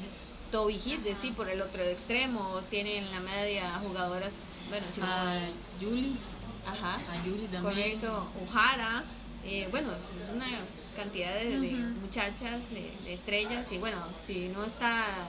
Toby 0.55 0.75
Hidd, 0.75 1.17
sí, 1.17 1.33
por 1.33 1.49
el 1.51 1.61
otro 1.61 1.83
extremo, 1.83 2.61
tiene 2.71 2.99
en 2.99 3.11
la 3.11 3.19
media 3.19 3.73
jugadoras, 3.81 4.45
bueno, 4.69 4.87
si 4.89 5.01
A 5.03 5.49
Julie. 5.81 6.17
ajá, 6.65 6.95
A 6.95 7.17
Julie 7.29 7.49
también. 7.49 7.99
correcto, 7.99 8.31
Ojara, 8.41 9.03
eh, 9.45 9.67
bueno, 9.73 9.89
es 9.97 10.11
una 10.33 10.61
cantidad 10.97 11.35
de, 11.35 11.59
de 11.59 11.75
Ujú. 11.75 12.01
muchachas, 12.03 12.71
de, 12.71 12.83
de 13.05 13.13
estrellas, 13.15 13.73
y 13.73 13.79
bueno, 13.79 13.97
si 14.15 14.49
no 14.51 14.65
está 14.65 15.27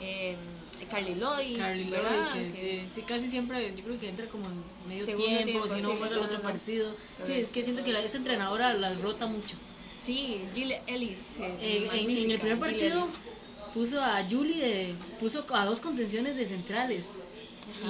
eh, 0.00 0.36
Carly 0.90 1.14
Lloyd, 1.14 1.56
Carly. 1.56 1.84
Lloyd, 1.84 2.02
que, 2.32 2.50
Que 2.50 2.80
sí, 2.82 2.90
sí, 2.90 3.02
casi 3.02 3.28
siempre, 3.28 3.76
yo 3.76 3.84
creo 3.84 3.96
que 4.00 4.08
entra 4.08 4.26
como 4.26 4.48
en 4.48 4.88
medio 4.88 5.06
tiempo, 5.06 5.24
tiempo, 5.44 5.68
si 5.68 5.82
no 5.82 5.90
sí, 5.90 5.96
pasa 6.00 6.14
el 6.16 6.22
otro 6.22 6.42
partido. 6.42 6.90
Sí, 6.94 7.18
Correcto. 7.20 7.44
es 7.44 7.50
que 7.52 7.62
siento 7.62 7.84
que 7.84 7.92
la, 7.92 8.00
esa 8.00 8.16
entrenadora 8.16 8.74
las 8.74 9.00
rota 9.00 9.28
mucho. 9.28 9.56
sí, 9.98 10.48
Jill 10.52 10.74
Ellis, 10.88 11.38
eh, 11.38 11.56
Eh, 11.60 11.88
en, 11.92 12.10
en 12.10 12.30
el 12.32 12.40
primer 12.40 12.58
partido. 12.58 13.06
Puso 13.74 14.00
a 14.02 14.24
Julie 14.30 14.62
de, 14.62 14.94
puso 15.18 15.44
a 15.52 15.64
dos 15.66 15.80
contenciones 15.80 16.36
de 16.36 16.46
centrales. 16.46 17.24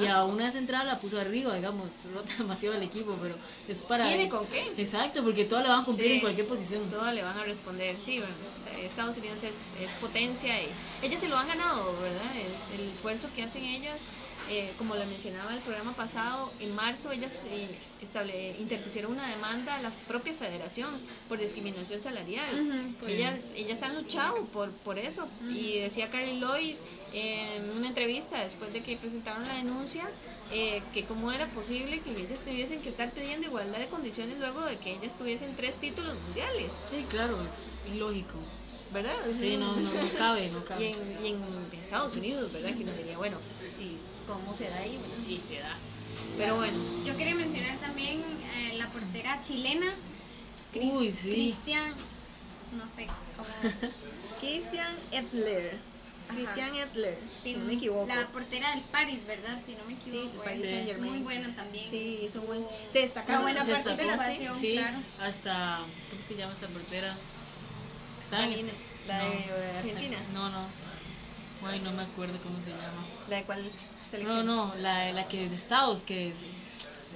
Y 0.00 0.06
a 0.06 0.24
una 0.24 0.50
central 0.50 0.86
la 0.86 0.98
puso 0.98 1.20
arriba, 1.20 1.54
digamos, 1.54 2.08
rota 2.14 2.32
demasiado 2.38 2.76
el 2.76 2.82
equipo, 2.82 3.16
pero 3.20 3.34
es 3.68 3.82
para... 3.82 4.06
¿Tiene 4.08 4.28
con 4.28 4.46
qué? 4.46 4.64
Exacto, 4.78 5.22
porque 5.22 5.44
todas 5.44 5.64
le 5.64 5.70
van 5.70 5.82
a 5.82 5.84
cumplir 5.84 6.08
Sí. 6.08 6.14
en 6.14 6.20
cualquier 6.20 6.46
posición. 6.46 6.88
Todas 6.88 7.12
le 7.14 7.22
van 7.22 7.36
a 7.36 7.44
responder, 7.44 7.94
sí, 8.00 8.18
bueno, 8.18 8.34
Estados 8.82 9.16
Unidos 9.16 9.42
es, 9.42 9.66
es 9.80 9.92
potencia 10.00 10.60
y 10.62 10.68
ellas 11.02 11.20
se 11.20 11.28
lo 11.28 11.36
han 11.36 11.48
ganado, 11.48 12.00
¿verdad? 12.00 12.30
Es 12.36 12.80
el 12.80 12.88
esfuerzo 12.88 13.28
que 13.34 13.42
hacen 13.42 13.64
ellas, 13.64 14.06
eh, 14.46 14.74
como 14.76 14.94
lo 14.96 15.06
mencionaba 15.06 15.54
el 15.54 15.62
programa 15.62 15.94
pasado, 15.94 16.54
en 16.58 16.72
marzo 16.74 17.10
ellas 17.12 17.40
eh, 17.44 17.78
estable, 18.00 18.56
interpusieron 18.58 19.12
una 19.12 19.28
demanda 19.28 19.76
a 19.76 19.82
la 19.82 19.90
propia 19.90 20.34
federación 20.34 21.00
por 21.28 21.38
discriminación 21.38 22.00
salarial. 22.00 22.46
Ellas, 23.06 23.52
ellas 23.54 23.82
han 23.82 23.94
luchado 23.96 24.50
por, 24.50 24.72
por 24.78 24.98
eso 24.98 25.28
y 25.40 25.78
decía 25.78 26.10
Carly 26.10 26.38
Lloyd 26.40 26.76
en 27.10 27.70
una 27.70 27.88
entrevista 27.88 28.40
después 28.42 28.72
de 28.72 28.82
que 28.82 28.96
presentaron 28.96 29.46
la 29.46 29.54
denuncia 29.54 30.10
eh, 30.50 30.82
que 30.92 31.04
cómo 31.06 31.32
era 31.32 31.48
posible 31.48 32.02
que 32.02 32.10
ellas 32.10 32.42
tuviesen 32.42 32.82
que 32.82 32.88
estar 32.88 33.12
pidiendo 33.14 33.46
igualdad 33.46 33.78
de 33.78 33.88
condiciones 33.88 34.38
luego 34.38 34.64
de 34.64 34.76
que 34.78 34.92
ellas 34.94 35.16
tuviesen 35.16 35.56
tres 35.56 35.78
títulos 35.78 36.14
mundiales, 36.20 36.84
Sí, 36.86 37.04
claro, 37.08 37.42
es 37.42 37.70
ilógico. 37.84 38.38
¿verdad? 38.90 39.14
Sí, 39.34 39.56
no, 39.56 39.74
no, 39.74 39.90
no 39.92 40.08
cabe, 40.18 40.48
no 40.50 40.58
Y 40.60 40.62
cabe. 40.62 40.90
en, 40.90 41.24
y 41.24 41.28
en 41.28 41.80
Estados 41.80 42.16
Unidos, 42.16 42.52
¿verdad? 42.52 42.76
Que 42.76 42.84
uno 42.84 42.92
diría, 42.92 43.16
bueno, 43.18 43.38
¿cómo 44.26 44.54
se 44.54 44.68
da 44.68 44.76
ahí? 44.78 44.96
Bueno, 44.98 45.14
sí 45.18 45.38
se 45.38 45.58
da. 45.58 45.76
Pero 46.36 46.56
bueno, 46.56 46.76
Yo 47.04 47.16
quería 47.16 47.34
mencionar 47.34 47.78
también 47.78 48.20
eh, 48.20 48.74
la 48.76 48.88
portera 48.90 49.40
chilena, 49.42 49.94
Uy, 50.74 51.12
sí. 51.12 51.30
Cristian, 51.30 51.94
no 52.72 52.88
sé 52.88 53.06
cómo. 53.36 53.48
Christian 54.40 54.94
Edler. 55.12 55.78
Ajá. 56.26 56.34
Christian 56.36 56.74
Edler, 56.74 57.18
si 57.42 57.50
Sí, 57.50 57.56
no 57.56 57.64
me 57.66 57.74
equivoco. 57.74 58.06
La 58.06 58.26
portera 58.32 58.70
del 58.70 58.80
Paris, 58.84 59.24
¿verdad? 59.26 59.60
Si 59.64 59.72
no 59.74 59.84
me 59.84 59.94
Sí, 60.02 60.10
equivoco. 60.18 60.42
el 60.48 60.58
Paris. 60.60 60.98
Muy 60.98 61.18
buena 61.20 61.54
también. 61.54 61.88
Sí, 61.88 62.20
hizo 62.24 62.40
un 62.40 62.46
buen. 62.46 62.64
Se 62.90 62.98
Una 62.98 63.00
destacaron. 63.02 63.42
buena 63.42 63.62
Se 63.62 63.70
destacó, 63.72 63.96
participación, 63.98 64.54
sí, 64.54 64.72
claro. 64.72 64.98
hasta, 65.20 65.78
¿cómo 66.10 66.22
te 66.26 66.34
llama 66.34 66.52
esta 66.54 66.66
portera? 66.68 67.14
Estaba 68.20 68.44
en 68.44 68.52
este- 68.52 68.72
la 69.06 69.18
no, 69.18 69.24
de 69.30 69.70
Argentina. 69.78 70.16
No, 70.32 70.50
no. 70.50 70.66
Ay, 71.66 71.78
no 71.80 71.92
me 71.92 72.02
acuerdo 72.02 72.38
cómo 72.42 72.60
se 72.60 72.70
llama. 72.70 73.06
¿La 73.28 73.36
de 73.36 73.42
cuál 73.44 73.70
selección? 74.16 74.46
no, 74.46 74.74
la, 74.76 75.12
la 75.12 75.26
que 75.28 75.44
es 75.44 75.50
de 75.50 75.56
Estados, 75.56 76.02
que, 76.02 76.28
es- 76.30 76.44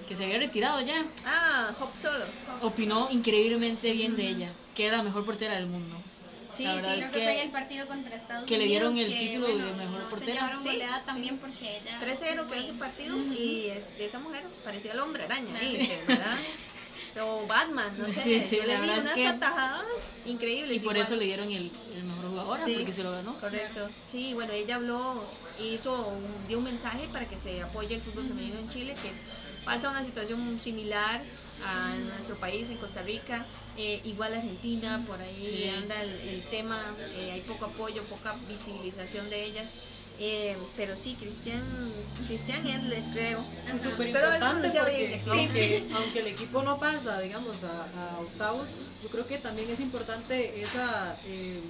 que 0.07 0.17
se 0.17 0.25
había 0.25 0.39
retirado 0.39 0.81
ya. 0.81 1.05
Ah, 1.27 1.71
Hop 1.81 1.97
Solo. 1.97 2.25
Opinó 2.63 3.09
increíblemente 3.11 3.93
bien 3.93 4.17
de 4.17 4.29
ella, 4.29 4.53
que 4.75 4.87
era 4.87 4.97
la 4.99 5.03
mejor 5.03 5.25
portera 5.25 5.55
del 5.57 5.67
mundo. 5.67 6.03
Sí, 6.51 6.65
La 6.65 6.77
verdad 6.77 6.95
sí. 6.95 7.01
es 7.01 7.09
Creo 7.09 7.27
que, 7.27 7.33
fue 7.35 7.43
el 7.43 7.51
partido 7.51 7.87
contra 7.87 8.17
Estados 8.17 8.47
que 8.47 8.57
le 8.57 8.65
Unidos. 8.65 8.95
dieron 8.95 8.99
el 8.99 9.13
que, 9.19 9.27
título 9.27 9.49
de 9.49 9.53
bueno, 9.55 9.77
mejor 9.77 10.03
no 10.03 10.09
portera. 10.09 10.57
Se 10.57 10.63
Sí, 10.63 10.69
goleada 10.71 10.99
sí. 11.01 11.05
también 11.07 11.39
porque 11.39 11.77
ella. 11.77 12.01
3-0 12.01 12.47
fue 12.47 12.57
quedó 12.57 12.65
ese 12.65 12.73
muy- 12.73 12.79
partido 12.81 13.17
y 13.35 13.67
es 13.67 13.99
de 13.99 14.05
esa 14.07 14.19
mujer 14.19 14.45
parecía 14.65 14.93
el 14.93 15.01
hombre 15.01 15.25
araña 15.25 15.59
que, 15.61 16.05
¿verdad? 16.09 16.37
O 17.21 17.47
Batman, 17.47 17.93
no 17.99 18.07
sé. 18.13 18.21
Sí, 18.21 18.41
sí, 18.41 18.57
Yo 18.57 18.65
le 18.65 18.75
es 18.75 18.81
unas 19.05 19.15
que- 19.15 19.27
atajadas 19.27 20.13
increíbles. 20.25 20.77
Y 20.83 20.85
por 20.85 20.97
igual. 20.97 21.07
eso 21.07 21.17
le 21.17 21.25
dieron 21.25 21.51
el, 21.51 21.71
el 21.95 22.05
mejor 22.05 22.29
jugador, 22.31 22.59
Sí. 22.65 22.75
porque 22.77 22.93
se 22.93 23.03
lo 23.03 23.11
ganó. 23.13 23.35
Correcto. 23.41 23.91
Sí, 24.05 24.35
bueno, 24.35 24.53
ella 24.53 24.77
habló, 24.77 25.23
hizo, 25.59 26.09
un- 26.09 26.47
dio 26.49 26.59
un 26.59 26.65
mensaje 26.65 27.09
para 27.13 27.27
que 27.27 27.37
se 27.37 27.63
apoye 27.63 27.95
el 27.95 28.01
fútbol 28.01 28.27
femenino 28.27 28.59
en 28.59 28.69
Chile, 28.69 28.95
que 28.95 29.11
pasa 29.65 29.91
una 29.91 30.05
situación 30.05 30.59
similar 30.61 31.23
a 31.65 31.95
nuestro 31.97 32.37
país, 32.37 32.71
en 32.71 32.77
Costa 32.77 33.03
Rica, 33.03 33.45
eh, 33.77 34.01
igual 34.05 34.33
Argentina, 34.35 35.03
por 35.07 35.21
ahí 35.21 35.45
Sí. 35.45 35.69
anda 35.69 36.01
el, 36.03 36.11
el 36.29 36.43
tema, 36.45 36.81
eh, 37.17 37.33
hay 37.33 37.41
poco 37.43 37.65
apoyo, 37.67 38.03
poca 38.05 38.37
visibilización 38.49 39.29
de 39.29 39.45
ellas. 39.45 39.81
Eh, 40.19 40.57
pero 40.77 40.97
sí, 40.97 41.17
Cristian, 41.17 41.65
Cristian 42.27 42.67
Edler, 42.67 43.05
creo. 43.11 43.45
Es 43.65 43.83
súper 43.83 44.09
importante 44.09 44.69
porque 44.79 45.07
bien. 45.09 45.21
aunque, 45.31 45.89
aunque 45.93 46.19
el 46.21 46.27
equipo 46.29 46.63
no 46.63 46.79
pasa, 46.79 47.21
digamos, 47.21 47.63
a, 47.65 48.15
a 48.17 48.21
octavos, 48.21 48.77
yo 49.01 49.09
creo 49.11 49.27
que 49.27 49.39
también 49.39 49.71
es 49.71 49.81
importante 49.81 50.63
esa, 50.63 51.21
eh, 51.25 51.63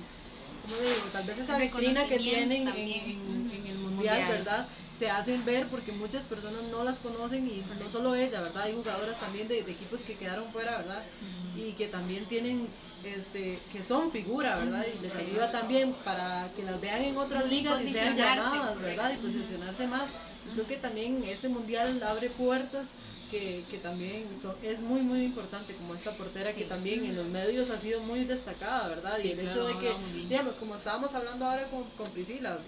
¿cómo 0.60 0.78
digo? 0.78 1.10
Tal 1.10 1.24
vez 1.26 1.38
esa 1.38 1.58
vitrina 1.58 2.06
que 2.08 2.18
tienen 2.18 2.52
en, 2.52 2.68
Reconocimiento 2.88 3.50
en- 3.50 3.54
en 3.54 3.66
el 3.66 3.78
mundial, 3.78 4.20
Mundial. 4.20 4.38
¿verdad? 4.38 4.68
Se 4.98 5.08
hacen 5.10 5.44
ver 5.44 5.68
porque 5.68 5.92
muchas 5.92 6.24
personas 6.26 6.62
no 6.64 6.82
las 6.82 6.98
conocen 6.98 7.46
y 7.46 7.62
no 7.78 7.88
solo 7.88 8.14
ella, 8.14 8.40
¿verdad? 8.40 8.64
Hay 8.64 8.74
jugadoras 8.74 9.20
también 9.20 9.46
de, 9.46 9.62
de 9.62 9.70
equipos 9.72 10.00
que 10.02 10.16
quedaron 10.16 10.50
fuera, 10.52 10.76
¿verdad? 10.78 11.06
Y 11.54 11.74
que 11.74 11.86
también 11.88 12.26
tienen, 12.26 12.68
este, 13.02 13.60
que 13.70 13.82
son 13.84 14.10
figura, 14.10 14.56
¿verdad? 14.56 14.84
Y 14.92 14.98
les 14.98 15.16
ayuda 15.16 15.50
también 15.52 15.94
para 16.04 16.52
que 16.54 16.62
las 16.64 16.80
vean 16.80 17.02
en 17.02 17.16
otras 17.16 17.44
ligas 17.48 17.80
y 17.84 17.92
sean 17.92 18.16
llamadas, 18.16 18.80
¿verdad? 18.80 19.12
Y 19.14 19.16
posicionarse 19.18 19.86
más. 19.86 20.10
Creo 20.54 20.66
que 20.66 20.76
también 20.78 21.22
este 21.24 21.48
mundial 21.48 22.02
abre 22.02 22.30
puertas 22.30 22.94
que, 23.28 23.66
que 23.68 23.78
también 23.78 24.40
son- 24.40 24.56
es 24.62 24.80
muy 24.82 25.02
muy 25.02 25.22
importante 25.22 25.76
como 25.76 25.94
esta 25.94 26.16
portera 26.16 26.54
que 26.54 26.62
Sí. 26.62 26.68
también 26.68 27.04
en 27.04 27.14
los 27.16 27.28
medios 27.28 27.70
ha 27.70 27.78
sido 27.78 28.00
muy 28.00 28.24
destacada, 28.24 28.88
¿verdad? 28.88 29.16
Sí, 29.16 29.28
y 29.28 29.32
el 29.32 29.38
claro, 29.40 29.50
hecho 29.50 29.64
de 29.68 29.74
que, 29.78 29.92
digamos, 30.28 30.56
como 30.56 30.74
estábamos 30.76 31.14
hablando 31.14 31.44
ahora 31.44 31.68
con, 31.68 31.90
con 31.90 32.10
Priscila, 32.12 32.64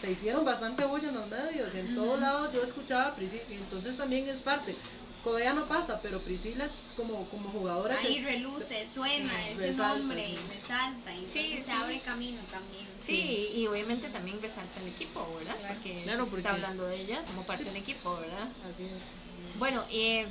te 0.00 0.10
hicieron 0.10 0.44
bastante 0.44 0.84
bulla 0.86 1.08
en 1.08 1.14
los 1.14 1.28
medios 1.28 1.74
y 1.74 1.78
en 1.78 1.94
todos 1.94 2.20
lados 2.20 2.52
yo 2.52 2.62
escuchaba 2.62 3.08
a 3.08 3.16
Priscila, 3.16 3.44
y 3.48 3.54
entonces 3.54 3.96
también 3.96 4.28
es 4.28 4.42
parte. 4.42 4.76
Codea 5.22 5.54
no 5.54 5.66
pasa, 5.66 6.00
pero 6.02 6.22
Priscila 6.22 6.70
como, 6.94 7.28
como 7.28 7.50
jugadora 7.50 7.96
se- 8.00 8.06
Ahí 8.06 8.22
reluce, 8.22 8.86
suena 8.86 9.28
sí, 9.28 9.48
ese 9.50 9.56
resalta, 9.56 9.98
nombre, 9.98 10.24
sí. 10.24 10.36
resalta 10.48 11.14
y 11.16 11.26
Sí, 11.26 11.56
se 11.58 11.64
sí. 11.64 11.70
abre 11.72 12.00
camino 12.00 12.40
también. 12.48 12.86
Sí, 13.00 13.48
y 13.54 13.66
obviamente 13.66 14.08
también 14.08 14.40
resalta 14.40 14.80
el 14.80 14.86
equipo, 14.88 15.34
¿verdad? 15.34 15.56
Claro. 15.58 15.74
Porque 15.74 16.02
Claro, 16.04 16.24
se 16.24 16.30
porque- 16.30 16.40
está 16.40 16.52
hablando 16.54 16.86
de 16.86 17.00
ella 17.00 17.24
como 17.26 17.44
parte 17.44 17.64
del 17.64 17.76
equipo, 17.76 18.14
¿verdad? 18.16 18.48
Así 18.62 18.84
es. 18.84 19.10
Bueno, 19.58 19.84
eh, 19.90 20.28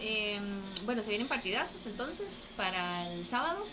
eh, 0.00 0.40
bueno, 0.84 1.02
se 1.02 1.10
vienen 1.10 1.28
partidazos 1.28 1.86
entonces 1.86 2.48
para 2.56 3.12
el 3.12 3.24
sábado. 3.24 3.64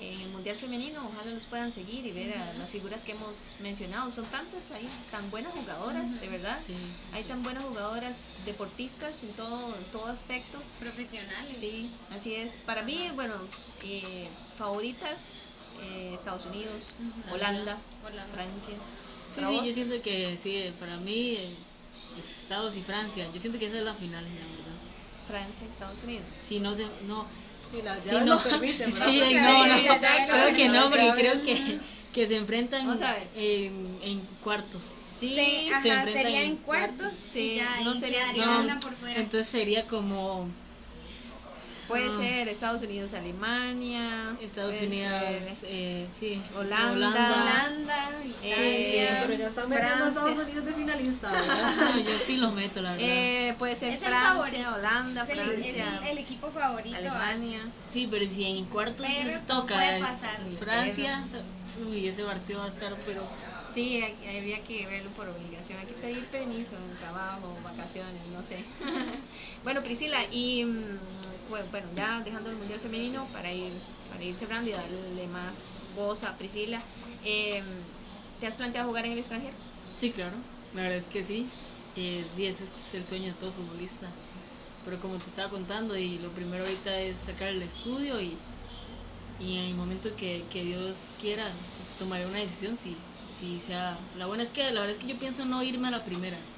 En 0.00 0.20
el 0.20 0.28
Mundial 0.30 0.56
Femenino. 0.56 1.06
Ojalá 1.06 1.30
los 1.32 1.46
puedan 1.46 1.72
seguir 1.72 2.06
y 2.06 2.12
ver 2.12 2.36
a 2.36 2.52
las 2.54 2.70
figuras 2.70 3.04
que 3.04 3.12
hemos 3.12 3.54
mencionado. 3.60 4.10
Son 4.10 4.24
tantas, 4.26 4.70
hay 4.70 4.88
tan 5.10 5.30
buenas 5.30 5.52
jugadoras, 5.52 6.20
de 6.20 6.28
verdad. 6.28 6.58
Sí, 6.60 6.74
Hay 7.12 7.22
sí. 7.22 7.28
tan 7.28 7.42
buenas 7.42 7.64
jugadoras, 7.64 8.22
deportistas 8.44 9.22
en 9.22 9.32
todo, 9.34 9.76
en 9.76 9.84
todo 9.86 10.06
aspecto. 10.06 10.58
Profesionales. 10.80 11.56
Sí, 11.56 11.90
así 12.14 12.34
es. 12.34 12.54
Para 12.66 12.82
mí, 12.82 13.10
bueno, 13.14 13.34
eh, 13.82 14.28
favoritas 14.56 15.46
eh, 15.82 16.12
Estados 16.14 16.46
Unidos. 16.46 16.84
Holanda, 17.32 17.78
Holanda. 18.04 18.32
Francia. 18.32 18.74
Sí, 18.74 19.34
¿Para 19.40 19.48
sí, 19.48 19.54
vos? 19.56 19.66
yo 19.66 19.72
siento 19.72 20.02
que 20.02 20.36
sí, 20.36 20.72
para 20.78 20.96
mí 20.98 21.36
eh, 21.38 21.54
es 22.18 22.42
Estados 22.42 22.76
y 22.76 22.82
Francia. 22.82 23.28
Yo 23.32 23.40
siento 23.40 23.58
que 23.58 23.66
esa 23.66 23.78
es 23.78 23.84
la 23.84 23.94
final, 23.94 24.24
la 24.24 24.30
verdad. 24.30 24.76
Francia, 25.26 25.66
Estados 25.66 26.02
Unidos. 26.04 26.24
Si 26.38 26.60
no 26.60 26.74
se, 26.74 26.86
no, 27.06 27.26
Sí, 27.70 27.82
las 27.82 28.02
si 28.02 28.10
llaves 28.10 28.26
no, 28.26 28.34
lo 28.34 28.42
permiten, 28.42 28.90
¿verdad? 28.90 29.06
sí, 29.10 29.34
no, 29.34 29.66
no, 29.66 29.80
ya 29.82 30.26
creo 30.30 30.54
que 30.54 30.68
no, 30.68 30.90
porque 30.90 31.12
creo 31.16 31.44
que, 31.44 31.80
que 32.12 32.26
se 32.26 32.36
enfrentan 32.36 32.88
en, 33.34 33.98
en 34.02 34.20
cuartos. 34.42 34.84
Sí, 34.84 35.34
Sí, 35.36 35.68
ajá, 35.70 35.82
se 35.82 35.88
enfrentan 35.88 36.22
sería 36.24 36.42
en 36.42 36.50
en 36.52 36.56
cuartos 36.58 37.12
Sí, 37.26 37.52
y 37.52 37.54
ya 37.56 37.80
no 37.80 37.92
ahí 37.92 38.00
sería 38.00 38.26
final. 38.28 38.64
una 38.64 38.80
por 38.80 38.92
fuera. 38.92 39.20
Entonces 39.20 39.48
sería 39.48 39.86
como 39.86 40.48
puede 41.88 42.08
Ah. 42.08 42.16
ser 42.16 42.48
Estados 42.48 42.82
Unidos, 42.82 43.14
Alemania. 43.14 44.36
Estados 44.40 44.80
Unidos, 44.80 45.62
eh, 45.64 46.06
sí, 46.10 46.40
Holanda. 46.56 46.92
Holanda, 46.92 48.10
Eh, 48.42 49.08
Italia. 49.08 49.24
Pero 49.26 49.38
ya 49.38 49.48
están 49.48 49.68
metiendo 49.68 50.04
a 50.04 50.08
Estados. 50.08 50.36
Unidos 50.38 50.64
de 50.64 50.74
finalista. 50.74 51.32
No, 51.96 52.00
yo 52.00 52.18
sí 52.18 52.36
lo 52.36 52.50
meto, 52.52 52.80
la 52.80 52.92
verdad. 52.92 53.06
Eh, 53.08 53.54
puede 53.58 53.76
ser 53.76 53.98
Francia. 53.98 54.74
Holanda, 54.74 55.22
Es 55.22 55.28
el, 55.30 55.38
Francia, 55.40 55.98
el- 56.02 56.08
el 56.08 56.18
equipo 56.18 56.50
favorito. 56.50 56.96
Alemania. 56.96 57.60
Sí, 57.88 58.06
pero 58.10 58.26
si 58.26 58.44
en 58.44 58.64
cuartos 58.66 59.06
Pero 59.06 59.32
se 59.32 59.38
toca 59.40 59.74
puede 59.74 59.96
es 59.98 60.00
pasar. 60.04 60.36
Francia, 60.58 61.22
o 61.24 61.26
sea, 61.26 61.40
uy, 61.88 62.08
ese 62.08 62.24
partido 62.24 62.60
va 62.60 62.64
a 62.66 62.68
estar, 62.68 62.94
pero 63.04 63.22
Sí, 63.72 64.00
hay- 64.02 64.38
habría 64.38 64.62
que 64.62 64.86
verlo 64.86 65.10
por 65.10 65.28
obligación. 65.28 65.78
Hay 65.78 65.86
que 65.86 65.92
pedir 65.94 66.24
permiso, 66.26 66.76
trabajo, 66.98 67.54
vacaciones, 67.62 68.14
no 68.32 68.42
sé. 68.42 68.56
bueno, 69.64 69.82
Priscila, 69.82 70.18
y 70.32 70.64
mm, 70.64 70.98
bueno, 71.48 71.68
bueno, 71.70 71.90
ya 71.94 72.22
dejando 72.22 72.50
el 72.50 72.56
Mundial 72.56 72.80
Femenino 72.80 73.30
para 73.32 73.52
ir, 73.52 73.82
para 74.08 74.24
ir 74.24 74.36
cerrando 74.36 74.70
y 74.70 74.72
darle 74.74 75.28
más 75.28 75.84
voz 75.88 76.24
a 76.24 76.36
Priscila. 76.38 76.86
eh, 77.20 77.86
¿Te 78.38 78.46
has 78.46 78.56
planteado 78.56 78.88
jugar 78.88 79.06
en 79.06 79.12
el 79.12 79.18
extranjero? 79.18 79.56
sí, 79.94 80.12
claro, 80.12 80.44
la 80.72 80.82
verdad 80.82 80.98
es 80.98 81.08
que 81.08 81.24
sí. 81.24 81.62
Eh, 81.94 82.30
y 82.36 82.44
ese 82.44 82.64
es 82.64 82.94
el 82.94 83.06
sueño 83.06 83.28
de 83.32 83.38
todo 83.38 83.52
futbolista. 83.52 84.22
Pero 84.82 85.00
como 85.00 85.20
te 85.20 85.28
estaba 85.30 85.50
contando, 85.50 85.96
y 85.96 86.18
lo 86.18 86.34
primero 86.34 86.64
ahorita 86.64 87.00
es 87.02 87.24
sacar 87.24 87.48
el 87.50 87.62
estudio 87.62 88.20
y, 88.20 88.50
y 89.38 89.56
en 89.58 89.64
el 89.66 89.76
momento 89.76 90.16
que, 90.16 90.48
que 90.48 90.64
Dios 90.64 91.14
quiera, 91.18 91.72
tomaré 91.96 92.26
una 92.26 92.40
decisión 92.40 92.76
si, 92.78 93.12
si 93.26 93.60
sea... 93.60 94.10
La 94.14 94.26
buena 94.26 94.42
es 94.44 94.50
que 94.50 94.64
la 94.72 94.80
verdad 94.82 94.90
es 94.92 94.98
que 94.98 95.08
yo 95.08 95.18
pienso 95.18 95.46
no 95.46 95.62
irme 95.62 95.88
a 95.88 95.92
la 95.92 96.04
primera. 96.04 96.55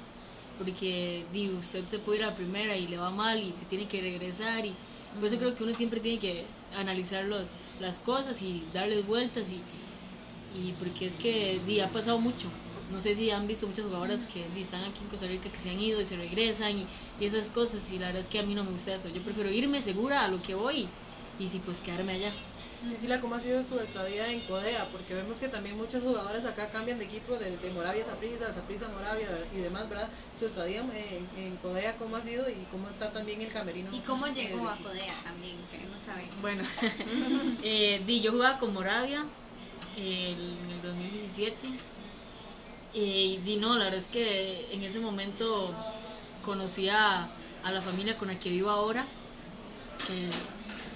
Porque 0.59 1.27
di, 1.31 1.49
usted 1.51 1.87
se 1.87 1.99
puede 1.99 2.19
ir 2.19 2.25
a 2.25 2.29
la 2.31 2.35
primera 2.35 2.77
y 2.77 2.87
le 2.87 2.99
va 2.99 3.11
mal 3.11 3.41
y 3.43 3.53
se 3.53 3.65
tiene 3.67 3.87
que 3.89 4.01
regresar 4.01 4.65
y 4.65 4.77
por 5.19 5.27
eso 5.29 5.39
creo 5.39 5.55
que 5.55 5.63
uno 5.63 5.73
siempre 5.73 6.01
tiene 6.01 6.19
que 6.19 6.53
analizar 6.71 7.25
los, 7.25 7.59
las 7.79 7.99
cosas 7.99 8.41
y 8.43 8.69
darles 8.71 9.05
vueltas 9.05 9.51
y, 9.51 9.65
y 10.49 10.73
porque 10.73 11.05
es 11.07 11.17
que 11.17 11.59
di, 11.61 11.79
ha 11.79 11.91
pasado 11.91 12.19
mucho. 12.19 12.53
No 12.87 12.99
sé 12.99 13.15
si 13.15 13.31
han 13.31 13.47
visto 13.47 13.67
muchas 13.67 13.85
jugadoras 13.85 14.25
que 14.25 14.49
di, 14.49 14.61
están 14.63 14.83
aquí 14.83 15.03
en 15.03 15.09
Costa 15.09 15.27
Rica 15.27 15.51
que 15.51 15.59
se 15.59 15.69
han 15.71 15.79
ido 15.79 16.01
y 16.01 16.05
se 16.05 16.17
regresan 16.17 16.77
y, 16.77 16.89
y 17.19 17.25
esas 17.25 17.49
cosas 17.49 17.89
y 17.91 17.99
la 17.99 18.07
verdad 18.07 18.21
es 18.23 18.29
que 18.29 18.39
a 18.39 18.43
mí 18.43 18.55
no 18.55 18.63
me 18.65 18.71
gusta 18.71 18.95
eso. 18.95 19.09
Yo 19.09 19.23
prefiero 19.23 19.51
irme 19.51 19.81
segura 19.81 20.23
a 20.25 20.29
lo 20.29 20.41
que 20.41 20.55
voy 20.55 20.95
y, 21.37 21.49
si 21.49 21.59
pues 21.61 21.81
quedarme 21.81 22.13
allá. 22.13 22.35
Priscila, 22.87 23.19
¿cómo 23.21 23.35
ha 23.35 23.39
sido 23.39 23.63
su 23.63 23.79
estadía 23.79 24.31
en 24.31 24.45
Codea? 24.45 24.89
Porque 24.91 25.13
vemos 25.13 25.39
que 25.39 25.49
también 25.49 25.75
muchos 25.77 26.01
jugadores 26.03 26.45
acá 26.45 26.71
cambian 26.71 26.97
de 26.97 27.05
equipo, 27.05 27.37
de, 27.37 27.57
de 27.57 27.71
Moravia 27.71 28.03
a 28.03 28.05
Saprissa, 28.07 28.51
Saprissa 28.53 28.87
a 28.87 28.89
Moravia 28.89 29.47
y 29.51 29.59
demás, 29.59 29.87
¿verdad? 29.89 30.11
Su 30.33 30.45
estadía 30.45 30.81
en, 30.81 31.29
en 31.35 31.57
Codea, 31.57 31.97
¿cómo 31.97 32.15
ha 32.15 32.21
sido 32.23 32.49
y 32.49 32.67
cómo 32.67 32.89
está 32.89 33.11
también 33.13 33.41
el 33.41 33.51
camerino? 33.51 33.91
¿Y 33.91 34.03
cómo 34.03 34.27
llegó 34.27 34.67
Eh, 34.67 34.69
a 34.69 34.81
Codea 34.81 35.21
también? 35.23 35.67
Queremos 35.67 36.01
saber. 36.01 36.35
Bueno, 36.41 36.63
eh, 37.61 38.03
di, 38.05 38.21
yo 38.21 38.31
jugaba 38.31 38.59
con 38.59 38.73
Moravia 38.73 39.31
eh, 39.95 40.31
en 40.61 40.69
el 40.71 40.81
2017 40.81 41.67
eh, 42.91 43.37
y 43.37 43.41
di, 43.43 43.57
no, 43.57 43.77
la 43.77 43.85
verdad 43.85 43.99
es 43.99 44.07
que 44.09 44.73
en 44.73 44.83
ese 44.83 44.99
momento 44.99 45.85
conocí 46.41 46.89
a, 46.89 47.35
a 47.61 47.71
la 47.71 47.81
familia 47.81 48.17
con 48.17 48.29
la 48.29 48.39
que 48.39 48.49
vivo 48.49 48.69
ahora, 48.69 49.15
que 50.03 50.49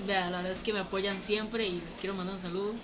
la 0.06 0.30
verdad 0.38 0.52
es 0.52 0.62
que 0.62 0.74
me 0.74 0.80
apoyan 0.80 1.22
siempre 1.22 1.68
y 1.68 1.82
les 1.82 1.98
quiero 1.98 2.16
mandar 2.16 2.36
un 2.36 2.40
saludo, 2.42 2.76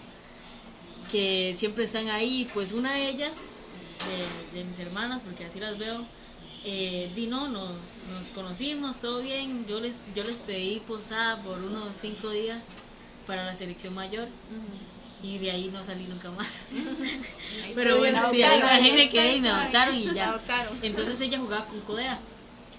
que 1.08 1.56
siempre 1.58 1.84
están 1.86 2.08
ahí, 2.10 2.50
pues 2.54 2.72
una 2.72 2.94
de 2.94 3.10
ellas, 3.10 3.54
de, 4.04 4.44
de 4.60 4.64
mis 4.66 4.80
hermanas, 4.80 5.24
porque 5.24 5.46
así 5.46 5.60
las 5.60 5.78
veo, 5.78 6.06
eh, 6.64 7.12
di 7.16 7.28
no, 7.28 7.48
nos, 7.48 8.04
nos 8.04 8.32
conocimos, 8.32 9.00
todo 9.00 9.22
bien, 9.22 9.66
yo 9.66 9.80
les, 9.80 10.04
yo 10.14 10.24
les 10.24 10.44
pedí 10.44 10.80
posada 10.82 11.42
por 11.42 11.62
unos 11.64 11.98
cinco 11.98 12.30
días 12.32 12.64
para 13.26 13.46
la 13.46 13.56
selección 13.56 13.94
mayor 13.94 14.28
y 15.22 15.38
de 15.40 15.52
ahí 15.52 15.70
no 15.70 15.84
salí 15.84 16.08
nunca 16.08 16.32
más. 16.32 16.68
Pero 17.76 17.98
bueno, 17.98 18.20
sí, 18.30 18.44
ahí 18.44 18.60
adoptaron, 18.60 18.60
imagínate 18.60 19.10
que 19.10 19.20
ahí 19.20 19.42
me 19.42 19.50
adoptaron 19.50 19.96
y 19.96 20.14
ya. 20.14 20.30
adoptaron. 20.30 20.80
Entonces 20.82 21.20
ella 21.22 21.40
jugaba 21.40 21.66
con 21.68 21.82
Codea. 21.82 22.20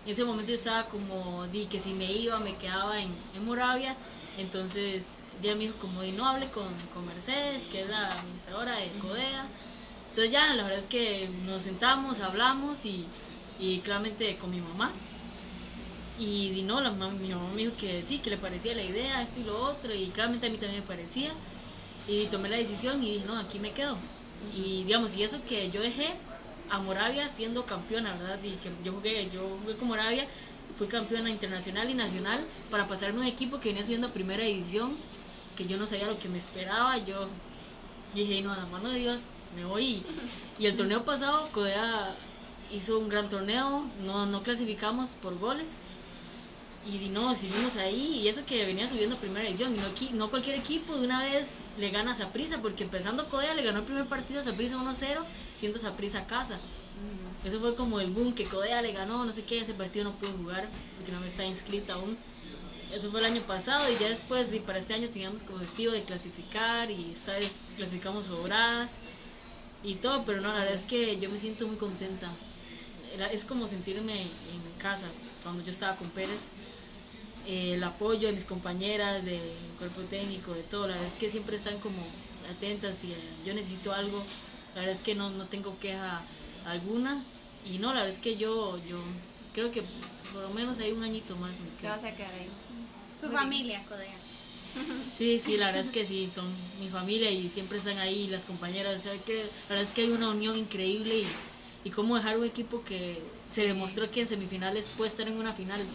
En 0.05 0.13
ese 0.13 0.25
momento 0.25 0.51
yo 0.51 0.57
estaba 0.57 0.89
como, 0.89 1.47
di 1.49 1.67
que 1.67 1.79
si 1.79 1.93
me 1.93 2.11
iba, 2.11 2.39
me 2.41 2.57
quedaba 2.57 3.01
en, 3.01 3.11
en 3.35 3.45
Moravia. 3.45 3.97
Entonces 4.41 5.23
ella 5.41 5.55
me 5.57 5.65
dijo 5.65 5.79
como, 5.79 6.03
di 6.03 6.13
no 6.13 6.27
hable 6.29 6.51
con, 6.51 6.89
con 6.89 7.07
Mercedes, 7.07 7.67
que 7.67 7.83
es 7.83 7.89
la 7.89 8.09
administradora 8.09 8.77
de 8.77 8.97
Codea. 8.99 9.53
Entonces 10.09 10.33
ya, 10.33 10.55
la 10.55 10.65
verdad 10.65 10.79
es 10.81 10.87
que 10.89 11.29
nos 11.31 11.65
sentamos, 11.65 12.21
hablamos 12.21 12.85
y, 12.85 13.13
y 13.59 13.83
claramente 13.83 14.39
con 14.39 14.51
mi 14.51 14.61
mamá. 14.61 15.01
Y 16.15 16.51
di 16.53 16.63
no, 16.65 16.81
la, 16.81 16.91
mi 16.93 17.31
mamá 17.31 17.53
me 17.53 17.63
dijo 17.63 17.77
que 17.77 18.03
sí, 18.05 18.21
que 18.21 18.31
le 18.31 18.39
parecía 18.39 18.75
la 18.75 18.83
idea, 18.83 19.23
esto 19.23 19.41
y 19.41 19.45
lo 19.45 19.59
otro. 19.61 19.95
Y 19.95 20.13
claramente 20.13 20.47
a 20.47 20.51
mí 20.51 20.59
también 20.59 20.83
me 20.83 20.87
parecía. 20.87 21.39
Y 22.07 22.29
tomé 22.29 22.49
la 22.49 22.57
decisión 22.59 23.03
y 23.03 23.13
dije, 23.15 23.27
no, 23.27 23.39
aquí 23.39 23.61
me 23.61 23.75
quedo. 23.75 23.99
Y 24.41 24.85
digamos, 24.85 25.17
y 25.17 25.23
eso 25.25 25.45
que 25.45 25.71
yo 25.71 25.83
dejé 25.83 26.23
a 26.69 26.81
Moravia 26.81 27.31
siendo 27.31 27.67
campeona, 27.67 28.15
¿verdad? 28.17 28.43
Y 28.45 28.59
que 28.59 28.77
yo 28.83 28.93
jugué, 28.95 29.31
yo 29.31 29.59
jugué 29.61 29.77
con 29.77 29.89
Moravia, 29.89 30.29
fui 30.81 30.89
campeona 30.89 31.29
internacional 31.29 31.91
y 31.91 31.95
nacional 31.95 32.43
para 32.71 32.87
pasarme 32.87 33.21
un 33.21 33.27
equipo 33.27 33.61
que 33.61 33.69
venía 33.69 33.85
subiendo 33.85 34.07
a 34.07 34.13
primera 34.15 34.43
edición, 34.43 34.97
que 35.55 35.67
yo 35.67 35.77
no 35.77 35.87
sabía 35.87 36.07
lo 36.07 36.19
que 36.19 36.31
me 36.31 36.39
esperaba, 36.39 36.97
yo 36.97 37.29
dije, 38.15 38.41
no, 38.41 38.51
a 38.51 38.57
la 38.57 38.65
mano 38.65 38.89
de 38.89 38.99
Dios, 38.99 39.25
me 39.55 39.67
voy. 39.67 40.03
Y, 40.59 40.65
el 40.65 40.77
torneo 40.77 41.05
pasado, 41.05 41.51
Codea 41.53 42.17
hizo 42.73 42.99
un 42.99 43.11
gran 43.11 43.29
torneo, 43.29 43.85
no, 44.07 44.25
no 44.25 44.43
clasificamos 44.43 45.17
por 45.17 45.39
goles. 45.39 45.89
Y 46.87 47.11
no, 47.11 47.35
seguimos 47.35 47.77
ahí, 47.77 48.23
y 48.23 48.29
eso 48.29 48.47
que 48.47 48.65
venía 48.65 48.89
subiendo 48.89 49.17
a 49.17 49.21
primera 49.21 49.47
edición, 49.47 49.77
y 49.77 49.79
no, 49.81 50.17
no 50.17 50.31
cualquier 50.31 50.59
equipo 50.59 50.97
de 50.97 51.05
una 51.05 51.23
vez 51.25 51.61
le 51.77 51.91
gana 51.91 52.13
a 52.13 52.15
Saprissa, 52.15 52.63
porque 52.63 52.85
empezando 52.85 53.29
Codea 53.29 53.53
le 53.53 53.65
ganó 53.65 53.81
el 53.81 53.85
primer 53.85 54.07
partido 54.07 54.41
a 54.41 54.43
Saprissa 54.43 54.77
1-0, 54.77 55.19
siendo 55.53 55.79
Saprissa 55.79 56.21
a 56.21 56.27
casa. 56.27 56.59
Eso 57.43 57.61
fue 57.61 57.75
como 57.75 58.01
el 58.01 58.11
boom 58.11 58.35
que 58.35 58.49
Codea 58.49 58.83
le 58.83 58.93
ganó, 58.93 59.25
no 59.25 59.33
sé 59.33 59.45
qué, 59.45 59.61
ese 59.61 59.75
partido 59.75 60.05
no 60.05 60.19
pude 60.19 60.33
jugar 60.33 60.69
porque 60.95 61.13
no 61.13 61.21
me 61.21 61.29
está 61.29 61.45
inscrita 61.45 61.95
aún. 61.95 62.19
Eso 62.91 63.11
fue 63.11 63.21
el 63.21 63.27
año 63.27 63.43
pasado 63.47 63.89
y 63.91 63.97
ya 63.99 64.09
después 64.09 64.51
de, 64.51 64.61
para 64.61 64.79
este 64.79 64.95
año 64.95 65.09
teníamos 65.11 65.43
como 65.43 65.59
objetivo 65.59 65.93
de 65.93 66.05
clasificar 66.05 66.91
y 66.91 67.13
esta 67.13 67.35
vez 67.35 67.73
clasificamos 67.77 68.27
sobradas 68.27 68.99
y 69.83 69.97
todo, 69.97 70.25
pero 70.25 70.41
no, 70.41 70.49
la 70.53 70.61
verdad 70.61 70.75
es 70.75 70.85
que 70.85 71.19
yo 71.19 71.31
me 71.31 71.39
siento 71.39 71.67
muy 71.69 71.77
contenta. 71.77 72.33
Es 73.33 73.45
como 73.45 73.67
sentirme 73.67 74.23
en 74.23 74.73
casa 74.79 75.13
cuando 75.43 75.63
yo 75.63 75.71
estaba 75.71 75.97
con 75.97 76.11
Pérez. 76.11 76.53
Eh, 77.45 77.75
el 77.75 77.85
apoyo 77.85 78.29
de 78.29 78.35
mis 78.35 78.45
compañeras, 78.45 79.25
del 79.25 79.75
cuerpo 79.79 80.03
técnico, 80.05 80.55
de 80.55 80.63
todo, 80.63 80.87
la 80.87 80.95
verdad 80.95 81.09
es 81.09 81.15
que 81.17 81.31
siempre 81.31 81.57
están 81.57 81.81
como 81.81 82.03
atentas 82.51 83.03
y 83.05 83.13
eh, 83.13 83.17
yo 83.45 83.55
necesito 83.55 83.93
algo, 83.93 84.19
la 84.75 84.83
verdad 84.83 84.95
es 84.97 85.01
que 85.03 85.15
no, 85.15 85.31
no 85.31 85.49
tengo 85.49 85.79
queja 85.79 86.29
alguna 86.65 87.25
y 87.63 87.79
no, 87.79 87.89
la 87.89 88.01
verdad 88.01 88.09
es 88.11 88.19
que 88.19 88.37
yo, 88.37 88.79
yo 88.79 89.03
creo 89.53 89.71
que 89.71 89.83
por 90.33 90.43
lo 90.43 90.51
menos 90.51 90.79
hay 90.79 90.93
un 90.93 91.03
añito 91.03 91.37
más. 91.37 91.61
me 91.61 91.71
Te 91.81 91.89
vas 91.89 92.05
a 92.05 92.15
quedar 92.15 92.35
ahí. 92.35 92.51
Su 93.15 93.27
Muy 93.29 93.37
familia, 93.37 93.85
Codea. 93.87 94.19
Sí, 95.09 95.41
sí, 95.41 95.57
la 95.57 95.67
verdad 95.67 95.83
es 95.83 95.89
que 95.89 96.05
sí, 96.07 96.31
son 96.31 96.57
mi 96.79 96.89
familia 96.89 97.31
y 97.31 97.49
siempre 97.49 97.79
están 97.79 97.99
ahí 97.99 98.29
las 98.29 98.45
compañeras. 98.45 98.97
o 99.01 99.03
sea, 99.03 99.19
que, 99.25 99.45
la 99.45 99.75
verdad 99.75 99.83
es 99.85 99.93
que 99.93 100.03
hay 100.03 100.11
una 100.11 100.31
unión 100.31 100.57
increíble 100.57 101.19
y, 101.19 101.25
y 101.85 101.91
cómo 101.91 102.17
dejar 102.17 102.39
un 102.39 102.45
equipo 102.47 102.85
que 102.85 103.43
se 103.45 103.67
demostró 103.67 104.11
que 104.11 104.21
en 104.21 104.27
semifinales 104.27 104.89
puede 104.89 105.09
estar 105.09 105.27
en 105.29 105.37
una 105.37 105.53
final. 105.55 105.87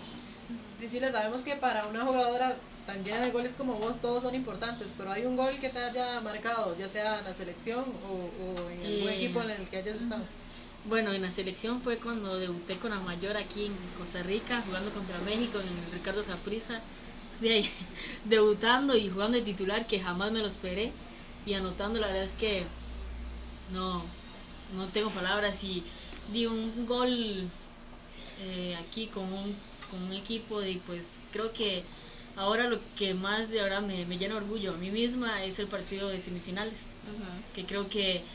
Priscila, 0.77 1.11
sabemos 1.11 1.43
que 1.43 1.55
para 1.55 1.87
una 1.87 2.05
jugadora 2.05 2.61
tan 2.85 3.03
llena 3.03 3.21
de 3.21 3.31
goles 3.31 3.55
como 3.55 3.77
vos, 3.79 4.01
todos 4.01 4.23
son 4.23 4.35
importantes, 4.35 4.93
pero 4.97 5.11
hay 5.11 5.25
un 5.25 5.35
gol 5.35 5.59
que 5.59 5.69
te 5.69 5.79
haya 5.79 6.21
marcado, 6.21 6.77
ya 6.77 6.87
sea 6.87 7.19
en 7.19 7.25
la 7.25 7.33
selección 7.33 7.83
o, 8.03 8.09
o 8.65 8.69
en 8.69 8.85
algún 8.85 9.09
Eh, 9.09 9.15
equipo 9.15 9.41
en 9.41 9.49
el 9.51 9.69
que 9.69 9.77
hayas 9.77 9.97
estado. 9.97 10.25
Bueno, 10.85 11.11
en 11.13 11.21
la 11.23 11.31
selección 11.31 11.81
fue 11.81 11.99
cuando 11.99 12.37
debuté 12.39 12.79
con 12.79 12.91
la 12.91 13.01
mayor 13.01 13.35
aquí 13.37 13.65
en 13.65 13.91
Costa 13.91 14.23
Rica, 14.23 14.61
jugando 14.61 14.93
contra 14.93 15.19
México 15.19 15.59
en 15.59 15.67
el 15.67 15.91
Ricardo 15.91 16.23
Saprissa. 16.23 16.85
de 17.39 17.49
ahí, 17.55 17.69
debutando 18.23 18.95
y 18.95 19.09
jugando 19.09 19.37
de 19.37 19.43
titular, 19.43 19.87
que 19.87 19.99
jamás 19.99 20.31
me 20.31 20.41
lo 20.41 20.47
esperé, 20.47 20.97
y 21.45 21.53
anotando, 21.55 21.99
la 21.99 22.07
verdad 22.07 22.23
es 22.23 22.35
que 22.35 22.71
no, 23.67 24.13
no 24.69 24.91
tengo 24.91 25.11
palabras. 25.13 25.63
Y 25.63 25.85
di 26.27 26.45
un 26.47 26.85
gol 26.85 27.51
eh, 28.37 28.75
aquí 28.77 29.07
con 29.09 29.31
un, 29.33 29.63
con 29.89 30.03
un 30.03 30.13
equipo 30.13 30.63
y 30.63 30.77
pues 30.79 31.21
creo 31.31 31.53
que 31.53 31.87
ahora 32.35 32.69
lo 32.69 32.79
que 32.95 33.13
más 33.13 33.49
de 33.49 33.61
ahora 33.61 33.81
me, 33.81 34.05
me 34.05 34.17
llena 34.17 34.37
orgullo 34.37 34.73
a 34.73 34.77
mí 34.77 34.91
misma 34.91 35.43
es 35.45 35.59
el 35.59 35.67
partido 35.67 36.09
de 36.09 36.19
semifinales, 36.21 36.97
que 37.53 37.65
creo 37.65 37.89
que 37.89 38.25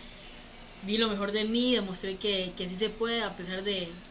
di 0.80 0.98
lo 0.98 1.08
mejor 1.08 1.32
de 1.32 1.44
mí, 1.44 1.74
demostré 1.74 2.18
que, 2.18 2.54
que 2.56 2.68
sí 2.68 2.76
se 2.76 2.90
puede 2.90 3.22
a 3.22 3.36
pesar 3.36 3.62
de, 3.64 4.02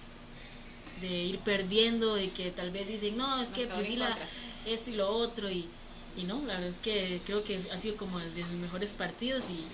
de 0.96 1.08
ir 1.26 1.44
perdiendo, 1.44 2.16
de 2.16 2.34
que 2.34 2.52
tal 2.52 2.72
vez 2.72 2.88
dicen, 2.88 3.16
no, 3.18 3.42
es 3.42 3.52
que 3.52 3.68
Priscila 3.68 4.08
contra. 4.10 4.30
esto 4.64 4.90
y 4.92 4.96
lo 4.96 5.10
otro 5.10 5.50
y, 5.50 5.76
y 6.14 6.26
no, 6.26 6.46
la 6.46 6.56
verdad 6.56 6.70
es 6.70 6.80
que 6.80 7.24
creo 7.26 7.44
que 7.44 7.68
ha 7.72 7.78
sido 7.80 7.98
como 7.98 8.20
el 8.20 8.34
de 8.34 8.44
los 8.46 8.54
mejores 8.56 8.94
partidos 8.94 9.50
y, 9.50 9.74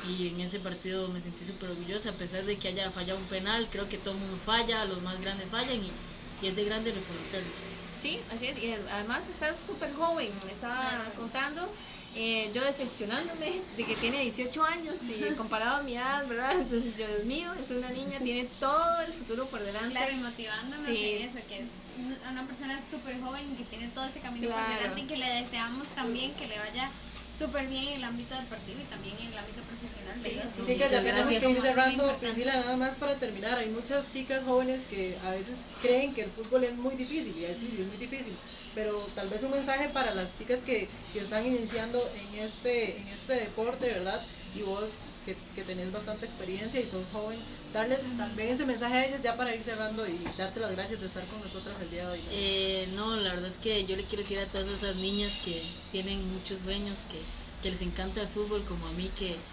y 0.00 0.28
en 0.28 0.40
ese 0.40 0.60
partido 0.60 1.08
me 1.10 1.20
sentí 1.20 1.44
súper 1.44 1.70
orgullosa 1.70 2.10
a 2.10 2.16
pesar 2.18 2.44
de 2.46 2.58
que 2.58 2.68
haya 2.68 2.90
fallado 2.92 3.20
un 3.20 3.28
penal, 3.28 3.70
creo 3.70 3.88
que 3.88 3.98
todo 3.98 4.14
el 4.14 4.20
mundo 4.20 4.38
falla, 4.38 4.84
los 4.86 5.02
más 5.02 5.20
grandes 5.20 5.50
fallan 5.50 5.82
y, 5.84 5.98
y 6.40 6.48
es 6.48 6.56
de 6.56 6.64
grande 6.64 6.92
reconocerlos. 6.92 7.80
Sí, 7.92 8.24
así 8.28 8.46
es. 8.46 8.58
Y 8.58 8.72
además 8.72 9.28
está 9.28 9.54
súper 9.54 9.92
joven, 9.92 10.44
me 10.44 10.52
estaba 10.52 11.14
contando. 11.14 11.74
Eh, 12.20 12.50
yo 12.52 12.64
decepcionándome 12.64 13.62
de 13.76 13.84
que 13.86 13.94
tiene 13.96 14.22
18 14.22 14.64
años 14.64 15.00
y 15.08 15.20
comparado 15.36 15.76
a 15.76 15.82
mi 15.82 15.94
edad, 15.96 16.26
¿verdad? 16.26 16.52
Entonces 16.60 16.96
yo, 16.98 17.06
Dios 17.06 17.24
mío, 17.24 17.48
es 17.58 17.70
una 17.70 17.90
niña, 17.90 18.18
tiene 18.18 18.44
todo 18.58 19.00
el 19.06 19.12
futuro 19.12 19.48
por 19.48 19.62
delante. 19.62 19.90
Claro, 19.90 20.12
y 20.12 20.16
motivándonos 20.16 20.84
Sí. 20.84 20.96
en 21.04 21.28
eso, 21.28 21.38
que 21.48 21.60
es 21.60 21.68
una- 21.96 22.30
una 22.32 22.46
persona 22.46 22.82
súper 22.90 23.20
joven 23.20 23.56
que 23.56 23.64
tiene 23.64 23.88
todo 23.88 24.04
ese 24.06 24.20
camino 24.20 24.48
Claro. 24.48 24.66
por 24.66 24.76
delante 24.78 25.00
y 25.02 25.06
que 25.06 25.16
le 25.16 25.30
deseamos 25.42 25.86
también 25.94 26.34
que 26.34 26.46
le 26.48 26.58
vaya 26.58 26.90
súper 27.38 27.68
bien 27.68 27.86
en 27.88 27.94
el 27.98 28.04
ámbito 28.04 28.34
deportivo 28.34 28.80
y 28.80 28.84
también 28.84 29.16
en 29.18 29.26
el 29.32 29.38
ámbito 29.38 29.62
profesional. 29.62 30.18
Sí, 30.18 30.36
sí, 30.50 30.62
Chicas, 30.66 30.90
ya 30.90 31.02
tenemos 31.02 31.28
que 31.28 31.50
ir 31.50 31.60
cerrando. 31.60 32.18
Priscila, 32.18 32.56
nada 32.56 32.76
más 32.76 32.96
para 32.96 33.16
terminar. 33.18 33.58
Hay 33.58 33.68
muchas 33.68 34.08
chicas 34.08 34.42
jóvenes 34.44 34.88
que 34.88 35.16
a 35.22 35.30
veces 35.30 35.58
creen 35.80 36.14
que 36.14 36.22
el 36.24 36.30
fútbol 36.32 36.64
es 36.64 36.76
muy 36.76 36.96
difícil, 36.96 37.36
y 37.36 37.44
así 37.44 37.68
es 37.78 37.86
muy 37.86 37.96
difícil. 37.96 38.34
Pero 38.74 39.10
tal 39.14 39.28
vez 39.28 39.42
un 39.42 39.50
mensaje 39.52 39.88
para 39.90 40.14
las 40.14 40.36
chicas 40.36 40.62
que, 40.62 40.90
que 41.12 41.20
están 41.20 41.46
iniciando 41.46 42.10
en 42.14 42.34
este, 42.34 43.00
en 43.00 43.08
este 43.08 43.34
deporte, 43.34 43.86
¿verdad? 43.92 44.26
Y 44.52 44.62
vos, 44.62 45.00
que, 45.24 45.42
que 45.54 45.64
tenés 45.64 45.90
bastante 45.92 46.26
experiencia 46.26 46.80
y 46.80 46.86
sos 46.86 47.08
joven, 47.08 47.44
darle 47.72 47.98
tal 48.16 48.34
vez 48.34 48.52
ese 48.54 48.66
mensaje 48.66 48.94
a 48.94 49.06
ellas 49.06 49.22
ya 49.22 49.36
para 49.36 49.54
ir 49.54 49.62
cerrando 49.62 50.06
y 50.06 50.32
darte 50.36 50.60
las 50.60 50.72
gracias 50.72 51.00
de 51.00 51.06
estar 51.06 51.26
con 51.26 51.40
nosotras 51.40 51.80
el 51.80 51.90
día 51.90 52.04
de 52.08 52.12
hoy. 52.12 52.26
Eh, 52.30 52.88
no, 52.92 53.16
la 53.16 53.30
verdad 53.30 53.48
es 53.48 53.58
que 53.58 53.84
yo 53.86 53.96
le 53.96 54.06
quiero 54.06 54.22
decir 54.22 54.38
a 54.38 54.48
todas 54.48 54.68
esas 54.68 54.96
niñas 54.96 55.38
que 55.38 55.76
tienen 55.90 56.30
muchos 56.32 56.60
sueños, 56.60 57.04
que, 57.04 57.28
que 57.60 57.70
les 57.70 57.82
encanta 57.82 58.20
el 58.22 58.28
fútbol 58.28 58.64
como 58.64 58.86
a 58.86 58.92
mí, 58.92 59.10
que, 59.10 59.44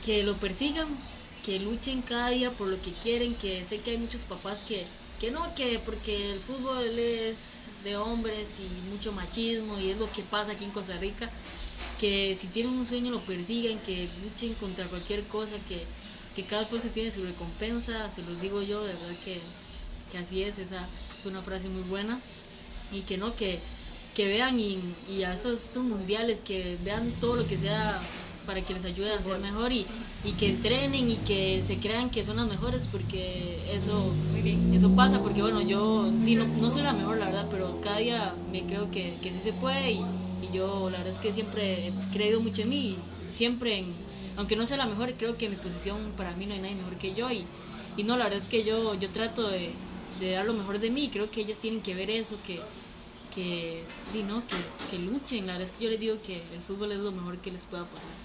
que 0.00 0.22
lo 0.24 0.38
persigan, 0.40 0.88
que 1.42 1.58
luchen 1.60 2.02
cada 2.02 2.30
día 2.30 2.56
por 2.56 2.68
lo 2.68 2.80
que 2.82 2.98
quieren, 2.98 3.36
que 3.36 3.64
sé 3.64 3.82
que 3.82 3.92
hay 3.92 3.98
muchos 3.98 4.24
papás 4.24 4.62
que, 4.62 4.92
que 5.20 5.30
no, 5.30 5.54
que 5.54 5.78
porque 5.84 6.32
el 6.32 6.40
fútbol 6.40 6.98
es 6.98 7.70
de 7.84 7.96
hombres 7.96 8.56
y 8.58 8.90
mucho 8.90 9.12
machismo 9.12 9.78
y 9.78 9.90
es 9.90 9.98
lo 9.98 10.10
que 10.10 10.22
pasa 10.22 10.52
aquí 10.52 10.64
en 10.64 10.70
Costa 10.70 10.96
Rica, 10.98 11.30
que 12.00 12.34
si 12.34 12.46
tienen 12.48 12.72
un 12.72 12.86
sueño 12.86 13.10
lo 13.10 13.20
persigan, 13.20 13.78
que 13.80 14.08
luchen 14.24 14.54
contra 14.54 14.86
cualquier 14.86 15.26
cosa, 15.26 15.56
que, 15.68 15.84
que 16.34 16.44
cada 16.44 16.62
esfuerzo 16.62 16.88
tiene 16.88 17.10
su 17.10 17.22
recompensa, 17.22 18.10
se 18.10 18.22
los 18.22 18.40
digo 18.40 18.62
yo, 18.62 18.82
de 18.82 18.94
verdad 18.94 19.14
que, 19.22 19.42
que 20.10 20.18
así 20.18 20.42
es, 20.42 20.58
esa 20.58 20.88
es 21.18 21.26
una 21.26 21.42
frase 21.42 21.68
muy 21.68 21.82
buena. 21.82 22.18
Y 22.90 23.02
que 23.02 23.18
no, 23.18 23.36
que, 23.36 23.60
que 24.14 24.26
vean 24.26 24.58
y, 24.58 25.22
a 25.22 25.34
estos, 25.34 25.64
estos 25.64 25.84
mundiales, 25.84 26.40
que 26.40 26.78
vean 26.82 27.12
todo 27.20 27.36
lo 27.36 27.46
que 27.46 27.58
sea 27.58 28.00
para 28.50 28.64
que 28.64 28.74
les 28.74 28.84
ayude 28.84 29.12
a 29.12 29.22
ser 29.22 29.38
mejor 29.38 29.72
y, 29.72 29.88
y 30.22 30.34
que 30.34 30.48
entrenen 30.50 31.08
y 31.10 31.18
que 31.24 31.62
se 31.62 31.78
crean 31.80 32.10
que 32.10 32.24
son 32.24 32.36
las 32.36 32.48
mejores 32.48 32.88
porque 32.88 33.74
eso 33.74 34.18
eso 34.70 34.94
pasa 34.94 35.22
porque 35.22 35.42
bueno 35.42 35.60
yo 35.62 36.12
no, 36.36 36.46
no 36.56 36.70
soy 36.70 36.82
la 36.82 36.92
mejor 36.92 37.18
la 37.18 37.26
verdad 37.26 37.48
pero 37.50 37.80
cada 37.80 37.98
día 37.98 38.36
me 38.46 38.66
creo 38.66 38.90
que, 38.90 39.18
que 39.20 39.32
sí 39.32 39.40
se 39.40 39.52
puede 39.52 39.92
y, 39.92 40.10
y 40.40 40.50
yo 40.50 40.90
la 40.90 40.98
verdad 40.98 41.12
es 41.14 41.18
que 41.18 41.32
siempre 41.32 41.88
he 41.88 41.94
creído 42.10 42.40
mucho 42.40 42.62
en 42.62 42.68
mí 42.70 42.76
y 43.28 43.32
siempre 43.32 43.76
en, 43.78 44.04
aunque 44.36 44.56
no 44.56 44.66
sea 44.66 44.76
la 44.76 44.86
mejor 44.86 45.16
creo 45.16 45.36
que 45.38 45.48
mi 45.48 45.56
posición 45.56 46.14
para 46.14 46.34
mí 46.34 46.46
no 46.46 46.54
hay 46.54 46.60
nadie 46.60 46.76
mejor 46.76 46.98
que 46.98 47.14
yo 47.14 47.30
y, 47.30 47.48
y 47.96 48.04
no 48.04 48.16
la 48.16 48.24
verdad 48.24 48.38
es 48.38 48.46
que 48.46 48.64
yo 48.64 48.94
yo 48.94 49.10
trato 49.12 49.48
de, 49.48 49.78
de 50.14 50.32
dar 50.32 50.46
lo 50.46 50.54
mejor 50.54 50.78
de 50.78 50.90
mí 50.90 51.04
y 51.06 51.10
creo 51.10 51.30
que 51.30 51.40
ellas 51.42 51.58
tienen 51.58 51.82
que 51.82 51.94
ver 51.94 52.10
eso 52.10 52.42
que 52.42 52.66
que, 53.30 54.24
no, 54.24 54.46
que, 54.46 54.74
que 54.86 54.98
luchen, 54.98 55.46
la 55.46 55.52
verdad 55.54 55.68
es 55.68 55.72
que 55.76 55.84
yo 55.84 55.90
les 55.90 56.00
digo 56.00 56.22
que 56.22 56.52
el 56.52 56.60
fútbol 56.62 56.92
es 56.92 56.98
lo 56.98 57.12
mejor 57.12 57.40
que 57.40 57.52
les 57.52 57.66
pueda 57.66 57.88
pasar. 57.90 58.19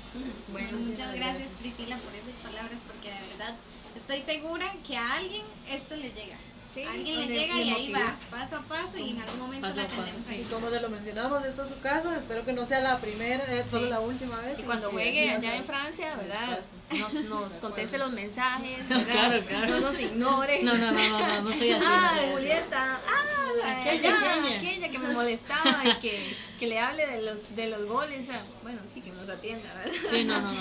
Bueno, 0.47 0.77
muchas 0.79 1.13
gracias 1.15 1.49
Priscila 1.59 1.97
por 1.97 2.13
esas 2.15 2.35
palabras 2.43 2.79
porque 2.87 3.09
de 3.11 3.27
verdad 3.37 3.55
estoy 3.95 4.21
segura 4.21 4.71
que 4.85 4.95
a 4.97 5.13
alguien 5.15 5.43
esto 5.69 5.95
le 5.95 6.09
llega. 6.11 6.37
Sí, 6.67 6.81
a 6.81 6.91
alguien 6.91 7.19
le 7.19 7.27
le- 7.27 7.35
llega 7.39 7.55
le 7.55 7.61
y 7.63 7.69
ahí 7.71 7.93
va, 7.93 8.17
paso 8.31 8.55
a 8.57 8.61
paso 8.63 8.97
y 8.97 9.11
en 9.11 9.21
algún 9.21 9.39
momento 9.39 9.67
Paso 9.67 9.81
la 9.81 9.85
a 9.85 9.87
paso, 9.89 10.01
tenemos 10.07 10.27
sí. 10.27 10.33
ahí. 10.33 10.41
Y 10.41 10.43
como 10.45 10.69
se 10.71 10.81
lo 10.81 10.89
mencionamos, 10.89 11.45
esta 11.45 11.63
es 11.63 11.69
su 11.69 11.79
casa. 11.79 12.17
Espero 12.17 12.43
que 12.43 12.53
no 12.53 12.65
sea 12.65 12.81
la 12.81 12.97
primera, 12.99 13.43
eh, 13.53 13.63
solo 13.69 13.83
Sí. 13.85 13.89
la 13.91 13.99
última 13.99 14.39
vez. 14.39 14.57
Y 14.59 14.63
cuando 14.63 14.89
juegue 14.91 15.29
allá 15.31 15.55
en 15.57 15.63
Francia, 15.63 16.15
¿verdad? 16.15 16.59
Nos, 16.99 17.13
nos 17.13 17.53
conteste 17.61 17.97
los 17.99 18.11
mensajes, 18.11 18.79
No, 18.89 18.97
¿verdad? 18.97 19.11
claro, 19.11 19.43
claro. 19.45 19.67
no 19.73 19.79
nos 19.81 19.99
ignore. 19.99 20.63
No, 20.63 20.73
no, 20.75 20.91
no, 20.91 21.09
no, 21.09 21.27
no, 21.27 21.41
no 21.43 21.53
soy 21.53 21.69
así. 21.71 21.83
no 21.85 21.87
Ah, 21.87 22.09
soy 22.15 22.19
así. 22.25 22.31
Julieta, 22.33 22.99
ah, 23.07 23.23
la- 23.61 23.81
Aquella, 23.81 23.93
aquella, 24.15 24.33
aquella. 24.33 24.57
aquella 24.57 24.89
que 24.89 24.99
me 24.99 25.13
molestaba 25.13 25.83
y 25.85 25.93
que, 25.99 26.35
que 26.59 26.67
le 26.67 26.79
hable 26.79 27.05
de 27.05 27.21
los, 27.21 27.55
de 27.55 27.67
los 27.69 27.85
goles. 27.85 28.27
Bueno, 28.63 28.79
sí, 28.93 29.01
que 29.01 29.11
nos 29.11 29.29
atienda, 29.29 29.73
¿verdad? 29.73 29.93
Sí, 30.09 30.23
no, 30.23 30.41
no, 30.41 30.51
no. 30.51 30.59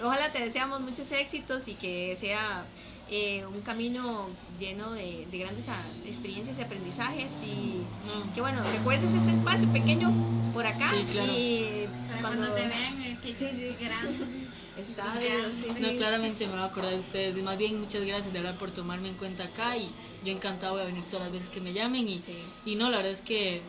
Ojalá 0.06 0.30
te 0.32 0.40
deseamos 0.40 0.80
muchos 0.80 1.10
éxitos 1.12 1.68
y 1.68 1.74
que 1.74 2.14
sea 2.16 2.64
eh, 3.10 3.46
un 3.46 3.60
camino 3.62 4.28
lleno 4.58 4.92
de, 4.92 5.26
de 5.30 5.38
grandes 5.38 5.68
ah, 5.68 5.82
experiencias 6.06 6.58
y 6.58 6.62
aprendizajes 6.62 7.42
y 7.42 7.86
No. 8.06 8.34
que 8.34 8.40
bueno, 8.40 8.62
recuerdes 8.72 9.14
este 9.14 9.32
espacio 9.32 9.68
pequeño 9.68 10.12
por 10.52 10.66
acá 10.66 10.86
Sí, 10.90 11.04
claro. 11.12 11.32
y 11.32 11.86
cuando, 12.20 12.28
cuando 12.42 12.56
se 12.56 12.66
vean 12.66 13.02
eh, 13.02 13.18
que 13.22 13.32
Sí, 13.32 13.46
sí. 13.52 13.76
grande. 13.84 14.18
está 14.76 15.18
sí, 15.20 15.28
sí. 15.74 15.82
No, 15.82 15.96
claramente 15.96 16.46
me 16.46 16.52
voy 16.52 16.60
a 16.60 16.64
acordar 16.66 16.92
de 16.92 16.98
ustedes. 16.98 17.36
Y 17.36 17.42
más 17.42 17.56
bien, 17.56 17.80
muchas 17.80 18.02
gracias 18.04 18.32
de 18.32 18.40
verdad 18.40 18.58
por 18.58 18.70
tomarme 18.70 19.08
en 19.08 19.14
cuenta 19.14 19.44
acá. 19.44 19.76
Y 19.78 19.90
yo 20.24 20.32
encantado 20.32 20.74
voy 20.74 20.82
a 20.82 20.86
venir 20.86 21.02
todas 21.04 21.24
las 21.26 21.32
veces 21.32 21.48
que 21.50 21.60
me 21.60 21.72
llamen. 21.72 22.06
Y, 22.08 22.18
Sí. 22.20 22.34
y 22.66 22.74
no, 22.76 22.90
la 22.90 22.98
verdad 22.98 23.12
es 23.12 23.22
que 23.22 23.62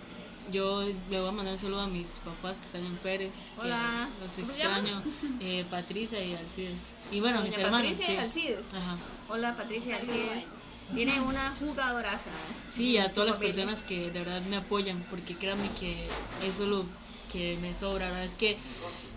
yo 0.52 0.82
le 1.10 1.20
voy 1.20 1.28
a 1.30 1.32
mandar 1.32 1.54
un 1.54 1.60
saludo 1.60 1.82
a 1.82 1.88
mis 1.88 2.20
papás 2.20 2.60
que 2.60 2.66
están 2.66 2.86
en 2.86 2.96
Pérez. 2.98 3.34
que 3.56 3.62
Hola. 3.62 4.10
Los 4.22 4.34
¿Cómo 4.34 4.52
se 4.52 4.62
extraño. 4.62 5.04
Eh, 5.42 5.66
Patricia 5.70 6.24
y 6.24 6.34
Alcides. 6.36 6.82
Y 7.12 7.20
bueno, 7.20 7.42
mis 7.42 7.54
Doña 7.54 7.66
hermanos. 7.66 7.92
Patricia 7.92 8.08
sí. 8.08 8.14
y 8.14 8.18
Alcides. 8.18 8.74
Ajá. 8.74 8.98
Hola 9.30 9.56
Patricia 9.56 9.98
Alcides. 9.98 10.46
Tiene 10.94 11.20
una 11.22 11.54
jugadoraza. 11.60 12.32
Sí, 12.70 12.98
a 12.98 13.12
todas 13.12 13.30
las 13.30 13.38
personas 13.40 13.82
que 13.82 14.10
de 14.10 14.20
verdad 14.20 14.42
me 14.44 14.56
apoyan, 14.56 15.04
porque 15.10 15.36
créanme 15.36 15.70
que 15.80 16.08
eso 16.46 16.64
es 16.64 16.70
lo 16.70 16.86
que 17.32 17.58
me 17.62 17.74
sobra. 17.76 18.06
La 18.08 18.12
verdad 18.12 18.26
es 18.26 18.36
que 18.36 18.58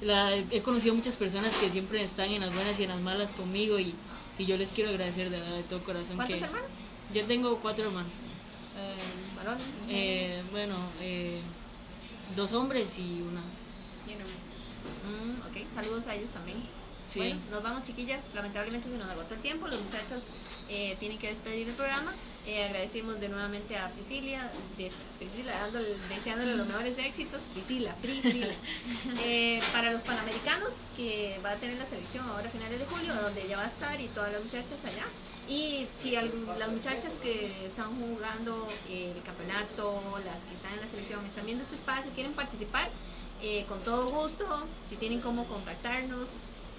la- 0.03 0.35
he 0.37 0.63
conocido 0.63 0.95
muchas 0.95 1.17
personas 1.17 1.55
que 1.57 1.71
siempre 1.71 2.03
están 2.03 2.31
en 2.31 2.41
las 2.41 2.53
buenas 2.55 2.79
y 2.81 2.85
en 2.85 2.89
las 2.91 3.01
malas 3.01 3.31
conmigo 3.33 3.79
y, 3.79 3.95
y 4.39 4.47
yo 4.47 4.57
les 4.57 4.73
quiero 4.73 4.91
agradecer 4.91 5.31
de 5.31 5.39
verdad 5.39 5.57
de 5.57 5.63
todo 5.63 5.85
corazón. 5.85 6.17
¿Cuántos 6.17 6.41
que 6.41 6.45
hermanos? 6.47 6.73
Yo 7.13 7.25
tengo 7.27 7.61
cuatro 7.61 7.87
hermanos. 7.87 8.15
Varones. 9.41 9.67
Eh, 9.89 10.45
bueno, 10.51 10.77
eh, 11.01 11.41
dos 12.37 12.53
hombres 12.53 12.99
y 12.99 13.23
una. 13.23 13.41
You 14.07 14.17
know. 14.17 14.27
Mm, 15.03 15.41
ok, 15.49 15.67
saludos 15.73 16.07
a 16.09 16.15
ellos 16.15 16.31
también. 16.31 16.80
Sí. 17.11 17.19
Bueno, 17.19 17.41
nos 17.51 17.63
vamos 17.63 17.83
chiquillas. 17.83 18.25
Lamentablemente 18.35 18.89
se 18.89 18.97
nos 18.97 19.09
agotó 19.09 19.35
el 19.35 19.41
tiempo. 19.41 19.67
Los 19.67 19.81
muchachos 19.81 20.31
eh, 20.69 20.97
tienen 21.01 21.19
que 21.19 21.27
despedir 21.29 21.69
el 21.69 21.75
programa. 21.75 22.15
Eh, 22.47 22.65
agradecemos 22.65 23.21
de 23.21 23.29
nuevamente 23.29 23.77
a 23.77 23.91
Priscila, 23.91 24.49
des- 24.79 24.95
Priscila 25.19 25.53
dándole- 25.61 25.97
deseándole 26.09 26.55
los 26.57 26.67
mejores 26.69 26.97
éxitos. 26.99 27.43
Priscila, 27.53 27.95
Priscila. 28.01 28.55
Eh, 29.25 29.61
para 29.73 29.93
los 29.93 30.03
panamericanos 30.03 30.89
que 30.97 31.39
va 31.45 31.51
a 31.53 31.57
tener 31.57 31.77
la 31.79 31.85
selección 31.85 32.27
ahora 32.29 32.47
a 32.47 32.51
finales 32.51 32.79
de 32.79 32.87
julio, 32.87 33.15
donde 33.15 33.43
ella 33.45 33.57
va 33.57 33.65
a 33.65 33.67
estar 33.67 34.01
y 34.01 34.07
todas 34.09 34.33
las 34.33 34.43
muchachas 34.43 34.85
allá. 34.85 35.05
Y 35.49 35.87
si 35.97 36.13
las 36.13 36.69
muchachas 36.71 37.19
que 37.19 37.67
están 37.67 37.95
jugando 37.99 38.67
el 38.89 39.21
campeonato, 39.25 40.01
las 40.25 40.45
que 40.45 40.55
están 40.55 40.73
en 40.75 40.81
la 40.81 40.87
selección, 40.87 41.25
están 41.27 41.45
viendo 41.45 41.63
este 41.63 41.75
espacio, 41.75 42.11
quieren 42.15 42.33
participar, 42.33 42.89
eh, 43.43 43.65
con 43.69 43.83
todo 43.83 44.09
gusto, 44.11 44.47
si 44.83 44.97
tienen 44.97 45.21
cómo 45.21 45.47
contactarnos, 45.47 46.29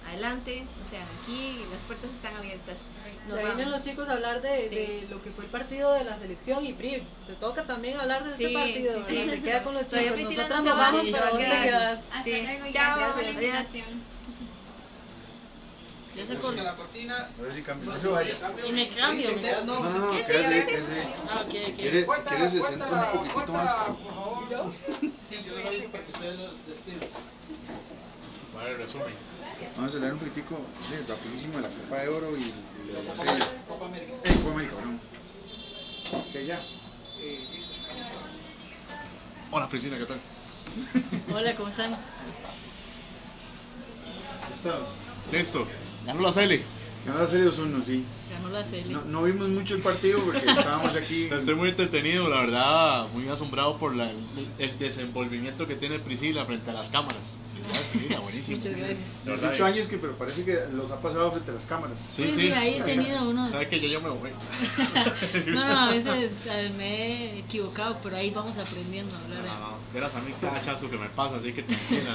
adelante, 0.08 0.64
o 0.84 0.88
sea, 0.88 1.00
aquí 1.22 1.64
las 1.70 1.82
puertas 1.82 2.10
están 2.10 2.36
abiertas. 2.36 2.88
Nos 3.28 3.36
Ya 3.38 3.44
vienen 3.44 3.66
vamos. 3.66 3.78
los 3.78 3.84
chicos 3.84 4.08
a 4.08 4.12
hablar 4.12 4.42
de, 4.42 4.68
Sí. 4.68 4.74
de 4.74 5.06
lo 5.10 5.22
que 5.22 5.30
fue 5.30 5.44
el 5.44 5.50
partido 5.50 5.92
de 5.92 6.04
la 6.04 6.18
selección 6.18 6.64
y 6.66 6.72
Pri, 6.72 7.02
te 7.26 7.34
toca 7.34 7.64
también 7.66 7.98
hablar 7.98 8.24
de 8.24 8.36
Sí, 8.36 8.44
este 8.46 8.58
partido, 8.58 9.02
sí. 9.04 9.30
Se 9.30 9.42
queda 9.42 9.62
con 9.64 9.74
los 9.74 9.88
chicos, 9.88 10.18
nosotros 10.18 10.48
no 10.48 10.62
nos 10.64 10.78
vamos, 10.78 11.06
pero 11.10 11.30
vos 11.30 11.38
te 11.38 11.46
quedas. 11.62 12.04
Hasta 12.10 12.22
Sí. 12.24 12.42
luego 12.42 12.66
y 12.66 12.72
Chao, 12.72 12.96
gracias 12.98 13.12
por 13.14 13.22
la 13.22 13.28
adiós. 13.28 13.42
invitación. 13.42 14.12
Ya 16.14 16.26
se 16.26 16.36
corta. 16.36 16.62
la 16.62 16.76
cortina. 16.76 17.16
A 17.38 17.42
ver 17.42 17.52
si 17.54 18.06
vaya. 18.08 18.34
Y 18.68 18.72
me 18.72 18.88
cambio. 18.90 19.30
No, 19.64 19.80
No, 19.80 19.88
no, 19.88 19.98
no, 19.98 20.10
¿Qué. 20.12 20.82
Ah, 21.30 21.40
ok, 21.40 21.46
ok. 21.46 21.74
quiere, 21.74 22.00
si 22.00 22.04
Cuenta, 22.04 22.30
quiere 22.30 22.48
se 22.50 22.60
sienta 22.62 22.86
un 22.86 23.16
poquito 23.18 23.34
cuenta, 23.34 23.52
más. 23.52 23.86
por 23.86 24.14
favor. 24.14 24.72
Sí, 25.26 25.36
yo 25.46 25.54
los 25.54 25.64
aviso 25.66 25.88
para 25.88 26.04
que 26.04 26.12
ustedes 26.12 26.38
los 26.38 26.66
despidan. 26.66 27.08
Vale, 28.54 28.76
resumen. 28.76 29.31
Vamos 29.76 29.96
a 29.96 29.98
leer 29.98 30.12
un 30.12 30.18
poquitico, 30.18 30.56
sí, 30.80 30.94
rapidísimo 31.08 31.56
de 31.56 31.62
la 31.62 31.68
Copa 31.68 32.00
de 32.00 32.08
Oro 32.08 32.36
y, 32.36 32.42
y 32.42 32.86
de 32.86 32.92
la. 32.92 33.00
Copa 33.00 33.22
América. 33.86 34.18
Eh, 34.24 34.34
Copa 34.36 34.50
América, 34.52 34.74
perdón. 34.76 35.00
Ok, 36.28 36.34
ya. 36.46 36.58
Eh, 37.18 37.46
listo. 37.50 37.74
Hola 39.50 39.68
Priscila, 39.68 39.98
¿qué 39.98 40.06
tal? 40.06 40.18
Hola, 41.34 41.54
¿cómo 41.56 41.68
están? 41.68 41.92
Ya 44.48 44.54
estamos. 44.54 44.88
Listo, 45.30 45.68
ganó 46.04 46.20
la 46.22 46.32
Cele. 46.32 46.64
Ganó 47.04 47.18
la 47.20 47.26
serie 47.26 47.46
2-1, 47.46 47.82
sí. 47.82 48.04
Ganó 48.42 48.48
la 48.54 48.64
Cele. 48.64 48.88
No, 48.92 49.02
no 49.04 49.22
vimos 49.22 49.48
mucho 49.48 49.74
el 49.74 49.82
partido 49.82 50.18
porque 50.20 50.38
estábamos 50.50 50.94
aquí. 50.96 51.24
Estoy 51.32 51.54
muy 51.54 51.68
entretenido, 51.70 52.28
la 52.28 52.40
verdad, 52.40 53.06
muy 53.14 53.28
asombrado 53.28 53.76
por 53.78 53.94
la- 53.94 54.10
el 54.58 54.78
desenvolvimiento 54.78 55.66
que 55.66 55.76
tiene 55.76 55.98
Priscila 55.98 56.44
frente 56.44 56.70
a 56.70 56.74
las 56.74 56.90
cámaras. 56.90 57.36
Priscila, 57.92 58.18
buenísimo. 58.20 58.56
Muchas 58.58 58.76
gracias. 58.76 58.98
Verdad, 59.24 59.40
18 59.50 59.64
años 59.66 59.86
que 59.86 59.98
pero 59.98 60.16
parece 60.18 60.44
que 60.44 60.58
los 60.74 60.90
ha 60.90 61.00
pasado 61.00 61.30
frente 61.30 61.50
a 61.50 61.54
las 61.54 61.66
cámaras. 61.66 61.98
Sí, 62.00 62.24
Sí, 62.24 62.30
sí. 62.32 62.40
sí, 62.48 62.52
ahí 62.52 62.74
he 62.78 62.82
tenido 62.82 63.28
unos. 63.30 63.52
¿Sabe 63.52 63.68
que 63.68 63.80
ya 63.80 63.88
yo 63.88 64.00
me 64.00 64.08
voy? 64.10 64.30
No, 65.46 65.64
no, 65.66 65.78
a 65.78 65.90
veces 65.92 66.46
eh, 66.46 66.72
me 66.76 66.96
he 66.96 67.38
equivocado, 67.40 67.98
pero 68.02 68.16
ahí 68.16 68.30
vamos 68.30 68.56
aprendiendo 68.58 69.14
a 69.14 69.18
hablar. 69.20 69.44
No, 69.44 69.70
no, 69.70 69.76
verás 69.92 70.14
a 70.14 70.20
mí 70.20 70.32
cada 70.40 70.60
chasco 70.62 70.88
que 70.90 70.96
me 70.96 71.08
pasa, 71.10 71.36
así 71.36 71.52
que 71.52 71.62
tranquila. 71.62 72.14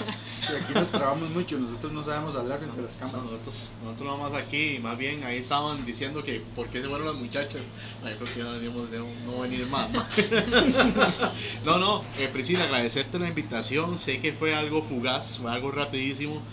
Y 0.52 0.56
aquí 0.64 0.74
nos 0.74 0.92
trabamos 0.92 1.30
mucho, 1.32 1.58
nosotros 1.58 1.92
no 1.92 2.04
sabemos 2.04 2.36
hablar 2.36 2.60
frente 2.60 2.80
a 2.80 2.84
las 2.84 2.94
No, 2.96 3.00
cámaras. 3.00 3.32
nosotros, 3.32 3.70
nosotros 3.84 4.08
nomás 4.18 4.34
aquí, 4.34 4.80
más 4.82 4.98
bien 4.98 5.24
ahí 5.24 5.38
estaban 5.38 5.86
diciendo 5.86 6.17
que 6.24 6.40
por 6.42 6.70
qué 6.70 6.82
se 6.82 6.88
fueron 6.88 7.08
las 7.08 7.16
muchachas. 7.16 7.74
Yo 8.02 8.16
creo 8.18 8.32
que 8.32 8.40
ya 8.40 8.46
no 8.46 8.52
deberíamos 8.54 8.90
de 8.92 9.00
no 9.00 9.40
venir 9.40 9.66
más. 9.68 9.90
no, 11.64 11.80
no, 11.80 12.10
eh, 12.16 12.28
Priscila, 12.30 12.64
agradecerte 12.66 13.20
la 13.20 13.28
invitación. 13.28 13.98
Sé 13.98 14.20
que 14.20 14.34
fue 14.34 14.54
algo 14.56 14.82
fugaz, 14.82 15.38
fue 15.38 15.52
algo 15.52 15.72
rapidísimo. 15.72 16.46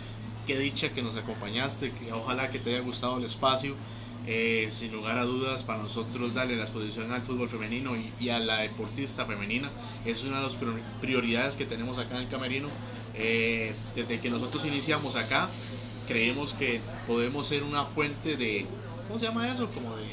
Qué 0.45 0.59
dicha 0.59 0.93
que 0.93 1.03
nos 1.03 1.17
acompañaste, 1.17 1.95
que 1.95 2.13
ojalá 2.13 2.51
que 2.51 2.59
te 2.59 2.71
haya 2.71 2.81
gustado 2.81 3.19
el 3.19 3.25
espacio. 3.25 3.79
Eh, 4.27 4.69
sin 4.71 4.91
lugar 4.93 5.19
a 5.19 5.25
dudas, 5.25 5.65
para 5.65 5.83
nosotros 5.83 6.33
darle 6.33 6.57
la 6.57 6.63
exposición 6.65 7.13
al 7.13 7.23
fútbol 7.23 7.51
femenino 7.51 7.95
y, 7.97 8.15
y 8.19 8.31
a 8.31 8.39
la 8.39 8.61
deportista 8.61 9.27
femenina 9.27 9.75
es 10.03 10.25
una 10.25 10.39
de 10.39 10.45
las 10.45 10.57
prior- 10.59 10.83
prioridades 10.99 11.57
que 11.57 11.67
tenemos 11.67 11.99
acá 11.99 12.17
en 12.17 12.23
el 12.23 12.29
Camerino. 12.29 12.75
Eh, 13.13 13.83
desde 13.95 14.21
que 14.21 14.31
nosotros 14.31 14.65
iniciamos 14.65 15.17
acá, 15.17 15.59
creemos 16.07 16.55
que 16.55 16.91
podemos 17.05 17.47
ser 17.49 17.63
una 17.65 17.85
fuente 17.87 18.37
de, 18.37 18.75
¿cómo 19.07 19.19
se 19.19 19.27
llama 19.27 19.51
eso? 19.51 19.71
Como 19.71 19.97
de, 19.97 20.05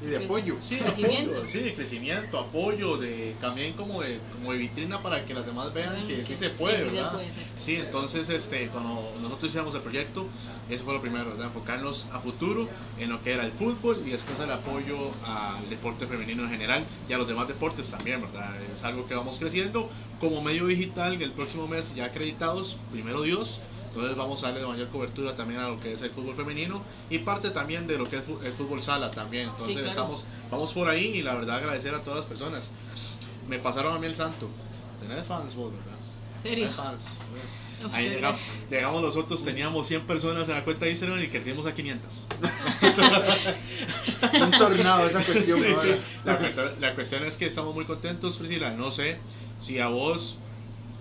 Y 0.00 0.06
de 0.06 0.16
apoyo. 0.24 0.56
sí, 0.60 0.76
de 0.76 0.82
Crecimiento. 0.82 1.30
apoyo, 1.32 1.48
sí, 1.48 1.58
de 1.60 1.74
crecimiento, 1.74 2.38
apoyo, 2.38 2.96
de 2.98 3.34
también 3.40 3.72
como 3.74 4.02
de, 4.02 4.20
como 4.30 4.52
de 4.52 4.58
vitrina 4.58 5.00
para 5.02 5.24
que 5.24 5.32
las 5.34 5.46
demás 5.46 5.72
vean 5.72 6.06
que 6.06 6.24
sí 6.24 6.36
se 6.36 6.50
puede, 6.50 6.82
sí 6.82 6.90
se 6.90 6.96
¿verdad? 6.96 7.12
puede, 7.12 7.26
exacto. 7.28 7.50
Sí, 7.54 7.76
entonces 7.76 8.28
este, 8.28 8.68
cuando 8.68 9.16
nosotros 9.20 9.54
hicimos 9.54 9.74
el 9.74 9.80
proyecto, 9.80 10.30
eso 10.68 10.84
fue 10.84 10.92
lo 10.94 11.00
primero, 11.00 11.30
¿verdad? 11.30 11.46
enfocarnos 11.46 12.08
a 12.12 12.20
futuro 12.20 12.68
en 12.98 13.08
lo 13.08 13.22
que 13.22 13.32
era 13.32 13.44
el 13.44 13.52
fútbol 13.52 14.02
y 14.04 14.10
después 14.10 14.38
el 14.40 14.50
apoyo 14.50 15.10
al 15.22 15.68
deporte 15.70 16.06
femenino 16.06 16.42
en 16.44 16.50
general 16.50 16.84
y 17.08 17.12
a 17.14 17.18
los 17.18 17.26
demás 17.26 17.48
deportes 17.48 17.90
también, 17.90 18.20
¿verdad? 18.20 18.62
Es 18.62 18.84
algo 18.84 19.06
que 19.06 19.14
vamos 19.14 19.38
creciendo 19.38 19.88
como 20.18 20.42
medio 20.42 20.66
digital, 20.66 21.20
el 21.22 21.32
próximo 21.32 21.68
mes 21.68 21.94
ya 21.94 22.04
acreditados, 22.06 22.76
primero 22.90 23.22
Dios, 23.22 23.60
entonces 23.96 24.16
vamos 24.18 24.44
a 24.44 24.52
darle 24.52 24.66
mayor 24.66 24.88
cobertura 24.88 25.34
también 25.34 25.58
a 25.58 25.68
lo 25.68 25.80
que 25.80 25.92
es 25.94 26.02
el 26.02 26.10
fútbol 26.10 26.34
femenino 26.34 26.82
y 27.08 27.18
parte 27.20 27.48
también 27.48 27.86
de 27.86 27.96
lo 27.96 28.06
que 28.06 28.16
es 28.16 28.24
el 28.44 28.52
fútbol 28.52 28.82
sala 28.82 29.10
también. 29.10 29.48
Entonces 29.48 29.72
claro. 29.72 29.88
estamos, 29.88 30.26
vamos 30.50 30.74
por 30.74 30.88
ahí 30.88 31.06
y 31.06 31.22
la 31.22 31.34
verdad 31.34 31.56
agradecer 31.56 31.94
a 31.94 32.02
todas 32.02 32.20
las 32.20 32.28
personas. 32.28 32.72
Me 33.48 33.58
pasaron 33.58 33.96
a 33.96 33.98
mí 33.98 34.06
el 34.06 34.14
santo. 34.14 34.50
Tenés 35.00 35.26
fans 35.26 35.54
vos, 35.54 35.72
¿verdad? 35.72 35.96
¿Serio? 36.42 36.68
Fans. 36.68 37.12
Ahí 37.92 38.08
llegamos, 38.10 38.64
llegamos 38.68 39.02
nosotros, 39.02 39.42
teníamos 39.44 39.86
100 39.86 40.02
personas 40.02 40.48
en 40.48 40.56
la 40.56 40.64
cuenta 40.64 40.84
de 40.84 40.90
Instagram 40.90 41.22
y 41.22 41.28
crecimos 41.28 41.64
a 41.66 41.74
500. 41.74 42.26
Un 44.42 44.50
tornado 44.50 45.06
esa 45.06 45.22
cuestión. 45.22 45.58
Sí, 45.58 45.74
sí. 45.80 45.88
La, 46.24 46.36
cuestión, 46.38 46.72
la 46.80 46.94
cuestión 46.94 47.24
es 47.24 47.36
que 47.36 47.46
estamos 47.46 47.74
muy 47.74 47.84
contentos, 47.84 48.36
Priscila. 48.36 48.72
No 48.72 48.90
sé 48.90 49.18
si 49.60 49.78
a 49.78 49.88
vos, 49.88 50.38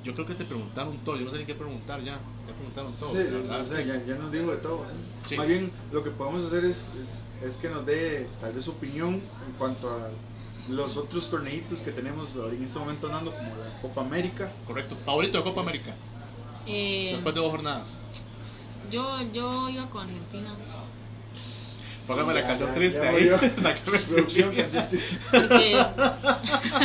yo 0.04 0.14
creo 0.14 0.26
que 0.26 0.36
te 0.36 0.46
preguntaron 0.46 0.98
todo. 1.00 1.18
Yo 1.18 1.26
no 1.26 1.32
sé 1.32 1.39
ni 1.39 1.46
qué 1.46 1.56
preguntar 1.56 2.02
ya. 2.04 2.18
Ya 2.48 2.54
preguntaron 2.54 2.93
todo. 2.93 3.12
Sí, 3.12 3.18
La 3.18 3.24
verdad 3.24 3.58
o 3.58 3.62
es 3.62 3.68
sea, 3.68 3.78
que- 3.78 3.88
ya, 3.88 4.06
ya 4.06 4.16
nos 4.16 4.32
digo 4.32 4.52
de 4.52 4.58
todo. 4.58 4.86
¿sí? 4.88 4.93
Sí. 5.30 5.38
Más 5.38 5.48
bien, 5.48 5.72
lo 5.91 6.04
que 6.04 6.12
podemos 6.12 6.46
hacer 6.46 6.64
es, 6.66 6.93
es, 7.00 7.22
es 7.43 7.58
que 7.58 7.70
nos 7.70 7.86
dé 7.86 8.28
tal 8.39 8.54
vez 8.54 8.68
opinión 8.68 9.14
en 9.16 9.54
cuanto 9.58 9.89
a 9.89 10.10
los 10.70 10.98
otros 10.98 11.30
torneitos 11.30 11.80
que 11.80 11.91
tenemos 11.91 12.36
en 12.36 12.64
este 12.64 12.80
momento 12.80 13.08
andando, 13.08 13.32
como 13.32 13.50
la 13.58 13.82
Copa 13.82 14.02
América. 14.02 14.52
Correcto. 14.68 14.96
Favorito 15.06 15.38
de 15.38 15.43
Copa 15.43 15.62
América. 15.62 15.93
Eh, 16.68 17.12
Después 17.14 17.36
de 17.36 17.41
dos 17.41 17.52
jornadas. 17.52 17.98
yo, 18.91 19.22
yo 19.34 19.70
iba 19.70 19.88
con 19.89 20.02
Argentina. 20.04 20.52
Póngame 22.06 22.34
Sí, 22.34 22.36
la 22.36 22.41
ya, 22.41 22.47
canción 22.47 22.70
ya, 22.70 22.74
triste 22.74 23.03
ya 23.03 23.10
ahí. 23.10 23.30
Sácame 23.58 23.99
Producción, 23.99 24.53
canción 24.56 24.88
triste. 24.88 25.18
Porque 25.32 25.86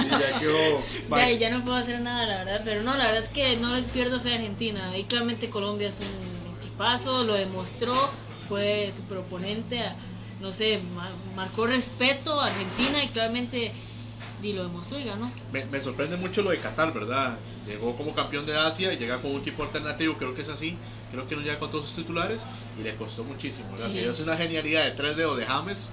Y 0.00 0.16
ya 0.16 0.38
quedó. 0.38 0.86
ya, 1.08 1.30
ya 1.32 1.50
no 1.50 1.64
puedo 1.64 1.76
hacer 1.76 2.00
nada, 2.00 2.26
la 2.26 2.38
verdad. 2.44 2.62
Pero 2.64 2.82
no, 2.82 2.96
la 2.96 3.06
verdad 3.06 3.22
es 3.22 3.28
que 3.28 3.56
no 3.56 3.72
les 3.74 3.84
pierdo 3.86 4.20
fe 4.20 4.32
a 4.32 4.34
Argentina. 4.36 4.96
Y 4.96 5.04
claramente 5.04 5.50
Colombia 5.50 5.88
es 5.88 6.00
un 6.00 6.54
equipazo, 6.56 7.24
lo 7.24 7.34
demostró, 7.34 7.94
fue 8.48 8.90
su 8.92 9.06
proponente, 9.06 9.80
no 10.38 10.52
sé, 10.52 10.78
ma- 10.78 11.16
marcó 11.34 11.66
respeto 11.66 12.40
a 12.40 12.46
Argentina 12.46 13.02
y 13.04 13.08
claramente 13.10 13.74
y 14.42 14.52
lo 14.52 14.62
demostró 14.64 14.98
y 14.98 15.04
ganó. 15.04 15.32
Me, 15.50 15.66
me 15.66 15.80
sorprende 15.80 16.16
mucho 16.16 16.42
lo 16.42 16.50
de 16.50 16.60
Qatar, 16.60 16.92
¿verdad? 16.92 17.40
Llegó 17.70 17.96
como 17.96 18.12
campeón 18.12 18.44
de 18.46 18.56
Asia 18.56 18.92
y 18.92 18.96
llega 18.98 19.22
con 19.22 19.30
un 19.30 19.40
equipo 19.40 19.62
alternativo, 19.62 20.16
creo 20.18 20.34
que 20.34 20.42
es 20.42 20.48
así. 20.48 20.76
Creo 21.12 21.28
que 21.28 21.36
no 21.36 21.42
llega 21.42 21.58
con 21.60 21.70
todos 21.70 21.84
sus 21.86 21.94
titulares 21.94 22.44
y 22.78 22.82
le 22.82 22.96
costó 22.96 23.22
muchísimo. 23.24 23.68
Sí. 23.78 23.90
Si 23.92 23.98
es 24.00 24.18
una 24.18 24.36
genialidad 24.36 24.84
de 24.84 24.90
tres 24.90 25.16
dedos 25.16 25.36
de 25.38 25.46
James, 25.46 25.90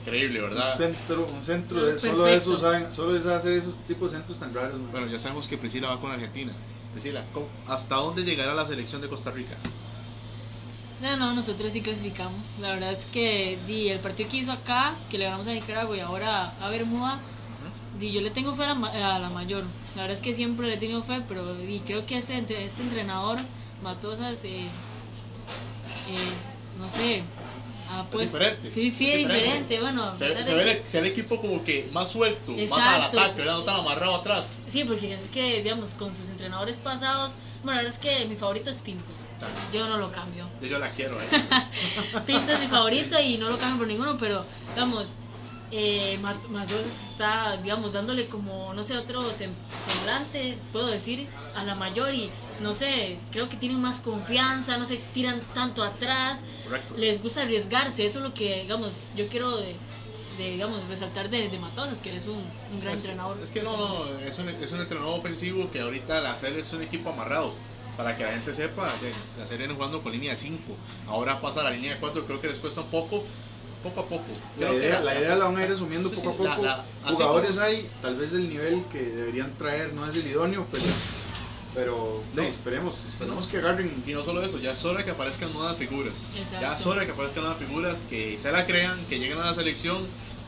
increíble, 0.00 0.42
Un 0.42 0.48
¿verdad? 0.50 0.74
centro, 0.74 1.26
un 1.26 1.42
centro 1.42 1.84
de 1.84 1.98
solo 1.98 2.26
esos 2.26 2.60
saben, 2.60 2.90
solo 2.90 3.14
es 3.16 3.26
hacer 3.26 3.52
esos 3.52 3.76
tipos 3.86 4.12
de 4.12 4.18
centros 4.18 4.38
tan 4.38 4.54
raros. 4.54 4.78
man. 4.80 4.90
Bueno, 4.92 5.06
ya 5.08 5.18
sabemos 5.18 5.46
que 5.46 5.58
Priscila 5.58 5.88
va 5.88 6.00
con 6.00 6.10
Argentina. 6.10 6.52
Priscila, 6.94 7.22
¿cómo- 7.34 7.48
¿hasta 7.66 7.96
dónde 7.96 8.24
llegará 8.24 8.54
la 8.54 8.64
selección 8.64 9.02
de 9.02 9.08
Costa 9.08 9.30
Rica? 9.30 9.54
No, 11.02 11.16
no, 11.16 11.32
nosotros 11.34 11.72
sí 11.72 11.80
clasificamos. 11.80 12.58
La 12.60 12.72
verdad 12.72 12.92
es 12.92 13.04
que 13.06 13.58
di, 13.66 13.88
el 13.88 14.00
partido 14.00 14.28
que 14.30 14.38
hizo 14.38 14.52
acá, 14.52 14.94
que 15.10 15.18
le 15.18 15.24
ganamos 15.26 15.46
a 15.46 15.52
Nicaragua 15.52 15.96
y 15.96 16.00
ahora 16.00 16.54
a 16.60 16.70
Bermuda, 16.70 17.20
di, 17.98 18.12
yo 18.12 18.20
le 18.20 18.30
tengo 18.30 18.54
fe 18.54 18.64
a 18.64 18.68
la, 18.68 18.74
ma- 18.74 19.14
a 19.14 19.18
la 19.18 19.28
mayor. 19.30 19.64
La 19.94 20.02
verdad 20.02 20.16
es 20.16 20.20
que 20.22 20.34
siempre 20.34 20.66
le 20.68 20.74
he 20.74 20.78
tenido 20.78 21.02
fe, 21.02 21.22
pero 21.28 21.54
di, 21.54 21.80
creo 21.80 22.06
que 22.06 22.16
este, 22.18 22.38
este 22.64 22.82
entrenador, 22.82 23.38
Matosas, 23.82 24.44
eh, 24.44 24.70
eh, 26.06 26.32
no 26.78 26.88
sé, 26.88 27.22
puesto- 28.10 28.38
diferente, 28.38 28.70
Sí, 28.70 28.90
sí, 28.90 29.08
es 29.08 29.14
es 29.14 29.18
diferente. 29.22 29.74
diferente. 29.74 29.80
Bueno, 29.80 30.14
Se, 30.14 30.28
ve, 30.28 30.32
el, 30.72 30.86
se 30.86 31.00
ve 31.00 31.06
el 31.06 31.12
equipo 31.12 31.40
como 31.40 31.62
que 31.64 31.88
más 31.92 32.10
suelto, 32.10 32.52
más 32.52 32.86
al 32.86 33.02
ataque, 33.04 33.38
¿verdad? 33.40 33.58
no 33.58 33.62
tan 33.64 33.80
amarrado 33.80 34.16
atrás. 34.16 34.62
Sí, 34.66 34.84
porque 34.84 35.14
es 35.14 35.28
que, 35.28 35.62
digamos, 35.62 35.94
con 35.94 36.14
sus 36.14 36.28
entrenadores 36.28 36.78
pasados, 36.78 37.32
bueno, 37.62 37.80
la 37.80 37.84
verdad 37.88 37.94
es 37.94 37.98
que 37.98 38.26
mi 38.26 38.36
favorito 38.36 38.70
es 38.70 38.80
Pinto. 38.80 39.12
Yo 39.72 39.86
no 39.88 39.98
lo 39.98 40.10
cambio. 40.10 40.48
Yo, 40.60 40.66
yo 40.68 40.78
la 40.78 40.90
quiero, 40.90 41.14
¿eh? 41.20 41.26
Pinto 42.26 42.52
es 42.52 42.60
mi 42.60 42.66
favorito 42.66 43.20
y 43.20 43.36
no 43.38 43.48
lo 43.50 43.58
cambio 43.58 43.78
por 43.78 43.86
ninguno, 43.86 44.16
pero 44.18 44.44
digamos, 44.74 45.10
eh, 45.70 46.18
Mat- 46.18 46.46
Matos 46.48 46.86
está, 46.86 47.56
digamos, 47.58 47.92
dándole 47.92 48.28
como, 48.28 48.72
no 48.74 48.82
sé, 48.84 48.96
otro 48.96 49.30
sem- 49.32 49.56
semblante, 49.76 50.66
puedo 50.72 50.86
decir, 50.88 51.30
a 51.52 51.64
la 51.64 51.74
mayor 51.74 52.14
y, 52.14 52.34
no 52.58 52.74
sé, 52.74 53.26
creo 53.30 53.48
que 53.48 53.56
tienen 53.56 53.80
más 53.80 54.00
confianza, 54.00 54.78
no 54.78 54.84
se 54.84 54.98
tiran 54.98 55.40
tanto 55.52 55.82
atrás, 55.82 56.44
Correcto. 56.64 56.94
les 56.96 57.22
gusta 57.22 57.42
arriesgarse, 57.42 58.04
eso 58.04 58.18
es 58.18 58.24
lo 58.24 58.34
que, 58.34 58.62
digamos, 58.62 59.12
yo 59.14 59.28
quiero 59.28 59.56
de, 59.58 59.80
de, 60.36 60.50
digamos, 60.50 60.86
resaltar 60.88 61.30
de, 61.30 61.48
de 61.48 61.58
Matosas, 61.58 62.00
que 62.00 62.14
es 62.16 62.26
un, 62.26 62.52
un 62.70 62.80
gran 62.80 62.94
es, 62.94 63.00
entrenador. 63.00 63.38
Es 63.42 63.50
que 63.50 63.62
no, 63.62 63.76
no, 63.76 64.18
es 64.18 64.38
un, 64.38 64.48
es 64.48 64.72
un 64.72 64.80
entrenador 64.80 65.18
ofensivo 65.18 65.70
que 65.70 65.80
ahorita 65.80 66.20
la 66.20 66.36
serie 66.36 66.60
es 66.60 66.72
un 66.72 66.82
equipo 66.82 67.10
amarrado. 67.10 67.60
Para 67.96 68.16
que 68.16 68.22
la 68.22 68.30
gente 68.30 68.52
sepa, 68.52 68.96
la 69.36 69.44
serie 69.46 69.58
viene 69.66 69.74
jugando 69.74 70.02
con 70.02 70.12
línea 70.12 70.30
de 70.30 70.36
5. 70.36 70.78
Ahora 71.04 71.40
pasa 71.40 71.62
a 71.62 71.64
la 71.64 71.70
línea 71.70 71.94
de 71.94 71.98
4, 71.98 72.24
creo 72.26 72.40
que 72.40 72.46
les 72.46 72.60
cuesta 72.60 72.80
un 72.82 72.90
poco, 72.90 73.26
poco 73.82 74.00
a 74.00 74.04
poco. 74.06 74.24
La 74.58 74.66
Creo 74.68 74.70
que 74.80 74.86
idea, 74.86 75.00
la 75.00 75.18
idea 75.18 75.36
la 75.36 75.44
van 75.46 75.56
a 75.56 75.64
ir 75.64 75.70
asumiendo 75.72 76.08
Sí, 76.08 76.16
poco 76.16 76.42
sí, 76.42 76.46
a 76.46 76.50
la- 76.50 76.56
poco. 76.56 76.66
la- 76.66 76.84
Jugadores 77.14 77.50
como- 77.54 77.62
hay, 77.66 77.90
tal 78.02 78.16
vez 78.16 78.32
el 78.32 78.48
nivel 78.48 78.84
que 78.90 78.98
deberían 79.02 79.52
traer 79.56 79.92
no 79.94 80.06
es 80.06 80.16
el 80.16 80.26
idóneo, 80.26 80.66
pero, 80.70 80.84
pero 81.74 82.22
de, 82.34 82.42
No. 82.42 82.48
esperemos, 82.48 83.04
esperemos 83.06 83.46
que 83.46 83.58
agarren. 83.58 84.02
Y 84.06 84.12
no 84.12 84.24
solo 84.24 84.42
eso, 84.42 84.58
ya 84.58 84.72
es 84.72 84.84
hora 84.84 85.04
que 85.04 85.10
aparezcan 85.10 85.52
nuevas 85.52 85.76
figuras. 85.76 86.34
Exacto. 86.36 86.60
Ya 86.60 86.74
es 86.74 86.86
hora 86.86 87.04
que 87.04 87.12
aparezcan 87.12 87.44
nuevas 87.44 87.60
figuras, 87.60 88.02
que 88.10 88.38
se 88.40 88.50
la 88.50 88.66
crean, 88.66 88.98
que 89.08 89.18
lleguen 89.18 89.38
a 89.38 89.46
la 89.46 89.54
selección, 89.54 89.98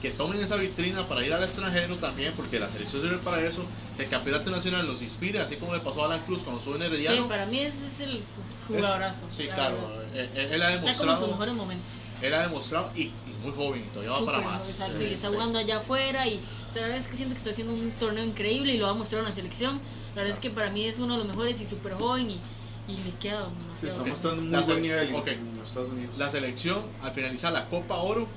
que 0.02 0.10
tomen 0.10 0.40
esa 0.40 0.56
vitrina 0.56 1.06
para 1.06 1.24
ir 1.24 1.32
al 1.32 1.42
extranjero 1.44 1.94
también, 1.96 2.32
porque 2.34 2.58
la 2.58 2.68
selección 2.70 3.02
sirve 3.02 3.18
para 3.18 3.42
eso, 3.42 3.62
que 3.98 4.04
el 4.04 4.08
campeonato 4.08 4.50
nacional 4.50 4.86
los 4.86 5.02
inspire, 5.02 5.40
así 5.40 5.56
como 5.56 5.74
le 5.74 5.80
pasó 5.80 6.02
a 6.02 6.06
Alan 6.06 6.22
Cruz 6.24 6.42
cuando 6.42 6.58
estuvo 6.58 6.74
en 6.76 6.80
Sí, 6.80 6.86
Herediano. 6.86 7.28
para 7.28 7.44
mí 7.46 7.60
ese 7.60 7.86
es 7.86 8.00
el 8.00 8.16
Es- 8.16 8.22
jugadorazo. 8.66 9.26
sí, 9.30 9.44
la 9.44 9.54
claro. 9.54 9.76
Él, 10.14 10.30
él- 10.34 10.52
él 10.54 10.62
ha 10.62 10.74
Está 10.74 10.78
como 10.80 10.88
en 10.88 10.94
sus 10.94 11.00
demostrado, 11.02 11.28
mejores 11.32 11.54
momentos. 11.54 11.92
Él 12.22 12.34
ha 12.34 12.42
demostrado 12.42 12.92
y, 12.94 13.14
y 13.24 13.34
muy 13.42 13.52
joven 13.52 13.84
y 13.84 13.88
todavía 13.88 14.12
va 14.18 14.24
para 14.24 14.40
más. 14.40 14.68
exacto, 14.68 15.02
y 15.02 15.12
está 15.12 15.26
Este, 15.26 15.36
jugando 15.36 15.58
allá 15.58 15.78
afuera 15.78 16.26
y 16.26 16.38
o 16.66 16.70
sea, 16.70 16.82
la 16.82 16.88
verdad 16.88 16.98
es 17.00 17.08
que 17.08 17.16
siento 17.16 17.34
que 17.34 17.38
está 17.38 17.50
haciendo 17.50 17.74
un 17.74 17.92
torneo 17.96 18.24
increíble 18.24 18.72
y 18.74 18.78
lo 18.78 18.86
va 18.86 18.92
a 18.92 18.94
mostrar 18.94 19.20
en 19.20 19.26
la 19.28 19.32
selección. 19.32 19.80
La 20.14 20.22
verdad 20.22 20.30
es 20.36 20.38
que 20.40 20.50
para 20.50 20.70
mí 20.70 20.86
es 20.86 20.98
uno 20.98 21.14
de 21.14 21.18
los 21.18 21.26
mejores 21.28 21.60
y 21.60 21.66
súper 21.66 21.94
joven 21.94 22.30
y, 22.30 22.42
y 22.86 22.98
le 22.98 23.18
queda 23.18 23.50
Se 23.74 23.86
está 23.88 24.04
mostrando 24.04 24.42
un 24.42 24.50
La 24.50 24.58
muy 24.58 24.66
buen 24.66 24.82
nivel 24.82 25.08
en- 25.08 25.14
ok. 25.14 25.28
en 25.28 25.56
los 25.56 25.68
Estados 25.68 25.90
Unidos. 25.90 26.16
La 26.18 26.30
selección, 26.30 26.84
al 27.00 27.12
finalizar 27.12 27.52
la 27.52 27.68
Copa 27.68 27.96
Oro, 27.98 28.28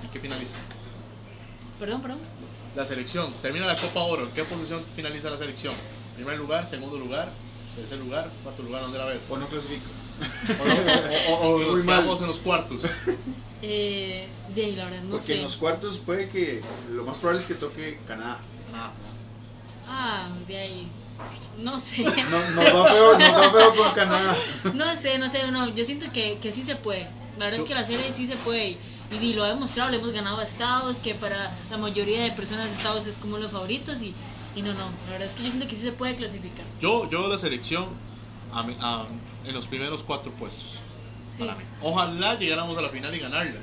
¿en 0.00 0.10
qué 0.10 0.20
finaliza? 0.20 0.56
Perdón, 1.78 2.00
perdón. 2.02 2.20
La 2.74 2.84
selección, 2.86 3.32
termina 3.40 3.66
la 3.66 3.80
Copa 3.80 4.00
Oro, 4.02 4.24
¿en 4.24 4.32
qué 4.32 4.44
posición 4.44 4.82
finaliza 4.94 5.30
la 5.30 5.38
selección? 5.38 5.74
Primer 6.14 6.36
lugar, 6.38 6.66
segundo 6.66 6.98
lugar, 6.98 7.40
tercer 7.76 7.98
lugar, 7.98 8.28
cuarto 8.42 8.62
lugar, 8.62 8.82
¿dónde 8.82 8.98
la 8.98 9.04
ves? 9.06 9.28
O 9.30 9.36
no 9.36 9.46
clasifica. 9.46 9.84
O, 11.30 11.32
o- 11.34 11.56
o 11.56 11.58
nos 11.72 11.84
mal. 11.84 11.98
quedamos 12.00 12.20
en 12.22 12.26
los 12.26 12.38
cuartos. 12.40 12.82
Eh, 13.62 14.28
de 14.54 14.64
ahí, 14.64 14.76
la 14.76 14.84
verdad, 14.84 15.02
no 15.04 15.10
Porque 15.10 15.26
sé. 15.26 15.36
en 15.36 15.42
los 15.42 15.56
cuartos 15.56 15.98
puede 15.98 16.28
que 16.28 16.62
lo 16.92 17.04
más 17.04 17.18
probable 17.18 17.40
es 17.42 17.46
que 17.46 17.54
toque 17.54 17.98
Canadá. 18.06 18.38
Nada. 18.72 18.90
Ah, 19.88 20.28
de 20.46 20.58
ahí. 20.58 20.88
No 21.58 21.78
sé. 21.80 22.02
No, 22.02 22.10
nos 22.62 22.74
va 22.74 22.88
feo, 22.90 23.18
nos 23.18 23.30
va 23.32 23.50
feo 23.50 23.74
con 23.76 23.92
Canadá. 23.92 24.36
No 24.74 24.96
sé, 24.96 25.18
no 25.18 25.28
sé, 25.30 25.50
no, 25.50 25.68
yo 25.74 25.84
siento 25.84 26.06
que, 26.12 26.38
que 26.38 26.52
sí 26.52 26.62
se 26.62 26.76
puede. 26.76 27.06
La 27.38 27.46
verdad 27.46 27.60
es 27.60 27.66
que 27.66 27.74
la 27.74 27.84
serie 27.84 28.10
sí 28.12 28.26
se 28.26 28.36
puede. 28.36 28.76
Y, 29.10 29.16
y 29.24 29.34
lo 29.34 29.44
ha 29.44 29.48
demostrado, 29.48 29.90
le 29.90 29.98
hemos 29.98 30.10
ganado 30.10 30.38
a 30.38 30.44
Estados, 30.44 30.98
que 30.98 31.14
para 31.14 31.52
la 31.70 31.78
mayoría 31.78 32.20
de 32.22 32.32
personas 32.32 32.66
Estados 32.68 33.06
es 33.06 33.16
como 33.16 33.38
los 33.38 33.52
favoritos. 33.52 34.02
Y, 34.02 34.14
y 34.56 34.62
no, 34.62 34.72
no, 34.74 34.84
la 35.06 35.12
verdad 35.12 35.28
es 35.28 35.34
que 35.34 35.42
yo 35.44 35.48
siento 35.50 35.68
que 35.68 35.76
sí 35.76 35.82
se 35.82 35.92
puede 35.92 36.16
clasificar. 36.16 36.64
Yo, 36.80 37.08
yo 37.10 37.28
la 37.28 37.38
selección 37.38 37.84
a 38.52 38.60
a- 38.80 39.06
en 39.44 39.54
los 39.54 39.66
primeros 39.66 40.02
cuatro 40.02 40.32
puestos. 40.32 40.78
Sí. 41.32 41.40
para 41.44 41.54
mí. 41.54 41.64
Ojalá 41.82 42.34
llegáramos 42.36 42.76
a 42.78 42.82
la 42.82 42.88
final 42.88 43.14
y 43.14 43.18
ganarla. 43.18 43.60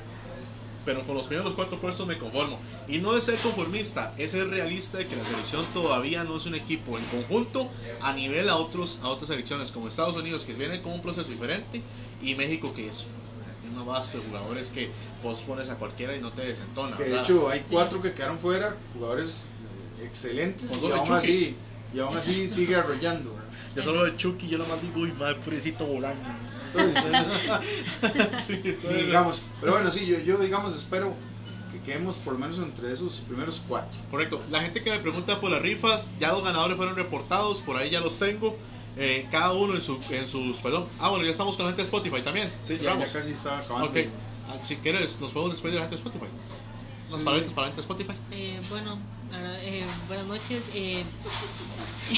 Pero 0.85 1.05
con 1.07 1.15
los 1.15 1.27
primeros 1.27 1.53
cuatro 1.53 1.79
puestos 1.79 2.05
me 2.05 2.17
conformo. 2.17 2.59
Y 2.87 2.97
no 2.99 3.15
es 3.17 3.23
ser 3.23 3.37
conformista, 3.39 4.13
es 4.17 4.31
ser 4.31 4.49
realista 4.49 4.97
de 4.97 5.07
que 5.07 5.15
la 5.15 5.23
selección 5.23 5.65
todavía 5.73 6.23
no 6.25 6.35
es 6.37 6.45
un 6.45 6.55
equipo 6.55 6.97
en 6.99 7.05
conjunto 7.05 7.69
a 8.01 8.13
nivel 8.13 8.49
a, 8.49 8.57
otros, 8.57 8.99
a 9.01 9.07
otras 9.07 9.29
selecciones 9.29 9.71
como 9.71 9.87
Estados 9.87 10.15
Unidos 10.17 10.43
que 10.43 10.53
viene 10.53 10.81
con 10.81 10.91
un 10.91 11.01
proceso 11.01 11.29
diferente 11.29 11.81
y 12.21 12.35
México 12.35 12.73
que 12.73 12.89
es 12.89 13.07
tiene 13.61 13.77
una 13.77 13.85
base 13.89 14.17
de 14.17 14.23
jugadores 14.25 14.71
que 14.71 14.91
vos 15.23 15.39
pones 15.39 15.69
a 15.69 15.77
cualquiera 15.77 16.15
y 16.17 16.19
no 16.19 16.31
te 16.33 16.41
desentona. 16.43 16.97
Que 16.97 17.05
de 17.05 17.19
hecho 17.19 17.47
hay 17.49 17.61
cuatro 17.71 18.01
que 18.01 18.13
quedaron 18.13 18.37
fuera, 18.37 18.75
jugadores 18.93 19.45
excelentes, 20.05 20.69
Con 20.69 20.77
y 20.77 20.81
solo 20.81 20.95
aún 20.95 21.05
Chucky. 21.05 21.17
así, 21.17 21.55
y 21.93 21.99
aún 21.99 22.17
así 22.17 22.49
sigue 22.49 22.75
arrollando. 22.75 23.31
¿verdad? 23.33 23.43
Yo 23.75 23.83
solo 23.83 24.05
de 24.05 24.15
Chucky, 24.17 24.47
yo 24.49 24.57
lo 24.59 24.65
más 24.67 24.81
digo, 24.81 24.99
uy, 25.01 25.11
madre, 25.13 25.35
purecito 25.43 25.85
volando. 25.85 26.23
sí, 28.39 28.59
entonces, 28.63 29.05
digamos, 29.05 29.41
pero 29.61 29.73
bueno, 29.73 29.91
sí, 29.91 30.05
yo, 30.05 30.19
yo 30.19 30.37
digamos 30.37 30.75
espero 30.75 31.13
que 31.71 31.79
quedemos 31.81 32.17
por 32.17 32.33
lo 32.33 32.39
menos 32.39 32.57
entre 32.59 32.91
esos 32.91 33.17
primeros 33.27 33.61
cuatro. 33.67 33.99
Correcto. 34.11 34.41
La 34.51 34.61
gente 34.61 34.81
que 34.83 34.89
me 34.91 34.99
pregunta 34.99 35.39
por 35.39 35.51
las 35.51 35.61
rifas, 35.61 36.11
ya 36.19 36.31
los 36.31 36.43
ganadores 36.43 36.77
fueron 36.77 36.95
reportados, 36.95 37.59
por 37.61 37.77
ahí 37.77 37.89
ya 37.89 37.99
los 37.99 38.17
tengo. 38.19 38.55
Eh, 38.95 39.27
cada 39.31 39.53
uno 39.53 39.73
en, 39.73 39.81
su, 39.81 39.99
en 40.11 40.27
sus. 40.27 40.57
Perdón. 40.57 40.85
Ah, 40.99 41.09
bueno, 41.09 41.25
ya 41.25 41.31
estamos 41.31 41.55
con 41.55 41.65
la 41.65 41.71
gente 41.71 41.81
de 41.81 41.87
Spotify 41.87 42.21
también. 42.21 42.47
Sí, 42.63 42.77
ya, 42.81 42.97
ya 42.97 43.11
casi 43.11 43.31
está 43.31 43.57
acabando. 43.57 43.87
Ok. 43.89 43.97
Ah, 44.49 44.55
Si 44.65 44.75
quieres, 44.75 45.19
nos 45.19 45.31
podemos 45.31 45.53
despedir 45.55 45.75
de 45.75 45.79
la 45.79 45.89
gente 45.89 45.95
de 46.01 46.09
Spotify. 46.09 46.31
Unas 47.09 47.19
Sí. 47.19 47.53
para 47.55 47.67
la 47.67 47.73
gente 47.73 47.75
de 47.75 47.81
Spotify. 47.81 48.13
Eh, 48.31 48.61
bueno, 48.69 48.97
eh, 49.61 49.83
buenas 50.07 50.25
noches. 50.27 50.69
Eh, 50.73 51.03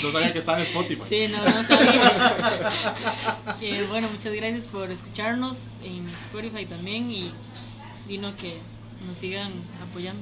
No 0.04 0.12
sabía 0.12 0.34
que 0.34 0.40
estaba 0.40 0.60
en 0.60 0.66
Spotify. 0.68 1.02
sí, 1.08 1.28
no, 1.32 1.38
no 1.44 1.64
sabía. 1.64 2.12
que, 3.60 3.84
bueno, 3.88 4.10
muchas 4.12 4.34
gracias 4.34 4.68
por 4.68 4.92
escucharnos 4.92 5.58
en 5.84 6.10
Spotify 6.10 6.66
también 6.66 7.12
y 7.12 7.32
Dino 8.08 8.36
que 8.36 8.58
nos 9.08 9.18
sigan 9.18 9.52
apoyando. 9.90 10.22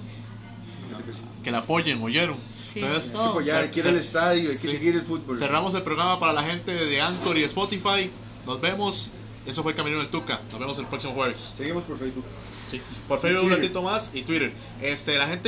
Que 1.43 1.51
la 1.51 1.59
apoyen, 1.59 2.01
oyeron. 2.01 2.37
Sí, 2.71 2.79
Entonces, 2.79 3.13
hay 3.53 3.69
que 3.69 3.81
cer- 3.83 3.95
estadio, 3.95 4.41
hay 4.49 4.55
que 4.55 4.57
sí. 4.57 4.69
seguir 4.69 4.95
el 4.95 5.01
fútbol. 5.01 5.37
Cerramos 5.37 5.73
el 5.75 5.83
programa 5.83 6.19
para 6.19 6.33
la 6.33 6.43
gente 6.43 6.73
de 6.73 7.01
Anchor 7.01 7.37
y 7.37 7.43
Spotify. 7.43 8.09
Nos 8.45 8.61
vemos. 8.61 9.09
Eso 9.45 9.61
fue 9.61 9.73
el 9.73 9.77
Camino 9.77 9.97
del 9.97 10.07
Tuca. 10.07 10.39
Nos 10.51 10.59
vemos 10.59 10.77
el 10.79 10.85
próximo 10.85 11.13
jueves. 11.13 11.53
Seguimos 11.57 11.83
por 11.83 11.99
Facebook. 11.99 12.23
Sí. 12.71 12.81
Por 13.09 13.19
Facebook 13.19 13.43
un 13.45 13.51
ratito 13.51 13.81
más 13.81 14.11
y 14.13 14.21
Twitter. 14.21 14.53
Este, 14.81 15.17
la 15.17 15.27
gente 15.27 15.41